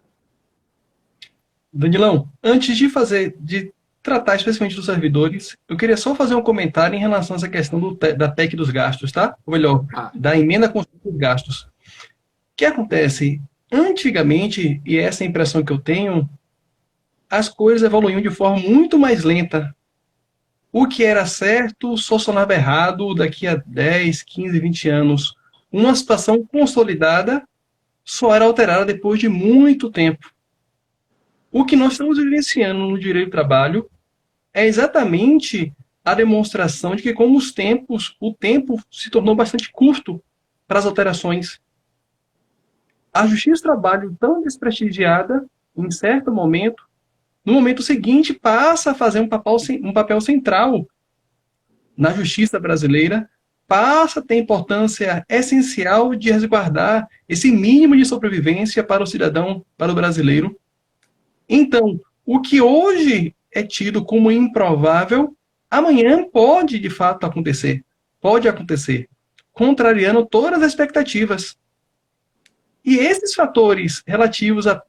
Danilão, 1.72 2.30
antes 2.44 2.76
de 2.76 2.90
fazer, 2.90 3.38
de 3.40 3.74
tratar 4.02 4.36
especificamente 4.36 4.76
dos 4.76 4.86
servidores, 4.86 5.58
eu 5.68 5.78
queria 5.78 5.98
só 5.98 6.16
fazer 6.16 6.36
um 6.36 6.42
comentário 6.42 6.96
em 6.96 7.00
relação 7.00 7.36
a 7.36 7.38
essa 7.38 7.50
questão 7.50 7.80
do, 7.80 7.96
da 7.96 8.30
PEC 8.30 8.56
dos 8.56 8.70
gastos, 8.70 9.12
tá? 9.12 9.36
Ou 9.46 9.54
melhor, 9.54 9.86
ah. 9.94 10.12
da 10.14 10.38
emenda 10.38 10.68
constitucional 10.68 11.12
dos 11.12 11.20
gastos. 11.20 11.62
O 11.62 11.68
que 12.56 12.66
acontece? 12.66 13.42
Antigamente, 13.72 14.82
e 14.86 14.98
essa 14.98 15.24
é 15.24 15.28
a 15.28 15.30
impressão 15.30 15.64
que 15.64 15.72
eu 15.72 15.80
tenho, 15.80 16.30
as 17.30 17.48
coisas 17.48 17.84
evoluíam 17.84 18.22
de 18.22 18.30
forma 18.30 18.60
muito 18.60 19.00
mais 19.00 19.24
lenta. 19.24 19.74
O 20.72 20.88
que 20.88 21.04
era 21.04 21.26
certo 21.26 21.98
só 21.98 22.18
sonava 22.18 22.54
errado 22.54 23.14
daqui 23.14 23.48
a 23.48 23.56
10, 23.66 24.24
15, 24.24 24.60
20 24.60 24.90
anos. 24.90 25.36
Uma 25.72 25.96
situação 25.96 26.46
consolidada 26.46 27.44
só 28.04 28.34
era 28.34 28.46
alterada 28.46 28.86
depois 28.86 29.20
de 29.20 29.30
muito 29.30 29.90
tempo. 29.90 30.34
O 31.52 31.66
que 31.66 31.76
nós 31.76 31.94
estamos 31.94 32.18
vivenciando 32.18 32.80
no 32.88 32.98
direito 32.98 33.28
do 33.28 33.32
trabalho 33.32 33.90
é 34.54 34.66
exatamente 34.66 35.74
a 36.04 36.14
demonstração 36.14 36.96
de 36.96 37.04
que, 37.04 37.14
como 37.14 37.38
os 37.38 37.52
tempos, 37.52 38.16
o 38.22 38.34
tempo 38.34 38.82
se 38.90 39.10
tornou 39.10 39.36
bastante 39.36 39.70
curto 39.70 40.24
para 40.66 40.80
as 40.80 40.86
alterações. 40.86 41.60
A 43.14 43.28
justiça 43.28 43.62
do 43.62 43.64
trabalho, 43.64 44.16
tão 44.18 44.42
desprestigiada, 44.42 45.46
em 45.76 45.92
certo 45.92 46.32
momento, 46.32 46.84
no 47.44 47.54
momento 47.54 47.82
seguinte 47.82 48.34
passa 48.34 48.92
a 48.92 48.96
fazer 48.96 49.20
um 49.20 49.28
papel, 49.28 49.58
um 49.84 49.92
papel 49.92 50.22
central 50.22 50.88
na 51.98 52.14
justiça 52.14 52.60
brasileira, 52.60 53.30
passa 53.68 54.22
a 54.22 54.24
ter 54.24 54.38
importância 54.38 55.26
essencial 55.28 56.16
de 56.16 56.32
resguardar 56.32 57.08
esse 57.28 57.52
mínimo 57.52 57.96
de 57.96 58.06
sobrevivência 58.06 58.84
para 58.84 59.04
o 59.04 59.08
cidadão, 59.08 59.66
para 59.78 59.92
o 59.92 59.96
brasileiro, 59.96 60.58
então, 61.54 62.00
o 62.26 62.40
que 62.40 62.62
hoje 62.62 63.36
é 63.52 63.62
tido 63.62 64.06
como 64.06 64.32
improvável, 64.32 65.36
amanhã 65.70 66.24
pode 66.24 66.80
de 66.80 66.90
fato 66.90 67.26
acontecer. 67.26 67.84
Pode 68.22 68.48
acontecer, 68.48 69.10
contrariando 69.52 70.26
todas 70.26 70.62
as 70.62 70.70
expectativas. 70.70 71.58
E 72.86 72.96
esses 72.96 73.34
fatores 73.34 74.02
relativos 74.08 74.66
a 74.66 74.82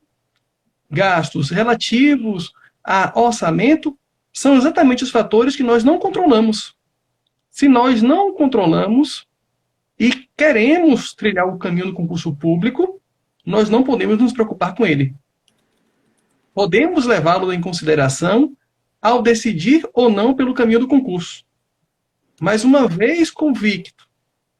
gastos, 0.89 1.51
relativos 1.51 2.53
a 2.85 3.13
orçamento, 3.19 3.99
são 4.33 4.55
exatamente 4.55 5.03
os 5.03 5.11
fatores 5.11 5.57
que 5.57 5.65
nós 5.65 5.83
não 5.83 5.99
controlamos. 5.99 6.77
Se 7.51 7.67
nós 7.67 8.03
não 8.03 8.35
controlamos 8.35 9.27
e 9.99 10.13
queremos 10.37 11.13
trilhar 11.13 11.49
o 11.49 11.59
caminho 11.59 11.87
do 11.87 11.93
concurso 11.93 12.33
público, 12.33 13.01
nós 13.45 13.69
não 13.69 13.83
podemos 13.83 14.17
nos 14.19 14.33
preocupar 14.33 14.77
com 14.77 14.87
ele 14.87 15.13
podemos 16.55 17.07
levá-lo 17.07 17.53
em 17.53 17.61
consideração 17.61 18.57
ao 19.01 19.23
decidir 19.23 19.89
ou 19.93 20.11
não 20.11 20.35
pelo 20.35 20.55
caminho 20.55 20.81
do 20.81 20.89
concurso. 20.89 21.45
Mas 22.41 22.65
uma 22.65 22.87
vez 22.87 23.31
convicto 23.31 24.09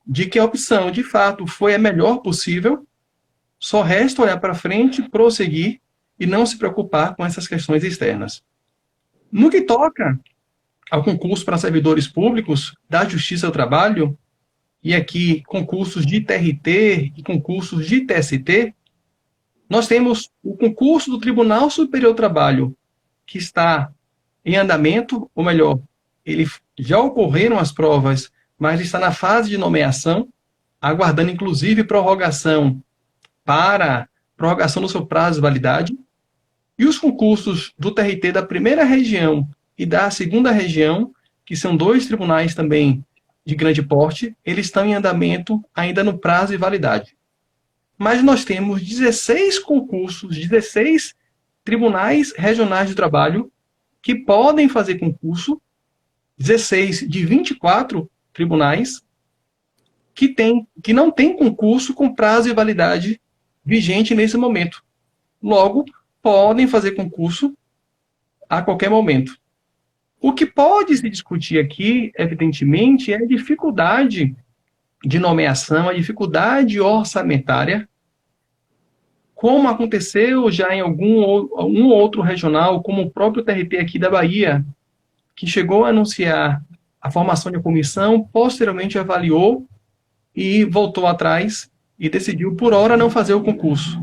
de 0.07 0.27
que 0.27 0.39
a 0.39 0.45
opção, 0.45 0.91
de 0.91 1.03
fato, 1.03 1.47
foi 1.47 1.75
a 1.75 1.79
melhor 1.79 2.19
possível, 2.19 2.87
só 3.59 3.83
resta 3.83 4.23
olhar 4.23 4.39
para 4.39 4.55
frente, 4.55 5.09
prosseguir 5.09 5.81
e 6.19 6.27
não 6.27 6.45
se 6.45 6.59
preocupar 6.59 7.15
com 7.15 7.25
essas 7.25 7.47
questões 7.47 7.85
externas. 7.85 8.43
No 9.31 9.51
que 9.51 9.63
toca 9.63 10.19
ao 10.91 11.03
concurso 11.03 11.45
para 11.45 11.57
servidores 11.57 12.07
públicos 12.07 12.75
da 12.89 13.09
Justiça 13.09 13.47
do 13.47 13.53
Trabalho, 13.53 14.19
e 14.83 14.95
aqui 14.95 15.43
concursos 15.45 16.05
de 16.05 16.21
TRT 16.21 17.13
e 17.17 17.23
concursos 17.25 17.87
de 17.87 18.01
TST, 18.01 18.75
nós 19.73 19.87
temos 19.87 20.29
o 20.43 20.55
concurso 20.55 21.11
do 21.11 21.19
Tribunal 21.19 21.71
Superior 21.71 22.13
do 22.13 22.17
Trabalho, 22.17 22.77
que 23.25 23.39
está 23.39 23.91
em 24.45 24.55
andamento, 24.55 25.31
ou 25.35 25.43
melhor, 25.43 25.81
ele 26.27 26.47
já 26.79 26.99
ocorreram 26.99 27.59
as 27.59 27.73
provas, 27.73 28.31
mas 28.59 28.83
está 28.83 28.99
na 28.99 29.13
fase 29.13 29.49
de 29.49 29.57
nomeação, 29.57 30.29
aguardando 30.79 31.31
inclusive 31.31 31.85
prorrogação 31.85 32.83
para 33.47 34.11
prorrogação 34.37 34.83
do 34.83 34.91
seu 34.91 35.07
prazo 35.07 35.37
de 35.37 35.41
validade. 35.41 35.99
E 36.79 36.85
os 36.85 36.99
concursos 36.99 37.73
do 37.79 37.93
TRT 37.93 38.31
da 38.31 38.43
primeira 38.43 38.85
região 38.85 39.49
e 39.79 39.87
da 39.87 40.11
segunda 40.11 40.51
região, 40.51 41.15
que 41.47 41.57
são 41.57 41.75
dois 41.75 42.05
tribunais 42.05 42.55
também 42.55 43.03
de 43.43 43.55
grande 43.55 43.83
porte, 43.83 44.37
eles 44.45 44.67
estão 44.67 44.85
em 44.85 44.93
andamento 44.93 45.65
ainda 45.75 46.05
no 46.05 46.19
prazo 46.19 46.53
e 46.53 46.59
validade. 46.59 47.17
Mas 47.99 48.23
nós 48.23 48.45
temos 48.45 48.83
16 48.83 49.59
concursos, 49.59 50.37
16 50.37 51.15
tribunais 51.65 52.33
regionais 52.37 52.89
de 52.89 52.95
trabalho 52.95 53.51
que 54.01 54.15
podem 54.15 54.69
fazer 54.69 54.99
concurso, 54.99 55.61
16 56.37 57.09
de 57.09 57.25
24 57.25 58.11
tribunais 58.33 59.03
que, 60.15 60.29
tem, 60.29 60.67
que 60.83 60.93
não 60.93 61.11
tem 61.11 61.37
concurso 61.37 61.95
com 61.95 62.15
prazo 62.15 62.49
e 62.49 62.55
validade 62.55 63.21
vigente 63.65 64.15
nesse 64.15 64.37
momento. 64.37 64.85
Logo, 65.43 65.85
podem 66.21 66.67
fazer 66.67 66.93
concurso 66.93 67.57
a 68.49 68.63
qualquer 68.63 68.91
momento. 68.91 69.37
O 70.21 70.33
que 70.33 70.47
pode 70.47 70.97
se 70.97 71.09
discutir 71.09 71.59
aqui, 71.59 72.13
evidentemente, 72.17 73.13
é 73.13 73.17
a 73.17 73.27
dificuldade 73.27 74.37
de 75.05 75.19
nomeação, 75.19 75.89
a 75.89 75.95
dificuldade 75.95 76.81
orçamentária, 76.81 77.89
como 79.35 79.69
aconteceu 79.69 80.51
já 80.53 80.73
em 80.75 80.81
algum 80.81 81.25
um 81.67 81.89
outro 81.89 82.23
regional, 82.23 82.81
como 82.83 83.03
o 83.03 83.11
próprio 83.11 83.43
TRT 83.43 83.77
aqui 83.79 83.99
da 83.99 84.09
Bahia, 84.09 84.65
que 85.35 85.47
chegou 85.47 85.85
a 85.85 85.89
anunciar 85.89 86.63
a 87.01 87.11
formação 87.11 87.51
de 87.51 87.61
comissão, 87.61 88.23
posteriormente 88.33 88.97
avaliou 88.97 89.67
e 90.35 90.65
voltou 90.65 91.09
atrás 91.09 91.69
e 91.99 92.09
decidiu, 92.09 92.55
por 92.55 92.73
hora, 92.73 92.97
não 92.97 93.11
fazer 93.11 93.35
o 93.35 93.43
concurso. 93.43 94.01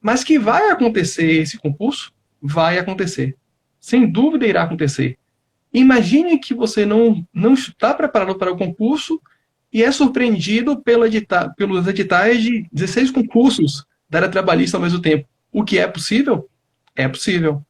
Mas 0.00 0.22
que 0.22 0.38
vai 0.38 0.70
acontecer 0.70 1.40
esse 1.40 1.58
concurso? 1.58 2.12
Vai 2.40 2.78
acontecer. 2.78 3.34
Sem 3.80 4.06
dúvida 4.06 4.46
irá 4.46 4.62
acontecer. 4.64 5.18
Imagine 5.72 6.38
que 6.38 6.52
você 6.52 6.84
não, 6.84 7.26
não 7.32 7.54
está 7.54 7.94
preparado 7.94 8.36
para 8.36 8.52
o 8.52 8.56
concurso 8.56 9.20
e 9.76 9.82
é 9.82 9.92
surpreendido 9.92 10.82
edita 11.04 11.52
pelos 11.54 11.86
editais 11.86 12.42
de 12.42 12.66
16 12.72 13.10
concursos 13.10 13.84
da 14.08 14.20
área 14.20 14.30
trabalhista 14.30 14.78
ao 14.78 14.82
mesmo 14.82 15.02
tempo. 15.02 15.28
O 15.52 15.62
que 15.62 15.78
é 15.78 15.86
possível? 15.86 16.48
É 16.96 17.06
possível. 17.06 17.62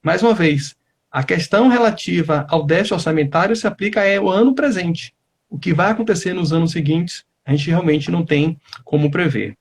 Mais 0.00 0.22
uma 0.22 0.32
vez, 0.34 0.76
a 1.10 1.24
questão 1.24 1.66
relativa 1.66 2.46
ao 2.48 2.64
déficit 2.64 2.94
orçamentário 2.94 3.56
se 3.56 3.66
aplica 3.66 4.02
ao 4.16 4.28
ano 4.28 4.54
presente. 4.54 5.12
O 5.50 5.58
que 5.58 5.74
vai 5.74 5.90
acontecer 5.90 6.32
nos 6.32 6.52
anos 6.52 6.70
seguintes, 6.70 7.24
a 7.44 7.50
gente 7.50 7.68
realmente 7.70 8.08
não 8.08 8.24
tem 8.24 8.56
como 8.84 9.10
prever. 9.10 9.56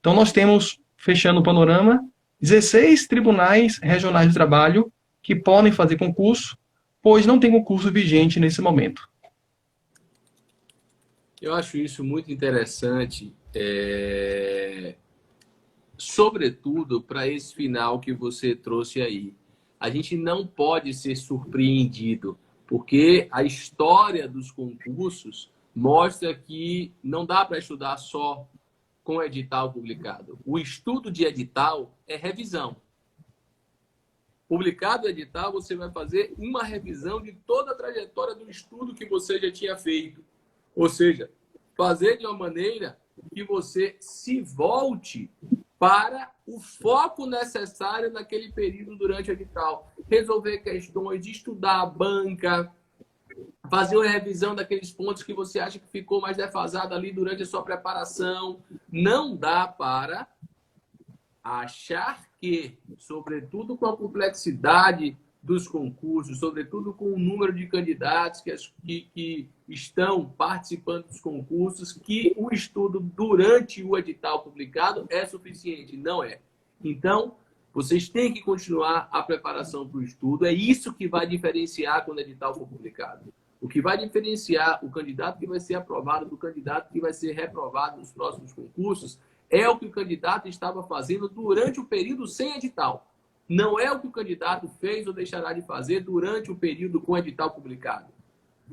Então, 0.00 0.14
nós 0.14 0.32
temos, 0.32 0.78
fechando 0.96 1.40
o 1.40 1.42
panorama, 1.42 2.02
16 2.40 3.06
tribunais 3.06 3.78
regionais 3.82 4.28
de 4.28 4.32
trabalho 4.32 4.90
que 5.22 5.36
podem 5.36 5.70
fazer 5.70 5.98
concurso, 5.98 6.56
pois 7.02 7.26
não 7.26 7.38
tem 7.38 7.50
concurso 7.50 7.92
vigente 7.92 8.40
nesse 8.40 8.62
momento. 8.62 9.06
Eu 11.42 11.54
acho 11.54 11.76
isso 11.76 12.04
muito 12.04 12.30
interessante, 12.30 13.34
é... 13.52 14.94
sobretudo 15.98 17.02
para 17.02 17.26
esse 17.26 17.52
final 17.52 17.98
que 17.98 18.12
você 18.12 18.54
trouxe 18.54 19.02
aí. 19.02 19.34
A 19.80 19.90
gente 19.90 20.16
não 20.16 20.46
pode 20.46 20.94
ser 20.94 21.16
surpreendido, 21.16 22.38
porque 22.64 23.26
a 23.32 23.42
história 23.42 24.28
dos 24.28 24.52
concursos 24.52 25.50
mostra 25.74 26.32
que 26.32 26.92
não 27.02 27.26
dá 27.26 27.44
para 27.44 27.58
estudar 27.58 27.96
só 27.96 28.48
com 29.02 29.20
edital 29.20 29.72
publicado. 29.72 30.38
O 30.46 30.60
estudo 30.60 31.10
de 31.10 31.24
edital 31.24 31.98
é 32.06 32.14
revisão. 32.14 32.76
Publicado 34.46 35.06
o 35.08 35.10
edital, 35.10 35.50
você 35.50 35.74
vai 35.74 35.90
fazer 35.90 36.34
uma 36.38 36.62
revisão 36.62 37.20
de 37.20 37.32
toda 37.32 37.72
a 37.72 37.74
trajetória 37.74 38.36
do 38.36 38.48
estudo 38.48 38.94
que 38.94 39.06
você 39.06 39.40
já 39.40 39.50
tinha 39.50 39.76
feito. 39.76 40.24
Ou 40.74 40.88
seja, 40.88 41.30
fazer 41.76 42.18
de 42.18 42.26
uma 42.26 42.36
maneira 42.36 42.98
que 43.34 43.44
você 43.44 43.96
se 44.00 44.40
volte 44.40 45.30
para 45.78 46.30
o 46.46 46.60
foco 46.60 47.26
necessário 47.26 48.10
naquele 48.12 48.52
período 48.52 48.96
durante 48.96 49.30
o 49.30 49.32
edital. 49.32 49.92
Resolver 50.08 50.58
questões 50.58 51.26
estudar 51.26 51.80
a 51.80 51.86
banca, 51.86 52.72
fazer 53.68 53.96
uma 53.96 54.06
revisão 54.06 54.54
daqueles 54.54 54.92
pontos 54.92 55.22
que 55.22 55.34
você 55.34 55.58
acha 55.58 55.78
que 55.78 55.88
ficou 55.88 56.20
mais 56.20 56.36
defasado 56.36 56.94
ali 56.94 57.12
durante 57.12 57.42
a 57.42 57.46
sua 57.46 57.62
preparação. 57.62 58.62
Não 58.90 59.36
dá 59.36 59.66
para 59.66 60.28
achar 61.42 62.28
que, 62.40 62.78
sobretudo 62.98 63.76
com 63.76 63.86
a 63.86 63.96
complexidade 63.96 65.16
dos 65.42 65.66
concursos, 65.66 66.38
sobretudo 66.38 66.92
com 66.92 67.12
o 67.12 67.18
número 67.18 67.52
de 67.52 67.66
candidatos 67.66 68.40
que, 68.40 68.56
que, 68.86 69.08
que, 69.12 69.48
estão 69.68 70.24
participando 70.24 71.06
dos 71.06 71.20
concursos, 71.20 71.92
que 71.92 72.32
o 72.36 72.54
estudo 72.54 73.00
durante 73.00 73.82
o 73.82 73.98
edital 73.98 74.44
publicado 74.44 75.04
é 75.10 75.26
suficiente. 75.26 75.96
Não 75.96 76.22
é. 76.22 76.40
Então, 76.82 77.34
vocês 77.74 78.08
têm 78.08 78.32
que 78.32 78.40
continuar 78.40 79.08
a 79.10 79.22
preparação 79.22 79.88
para 79.88 79.98
o 79.98 80.02
estudo. 80.02 80.46
É 80.46 80.52
isso 80.52 80.92
que 80.92 81.08
vai 81.08 81.26
diferenciar 81.26 82.04
quando 82.04 82.18
o 82.18 82.20
edital 82.20 82.54
for 82.54 82.68
publicado. 82.68 83.32
O 83.60 83.68
que 83.68 83.80
vai 83.80 83.96
diferenciar 83.98 84.84
o 84.84 84.90
candidato 84.90 85.38
que 85.38 85.46
vai 85.46 85.58
ser 85.58 85.74
aprovado 85.74 86.26
do 86.26 86.36
candidato 86.36 86.92
que 86.92 87.00
vai 87.00 87.12
ser 87.12 87.32
reprovado 87.32 87.98
nos 87.98 88.12
próximos 88.12 88.52
concursos 88.52 89.18
é 89.48 89.68
o 89.68 89.78
que 89.78 89.86
o 89.86 89.90
candidato 89.90 90.48
estava 90.48 90.82
fazendo 90.82 91.28
durante 91.28 91.80
o 91.80 91.84
período 91.84 92.26
sem 92.26 92.56
edital. 92.56 93.11
Não 93.52 93.78
é 93.78 93.92
o 93.92 94.00
que 94.00 94.06
o 94.06 94.10
candidato 94.10 94.66
fez 94.80 95.06
ou 95.06 95.12
deixará 95.12 95.52
de 95.52 95.60
fazer 95.60 96.00
durante 96.00 96.50
o 96.50 96.56
período 96.56 96.98
com 97.02 97.18
edital 97.18 97.50
publicado. 97.50 98.06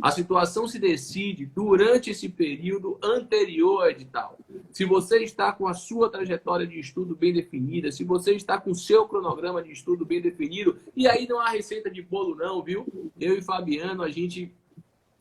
A 0.01 0.09
situação 0.09 0.69
se 0.69 0.79
decide 0.79 1.45
durante 1.45 2.11
esse 2.11 2.29
período 2.29 2.97
anterior 3.03 3.81
ao 3.81 3.89
edital. 3.89 4.39
Se 4.71 4.85
você 4.85 5.17
está 5.21 5.51
com 5.51 5.67
a 5.67 5.73
sua 5.73 6.09
trajetória 6.09 6.65
de 6.65 6.79
estudo 6.79 7.13
bem 7.13 7.33
definida, 7.33 7.91
se 7.91 8.05
você 8.05 8.31
está 8.31 8.57
com 8.57 8.71
o 8.71 8.75
seu 8.75 9.05
cronograma 9.05 9.61
de 9.61 9.69
estudo 9.69 10.05
bem 10.05 10.21
definido, 10.21 10.77
e 10.95 11.09
aí 11.09 11.27
não 11.27 11.41
há 11.41 11.49
receita 11.49 11.91
de 11.91 12.01
bolo 12.01 12.33
não, 12.33 12.63
viu? 12.63 13.11
Eu 13.19 13.37
e 13.37 13.41
Fabiano, 13.41 14.01
a 14.01 14.09
gente 14.09 14.49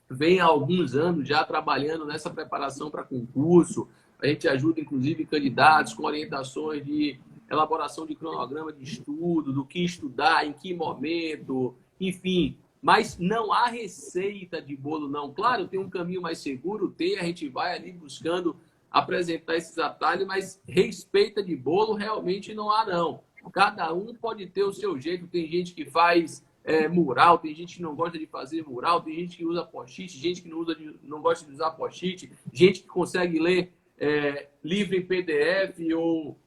vem 0.08 0.38
há 0.38 0.44
alguns 0.44 0.94
anos 0.94 1.26
já 1.26 1.42
trabalhando 1.42 2.06
nessa 2.06 2.30
preparação 2.30 2.92
para 2.92 3.02
concurso, 3.02 3.88
a 4.20 4.26
gente 4.28 4.46
ajuda, 4.46 4.80
inclusive, 4.80 5.26
candidatos 5.26 5.94
com 5.94 6.04
orientações 6.04 6.84
de 6.84 7.18
elaboração 7.50 8.06
de 8.06 8.14
cronograma 8.14 8.72
de 8.72 8.82
estudo, 8.82 9.52
do 9.52 9.64
que 9.64 9.84
estudar, 9.84 10.46
em 10.46 10.52
que 10.52 10.74
momento, 10.74 11.74
enfim. 12.00 12.56
Mas 12.80 13.18
não 13.18 13.52
há 13.52 13.66
receita 13.66 14.62
de 14.62 14.76
bolo, 14.76 15.08
não. 15.08 15.32
Claro, 15.32 15.66
tem 15.66 15.80
um 15.80 15.90
caminho 15.90 16.22
mais 16.22 16.38
seguro, 16.38 16.90
tem, 16.90 17.18
a 17.18 17.24
gente 17.24 17.48
vai 17.48 17.76
ali 17.76 17.92
buscando 17.92 18.56
apresentar 18.90 19.56
esses 19.56 19.78
atalhos, 19.78 20.26
mas 20.26 20.60
respeita 20.66 21.42
de 21.42 21.56
bolo 21.56 21.94
realmente 21.94 22.54
não 22.54 22.70
há, 22.70 22.86
não. 22.86 23.20
Cada 23.52 23.92
um 23.92 24.14
pode 24.14 24.46
ter 24.46 24.62
o 24.62 24.72
seu 24.72 24.98
jeito. 25.00 25.26
Tem 25.26 25.46
gente 25.46 25.74
que 25.74 25.84
faz 25.84 26.44
é, 26.64 26.86
mural, 26.86 27.38
tem 27.38 27.54
gente 27.54 27.76
que 27.76 27.82
não 27.82 27.94
gosta 27.94 28.18
de 28.18 28.26
fazer 28.26 28.62
mural, 28.62 29.00
tem 29.00 29.14
gente 29.14 29.38
que 29.38 29.46
usa 29.46 29.64
post-it, 29.64 30.16
gente 30.18 30.42
que 30.42 30.48
não, 30.48 30.58
usa 30.58 30.74
de, 30.74 30.94
não 31.02 31.22
gosta 31.22 31.46
de 31.46 31.52
usar 31.52 31.70
post-it, 31.70 32.30
gente 32.52 32.82
que 32.82 32.88
consegue 32.88 33.38
ler 33.38 33.72
é, 33.98 34.48
livro 34.62 34.94
em 34.94 35.02
PDF 35.02 35.78
ou 35.96 36.38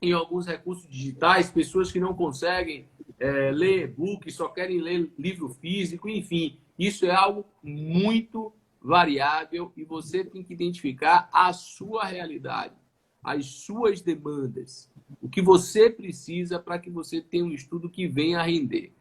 em 0.00 0.12
alguns 0.12 0.46
recursos 0.46 0.88
digitais, 0.88 1.50
pessoas 1.50 1.92
que 1.92 2.00
não 2.00 2.14
conseguem 2.14 2.88
é, 3.18 3.50
ler 3.50 3.84
e-book, 3.84 4.30
só 4.30 4.48
querem 4.48 4.80
ler 4.80 5.12
livro 5.18 5.48
físico, 5.48 6.08
enfim, 6.08 6.58
isso 6.78 7.04
é 7.04 7.10
algo 7.10 7.44
muito 7.62 8.52
variável 8.80 9.72
e 9.76 9.84
você 9.84 10.24
tem 10.24 10.42
que 10.42 10.54
identificar 10.54 11.28
a 11.32 11.52
sua 11.52 12.04
realidade, 12.04 12.74
as 13.22 13.44
suas 13.46 14.00
demandas, 14.00 14.90
o 15.20 15.28
que 15.28 15.42
você 15.42 15.90
precisa 15.90 16.58
para 16.58 16.78
que 16.78 16.88
você 16.88 17.20
tenha 17.20 17.44
um 17.44 17.52
estudo 17.52 17.90
que 17.90 18.08
venha 18.08 18.40
a 18.40 18.42
render. 18.42 18.94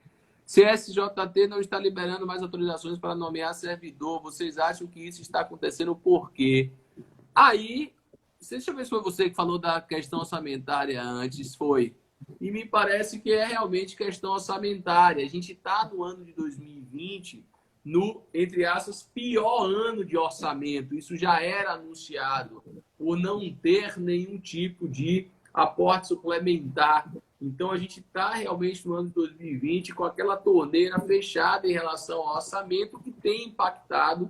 CSJT 0.45 1.47
não 1.47 1.59
está 1.59 1.77
liberando 1.77 2.25
mais 2.25 2.41
autorizações 2.41 2.97
para 2.97 3.13
nomear 3.13 3.53
servidor. 3.53 4.19
Vocês 4.23 4.57
acham 4.57 4.87
que 4.87 4.99
isso 4.99 5.21
está 5.21 5.41
acontecendo 5.41 5.95
por 5.95 6.31
quê? 6.31 6.71
Aí, 7.35 7.93
deixa 8.47 8.71
eu 8.71 8.75
ver 8.75 8.83
se 8.83 8.89
foi 8.89 9.01
você 9.01 9.29
que 9.29 9.35
falou 9.35 9.57
da 9.57 9.81
questão 9.81 10.19
orçamentária 10.19 11.01
antes, 11.01 11.55
foi. 11.55 11.95
E 12.39 12.51
me 12.51 12.65
parece 12.65 13.19
que 13.19 13.31
é 13.31 13.45
realmente 13.45 13.95
questão 13.95 14.31
orçamentária. 14.31 15.25
A 15.25 15.29
gente 15.29 15.53
está 15.53 15.89
no 15.91 16.03
ano 16.03 16.23
de 16.23 16.33
2020, 16.33 17.45
no, 17.83 18.23
entre 18.33 18.65
aspas, 18.65 19.03
pior 19.13 19.65
ano 19.65 20.05
de 20.05 20.17
orçamento. 20.17 20.95
Isso 20.95 21.15
já 21.15 21.41
era 21.41 21.73
anunciado, 21.73 22.63
por 22.97 23.17
não 23.17 23.53
ter 23.53 23.97
nenhum 23.99 24.39
tipo 24.39 24.87
de 24.87 25.29
aporte 25.53 26.07
suplementar. 26.07 27.11
Então, 27.41 27.71
a 27.71 27.77
gente 27.77 28.01
está 28.01 28.33
realmente 28.33 28.85
no 28.87 28.95
ano 28.95 29.07
de 29.07 29.13
2020 29.13 29.93
com 29.93 30.03
aquela 30.03 30.35
torneira 30.35 30.99
fechada 30.99 31.67
em 31.67 31.73
relação 31.73 32.19
ao 32.19 32.35
orçamento 32.35 32.99
que 32.99 33.11
tem 33.11 33.47
impactado 33.47 34.29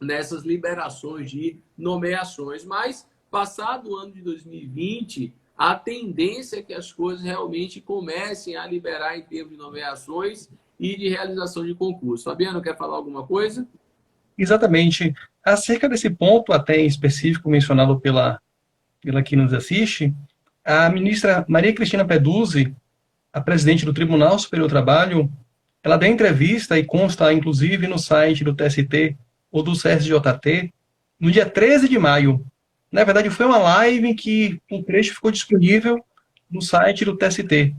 nessas 0.00 0.44
liberações 0.44 1.30
de 1.30 1.58
nomeações. 1.76 2.64
Mas, 2.64 3.06
passado 3.30 3.90
o 3.90 3.96
ano 3.96 4.12
de 4.12 4.22
2020, 4.22 5.32
a 5.56 5.74
tendência 5.74 6.58
é 6.58 6.62
que 6.62 6.72
as 6.72 6.92
coisas 6.92 7.24
realmente 7.24 7.80
comecem 7.80 8.56
a 8.56 8.66
liberar 8.66 9.18
em 9.18 9.22
termos 9.22 9.52
de 9.52 9.58
nomeações 9.58 10.48
e 10.78 10.96
de 10.96 11.08
realização 11.08 11.66
de 11.66 11.74
concurso. 11.74 12.24
Fabiano, 12.24 12.62
quer 12.62 12.76
falar 12.76 12.96
alguma 12.96 13.26
coisa? 13.26 13.66
Exatamente. 14.36 15.12
Acerca 15.44 15.88
desse 15.88 16.08
ponto, 16.08 16.52
até 16.52 16.78
em 16.80 16.86
específico 16.86 17.50
mencionado 17.50 17.98
pela, 17.98 18.40
pela 19.00 19.22
que 19.22 19.34
nos 19.34 19.52
assiste, 19.52 20.14
a 20.64 20.88
ministra 20.88 21.44
Maria 21.48 21.74
Cristina 21.74 22.04
Peduzzi, 22.04 22.72
a 23.32 23.40
presidente 23.40 23.84
do 23.84 23.92
Tribunal 23.92 24.38
Superior 24.38 24.68
do 24.68 24.70
Trabalho, 24.70 25.32
ela 25.82 25.96
deu 25.96 26.08
entrevista 26.08 26.78
e 26.78 26.84
consta, 26.84 27.32
inclusive, 27.32 27.88
no 27.88 27.98
site 27.98 28.44
do 28.44 28.54
TST 28.54 29.16
ou 29.50 29.62
do 29.62 29.72
CSJT, 29.72 30.72
no 31.18 31.30
dia 31.30 31.48
13 31.48 31.88
de 31.88 31.98
maio. 31.98 32.44
Na 32.90 33.04
verdade, 33.04 33.30
foi 33.30 33.46
uma 33.46 33.58
live 33.58 34.08
em 34.08 34.14
que 34.14 34.60
o 34.70 34.82
trecho 34.82 35.14
ficou 35.14 35.30
disponível 35.30 36.02
no 36.50 36.62
site 36.62 37.04
do 37.04 37.16
TST. 37.16 37.74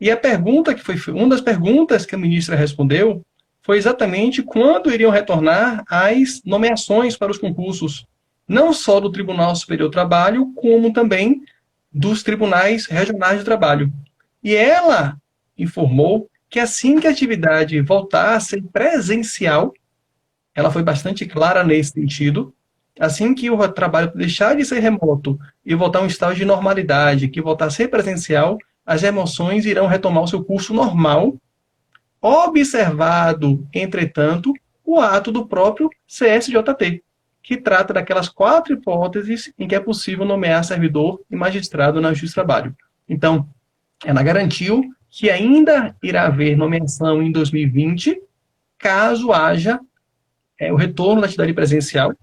E 0.00 0.10
a 0.10 0.16
pergunta 0.16 0.74
que 0.74 0.82
foi, 0.82 1.12
uma 1.12 1.28
das 1.28 1.40
perguntas 1.40 2.04
que 2.04 2.14
a 2.14 2.18
ministra 2.18 2.54
respondeu 2.54 3.24
foi 3.62 3.78
exatamente 3.78 4.42
quando 4.42 4.92
iriam 4.92 5.10
retornar 5.10 5.82
as 5.88 6.42
nomeações 6.44 7.16
para 7.16 7.32
os 7.32 7.38
concursos, 7.38 8.06
não 8.46 8.72
só 8.72 9.00
do 9.00 9.10
Tribunal 9.10 9.56
Superior 9.56 9.88
do 9.88 9.92
Trabalho, 9.92 10.52
como 10.54 10.92
também 10.92 11.42
dos 11.90 12.22
tribunais 12.22 12.86
regionais 12.86 13.38
de 13.38 13.44
trabalho. 13.44 13.92
E 14.44 14.54
ela 14.54 15.16
informou 15.58 16.28
que 16.48 16.60
assim 16.60 17.00
que 17.00 17.06
a 17.06 17.10
atividade 17.10 17.80
voltasse 17.80 18.60
presencial, 18.62 19.74
ela 20.56 20.70
foi 20.70 20.82
bastante 20.82 21.26
clara 21.26 21.62
nesse 21.62 21.92
sentido, 21.92 22.52
assim 22.98 23.34
que 23.34 23.50
o 23.50 23.68
trabalho 23.68 24.10
deixar 24.14 24.56
de 24.56 24.64
ser 24.64 24.80
remoto 24.80 25.38
e 25.64 25.74
voltar 25.74 25.98
a 25.98 26.02
um 26.02 26.06
estado 26.06 26.34
de 26.34 26.46
normalidade, 26.46 27.28
que 27.28 27.42
voltar 27.42 27.66
a 27.66 27.70
ser 27.70 27.88
presencial, 27.88 28.56
as 28.84 29.02
emoções 29.02 29.66
irão 29.66 29.86
retomar 29.86 30.24
o 30.24 30.28
seu 30.28 30.42
curso 30.42 30.72
normal, 30.72 31.36
observado, 32.22 33.68
entretanto, 33.72 34.54
o 34.82 34.98
ato 34.98 35.30
do 35.30 35.46
próprio 35.46 35.90
CSJT, 36.06 37.02
que 37.42 37.58
trata 37.58 37.92
daquelas 37.92 38.30
quatro 38.30 38.72
hipóteses 38.72 39.52
em 39.58 39.68
que 39.68 39.74
é 39.74 39.80
possível 39.80 40.24
nomear 40.24 40.64
servidor 40.64 41.20
e 41.30 41.36
magistrado 41.36 42.00
na 42.00 42.14
Justiça 42.14 42.32
do 42.32 42.46
Trabalho. 42.46 42.76
Então, 43.06 43.46
ela 44.04 44.22
garantiu 44.22 44.82
que 45.10 45.28
ainda 45.28 45.94
irá 46.02 46.26
haver 46.26 46.56
nomeação 46.56 47.22
em 47.22 47.30
2020, 47.30 48.20
caso 48.78 49.32
haja 49.32 49.80
é, 50.58 50.72
o 50.72 50.76
retorno 50.76 51.20
da 51.20 51.26
atividade 51.26 51.52
presencial, 51.52 52.14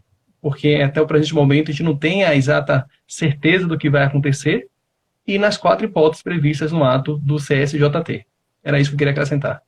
porque 0.42 0.76
até 0.76 1.02
o 1.02 1.08
presente 1.08 1.34
momento 1.34 1.70
a 1.70 1.72
gente 1.72 1.84
não 1.84 1.96
tem 1.96 2.24
a 2.24 2.36
exata 2.36 2.88
certeza 3.08 3.68
do 3.68 3.78
que 3.78 3.90
vai 3.90 4.04
acontecer, 4.04 4.68
e 5.26 5.38
nas 5.38 5.58
quatro 5.58 5.86
hipóteses 5.86 6.22
previstas 6.22 6.72
no 6.72 6.84
ato 6.84 7.18
do 7.18 7.38
CSJT. 7.38 8.26
Era 8.64 8.80
isso 8.80 8.90
que 8.90 8.96
eu 8.96 8.98
queria 8.98 9.12
acrescentar. 9.12 9.62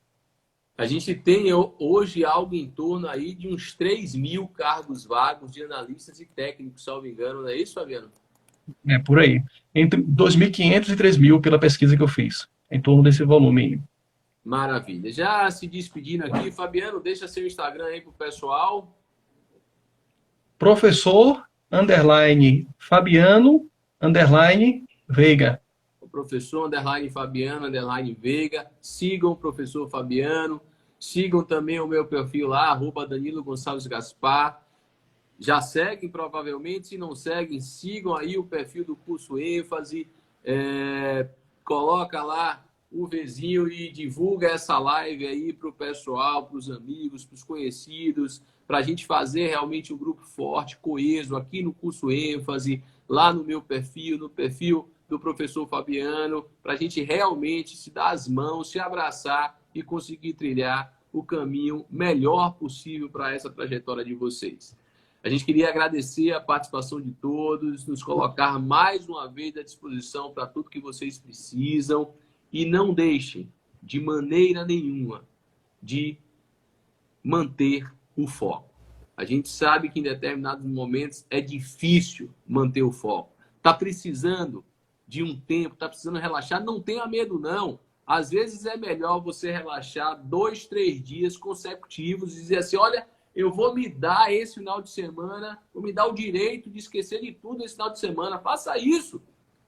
A 0.78 0.86
gente 0.86 1.16
tem 1.16 1.54
hoje 1.54 2.26
algo 2.26 2.54
em 2.54 2.70
torno 2.70 3.08
aí 3.08 3.34
de 3.34 3.48
uns 3.48 3.74
3 3.74 4.14
mil 4.16 4.46
cargos 4.48 5.06
vagos 5.06 5.50
de 5.52 5.64
analistas 5.64 6.20
e 6.20 6.26
técnicos, 6.26 6.84
salvo 6.84 7.08
engano, 7.08 7.44
não 7.44 7.50
é 7.50 7.56
isso, 7.56 7.76
Fabiano? 7.76 8.10
É, 8.86 9.00
por 9.00 9.20
aí. 9.20 9.42
Entre 9.74 10.02
2.500 10.02 10.90
e 10.90 10.96
3.000 10.96 11.42
pela 11.42 11.58
pesquisa 11.58 11.96
que 11.96 12.04
eu 12.04 12.08
fiz, 12.08 12.50
em 12.70 12.82
torno 12.82 13.04
desse 13.04 13.24
volume 13.24 13.62
aí. 13.62 13.80
Maravilha. 14.46 15.12
Já 15.12 15.50
se 15.50 15.66
despedindo 15.66 16.24
aqui, 16.24 16.52
Fabiano, 16.52 17.00
deixa 17.00 17.28
seu 17.28 17.48
Instagram 17.48 17.86
aí 17.86 18.00
pro 18.00 18.14
pessoal. 18.14 18.96
Professor, 20.60 21.44
underline, 21.72 22.68
Fabiano, 22.78 23.68
underline, 24.00 24.86
Veiga. 25.10 25.60
O 26.00 26.08
professor 26.08 26.68
underline 26.68 27.10
Fabiano, 27.10 27.66
underline 27.66 28.14
Veiga. 28.14 28.70
Sigam 28.80 29.32
o 29.32 29.36
professor 29.36 29.90
Fabiano. 29.90 30.62
Sigam 31.00 31.44
também 31.44 31.80
o 31.80 31.88
meu 31.88 32.06
perfil 32.06 32.48
lá, 32.48 32.70
arroba 32.70 33.08
Danilo 33.08 33.44
Gonçalves 33.44 33.88
Gaspar. 33.88 34.64
Já 35.40 35.60
seguem, 35.60 36.08
provavelmente. 36.08 36.88
Se 36.88 36.98
não 37.00 37.16
seguem, 37.16 37.60
sigam 37.60 38.16
aí 38.16 38.38
o 38.38 38.44
perfil 38.44 38.86
do 38.86 38.96
curso 38.96 39.40
ênfase. 39.40 40.08
É, 40.44 41.28
coloca 41.64 42.24
lá 42.24 42.64
o 42.96 43.06
vizinho 43.06 43.68
e 43.68 43.92
divulga 43.92 44.48
essa 44.48 44.80
live 44.80 45.28
aí 45.28 45.52
para 45.52 45.68
o 45.68 45.74
pessoal, 45.74 46.46
para 46.46 46.58
os 46.58 46.72
amigos, 46.72 47.26
para 47.26 47.36
os 47.36 47.44
conhecidos, 47.44 48.42
para 48.66 48.78
a 48.78 48.82
gente 48.82 49.06
fazer 49.06 49.48
realmente 49.48 49.94
um 49.94 49.98
grupo 49.98 50.24
forte, 50.24 50.78
coeso, 50.78 51.36
aqui 51.36 51.62
no 51.62 51.74
curso 51.74 52.10
ênfase, 52.10 52.82
lá 53.08 53.34
no 53.34 53.44
meu 53.44 53.62
perfil, 53.62 54.18
no 54.18 54.30
perfil 54.30 54.90
do 55.10 55.20
professor 55.20 55.68
Fabiano, 55.68 56.46
para 56.64 56.74
a 56.74 56.76
gente 56.78 57.04
realmente 57.04 57.76
se 57.76 57.92
dar 57.92 58.12
as 58.12 58.30
mãos, 58.30 58.72
se 58.72 58.80
abraçar 58.80 59.60
e 59.74 59.84
conseguir 59.84 60.34
trilhar 60.34 60.98
o 61.12 61.22
caminho 61.22 61.86
melhor 61.90 62.54
possível 62.54 63.10
para 63.10 63.36
essa 63.36 63.50
trajetória 63.50 64.06
de 64.06 64.16
vocês. 64.16 64.76
A 65.22 65.30
gente 65.30 65.44
queria 65.44 65.70
agradecer 65.70 66.32
a 66.32 66.40
participação 66.40 67.02
de 67.02 67.12
todos, 67.12 67.86
nos 67.86 68.04
colocar 68.04 68.58
mais 68.58 69.08
uma 69.08 69.28
vez 69.28 69.58
à 69.58 69.64
disposição 69.64 70.32
para 70.32 70.48
tudo 70.48 70.70
que 70.70 70.80
vocês 70.80 71.18
precisam 71.18 72.14
e 72.56 72.66
não 72.66 72.94
deixem 72.94 73.52
de 73.84 74.00
maneira 74.00 74.64
nenhuma 74.64 75.28
de 75.84 76.18
manter 77.22 77.94
o 78.16 78.28
foco. 78.28 78.74
A 79.18 79.26
gente 79.26 79.50
sabe 79.50 79.90
que 79.90 80.00
em 80.00 80.04
determinados 80.04 80.66
momentos 80.66 81.26
é 81.30 81.42
difícil 81.42 82.34
manter 82.48 82.82
o 82.82 82.94
foco. 82.94 83.36
Está 83.58 83.74
precisando 83.74 84.64
de 85.06 85.22
um 85.22 85.38
tempo, 85.38 85.74
está 85.74 85.90
precisando 85.90 86.18
relaxar, 86.18 86.64
não 86.64 86.82
tenha 86.82 87.06
medo, 87.06 87.38
não. 87.38 87.78
Às 88.08 88.30
vezes 88.30 88.66
é 88.66 88.78
melhor 88.78 89.20
você 89.20 89.52
relaxar 89.52 90.18
dois, 90.24 90.66
três 90.66 91.04
dias 91.04 91.36
consecutivos 91.36 92.38
e 92.38 92.40
dizer 92.40 92.60
assim: 92.60 92.78
olha, 92.78 93.06
eu 93.36 93.52
vou 93.52 93.76
me 93.76 93.90
dar 93.90 94.32
esse 94.32 94.56
final 94.56 94.82
de 94.82 94.90
semana, 94.90 95.62
vou 95.74 95.84
me 95.84 95.92
dar 95.92 96.08
o 96.08 96.14
direito 96.14 96.70
de 96.70 96.80
esquecer 96.80 97.20
de 97.20 97.34
tudo 97.34 97.66
esse 97.66 97.74
final 97.74 97.92
de 97.92 98.00
semana. 98.00 98.40
Faça 98.40 98.78
isso. 98.78 99.22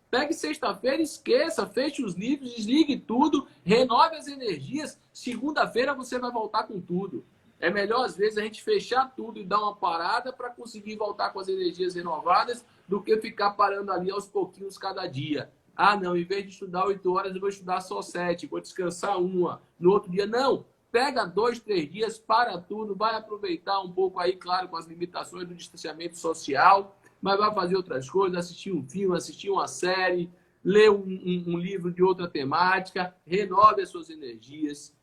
Pegue 0.09 0.33
sexta-feira, 0.33 1.01
esqueça, 1.01 1.67
feche 1.67 2.03
os 2.03 2.15
livros, 2.15 2.55
desligue 2.55 2.97
tudo, 2.97 3.47
renove 3.63 4.15
as 4.15 4.27
energias. 4.27 4.97
Segunda-feira 5.11 5.93
você 5.93 6.17
vai 6.17 6.31
voltar 6.31 6.63
com 6.63 6.79
tudo. 6.79 7.25
É 7.59 7.69
melhor, 7.69 8.05
às 8.05 8.15
vezes, 8.15 8.37
a 8.37 8.41
gente 8.41 8.63
fechar 8.63 9.13
tudo 9.15 9.39
e 9.39 9.43
dar 9.43 9.59
uma 9.59 9.75
parada 9.75 10.31
para 10.31 10.49
conseguir 10.49 10.95
voltar 10.95 11.31
com 11.31 11.39
as 11.39 11.47
energias 11.47 11.95
renovadas 11.95 12.63
do 12.87 13.01
que 13.01 13.17
ficar 13.17 13.51
parando 13.51 13.91
ali 13.91 14.11
aos 14.11 14.27
pouquinhos 14.27 14.77
cada 14.77 15.07
dia. 15.07 15.51
Ah, 15.75 15.95
não, 15.95 16.15
em 16.15 16.23
vez 16.23 16.43
de 16.43 16.51
estudar 16.51 16.85
oito 16.85 17.13
horas, 17.13 17.33
eu 17.33 17.41
vou 17.41 17.49
estudar 17.49 17.81
só 17.81 18.01
sete, 18.01 18.47
vou 18.47 18.61
descansar 18.61 19.19
uma. 19.19 19.61
No 19.79 19.91
outro 19.91 20.09
dia, 20.09 20.25
não. 20.25 20.65
Pega 20.91 21.25
dois, 21.25 21.59
três 21.59 21.91
dias, 21.91 22.17
para 22.17 22.57
tudo, 22.59 22.95
vai 22.95 23.15
aproveitar 23.15 23.81
um 23.81 23.91
pouco 23.91 24.19
aí, 24.19 24.35
claro, 24.35 24.69
com 24.69 24.77
as 24.77 24.85
limitações 24.85 25.47
do 25.47 25.53
distanciamento 25.53 26.17
social, 26.17 26.95
mas 27.27 27.37
vai 27.37 27.53
fazer 27.53 27.75
outras 27.75 28.09
coisas, 28.09 28.37
assistir 28.37 28.71
um 28.71 28.81
filme, 28.81 29.17
assistir 29.17 29.49
uma 29.49 29.67
série, 29.67 30.29
ler 30.63 30.89
um, 30.89 31.03
um, 31.03 31.43
um 31.47 31.57
livro 31.57 31.91
de 31.91 32.01
outra 32.01 32.25
temática, 32.25 33.13
renove 33.25 33.81
as 33.81 33.89
suas 33.89 34.09
energias, 34.09 34.95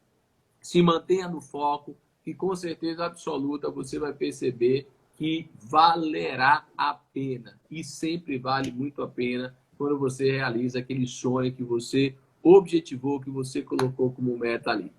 se 0.58 0.80
mantenha 0.80 1.28
no 1.28 1.42
foco, 1.42 1.94
que 2.22 2.32
com 2.32 2.56
certeza 2.56 3.04
absoluta 3.04 3.70
você 3.70 3.98
vai 3.98 4.14
perceber 4.14 4.88
que 5.16 5.50
valerá 5.54 6.66
a 6.78 6.94
pena. 6.94 7.60
E 7.70 7.84
sempre 7.84 8.38
vale 8.38 8.72
muito 8.72 9.02
a 9.02 9.06
pena 9.06 9.54
quando 9.76 9.98
você 9.98 10.32
realiza 10.32 10.78
aquele 10.78 11.06
sonho 11.06 11.52
que 11.52 11.62
você 11.62 12.16
objetivou, 12.42 13.20
que 13.20 13.28
você 13.28 13.60
colocou 13.60 14.10
como 14.10 14.38
meta 14.38 14.70
ali. 14.70 14.90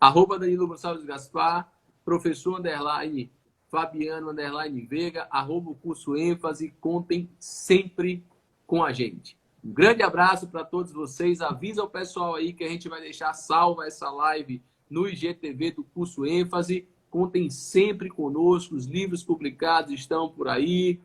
Arroba 0.00 0.38
Danilo 0.38 0.68
Gonçalves 0.68 1.04
Gaspar, 1.04 1.72
professor 2.04 2.60
underline 2.60 3.32
Fabiano 3.70 4.30
underline 4.30 4.80
Veiga, 4.80 5.26
arroba 5.30 5.70
o 5.70 5.74
curso 5.74 6.16
ênfase, 6.16 6.74
contem 6.80 7.28
sempre 7.38 8.24
com 8.66 8.82
a 8.82 8.92
gente. 8.92 9.36
Um 9.64 9.72
grande 9.72 10.02
abraço 10.02 10.48
para 10.48 10.64
todos 10.64 10.92
vocês. 10.92 11.40
Avisa 11.40 11.82
o 11.82 11.90
pessoal 11.90 12.34
aí 12.34 12.52
que 12.52 12.64
a 12.64 12.68
gente 12.68 12.88
vai 12.88 13.00
deixar 13.00 13.34
salva 13.34 13.86
essa 13.86 14.10
live 14.10 14.62
no 14.88 15.06
IGTV 15.08 15.72
do 15.72 15.84
curso 15.84 16.24
ênfase. 16.24 16.88
Contem 17.10 17.50
sempre 17.50 18.08
conosco, 18.08 18.74
os 18.74 18.86
livros 18.86 19.22
publicados 19.22 19.92
estão 19.92 20.28
por 20.28 20.48
aí, 20.48 21.00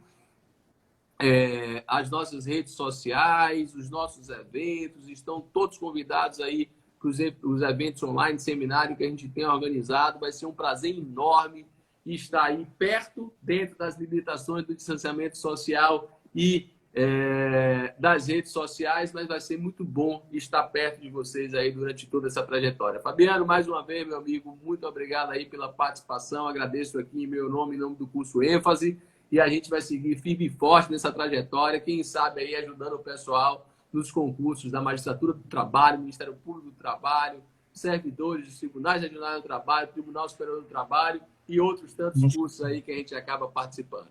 é, 1.19 1.83
as 1.87 2.09
nossas 2.09 2.45
redes 2.45 2.73
sociais, 2.73 3.73
os 3.73 3.89
nossos 3.89 4.29
eventos, 4.29 5.07
estão 5.07 5.41
todos 5.41 5.77
convidados 5.77 6.39
aí 6.39 6.69
para 6.99 7.09
os 7.09 7.61
eventos 7.61 8.03
online, 8.03 8.39
seminário 8.39 8.95
que 8.95 9.03
a 9.03 9.09
gente 9.09 9.27
tem 9.27 9.45
organizado. 9.45 10.19
Vai 10.19 10.31
ser 10.31 10.45
um 10.45 10.53
prazer 10.53 10.97
enorme 10.97 11.65
estar 12.05 12.43
aí 12.43 12.67
perto, 12.77 13.33
dentro 13.41 13.77
das 13.77 13.97
limitações 13.97 14.65
do 14.65 14.75
distanciamento 14.75 15.37
social 15.37 16.19
e 16.35 16.69
é, 16.93 17.95
das 17.97 18.27
redes 18.27 18.51
sociais, 18.51 19.11
mas 19.11 19.27
vai 19.27 19.41
ser 19.41 19.57
muito 19.57 19.83
bom 19.83 20.27
estar 20.31 20.63
perto 20.63 21.01
de 21.01 21.09
vocês 21.09 21.53
aí 21.53 21.71
durante 21.71 22.05
toda 22.05 22.27
essa 22.27 22.43
trajetória. 22.43 22.99
Fabiano, 22.99 23.45
mais 23.45 23.67
uma 23.67 23.83
vez, 23.83 24.05
meu 24.05 24.17
amigo, 24.17 24.57
muito 24.63 24.85
obrigado 24.85 25.31
aí 25.31 25.45
pela 25.45 25.69
participação. 25.69 26.47
Agradeço 26.47 26.99
aqui 26.99 27.23
em 27.23 27.27
meu 27.27 27.49
nome, 27.49 27.75
em 27.75 27.79
nome 27.79 27.95
do 27.95 28.05
curso 28.05 28.43
ênfase, 28.43 29.01
e 29.31 29.39
a 29.39 29.47
gente 29.47 29.69
vai 29.69 29.81
seguir 29.81 30.15
firme 30.17 30.45
e 30.45 30.49
forte 30.49 30.91
nessa 30.91 31.11
trajetória, 31.11 31.79
quem 31.79 32.03
sabe 32.03 32.41
aí 32.41 32.55
ajudando 32.55 32.93
o 32.93 32.99
pessoal 32.99 33.67
nos 33.91 34.11
concursos 34.11 34.71
da 34.71 34.81
Magistratura 34.81 35.33
do 35.33 35.43
Trabalho, 35.43 35.99
Ministério 35.99 36.35
Público 36.35 36.69
do 36.69 36.75
Trabalho, 36.75 37.41
servidores 37.71 38.45
dos 38.45 38.59
tribunais 38.59 39.01
regionais 39.01 39.41
do 39.41 39.43
trabalho, 39.43 39.87
Tribunal 39.87 40.29
Superior 40.29 40.61
do 40.61 40.67
Trabalho 40.67 41.21
e 41.47 41.59
outros 41.59 41.93
tantos 41.93 42.35
cursos 42.35 42.61
aí 42.61 42.81
que 42.81 42.91
a 42.91 42.95
gente 42.95 43.13
acaba 43.15 43.47
participando. 43.47 44.07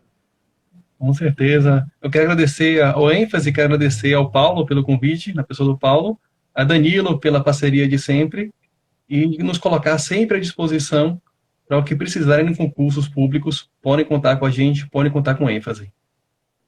Com 0.98 1.12
certeza. 1.12 1.86
Eu 2.00 2.10
quero 2.10 2.24
agradecer 2.24 2.82
ao 2.82 3.10
ênfase, 3.10 3.52
quero 3.52 3.74
agradecer 3.74 4.14
ao 4.14 4.30
Paulo 4.30 4.64
pelo 4.64 4.84
convite, 4.84 5.34
na 5.34 5.42
pessoa 5.42 5.68
do 5.68 5.78
Paulo, 5.78 6.18
a 6.54 6.62
Danilo 6.62 7.18
pela 7.18 7.42
parceria 7.42 7.88
de 7.88 7.98
sempre 7.98 8.52
e 9.08 9.42
nos 9.42 9.58
colocar 9.58 9.98
sempre 9.98 10.36
à 10.36 10.40
disposição 10.40 11.20
para 11.66 11.78
o 11.78 11.84
que 11.84 11.96
precisarem 11.96 12.50
em 12.50 12.54
concursos 12.54 13.08
públicos, 13.08 13.70
podem 13.80 14.04
contar 14.04 14.36
com 14.36 14.46
a 14.46 14.50
gente, 14.50 14.88
podem 14.88 15.10
contar 15.10 15.34
com 15.34 15.48
ênfase. 15.48 15.92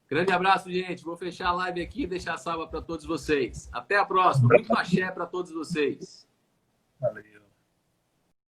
Grande 0.09 0.33
abraço, 0.33 0.71
gente. 0.71 1.05
Vou 1.05 1.17
fechar 1.17 1.49
a 1.49 1.53
live 1.53 1.83
aqui 1.83 2.03
e 2.03 2.07
deixar 2.07 2.35
a 2.35 2.39
salva 2.39 2.67
para 2.67 2.81
todos 2.81 3.05
vocês. 3.05 3.69
Até 3.73 3.99
a 3.99 4.05
próxima. 4.05 4.49
Muito 4.49 4.73
axé 4.73 5.11
para 5.11 5.27
todos 5.27 5.53
vocês. 5.53 6.27
Valeu. 7.01 7.34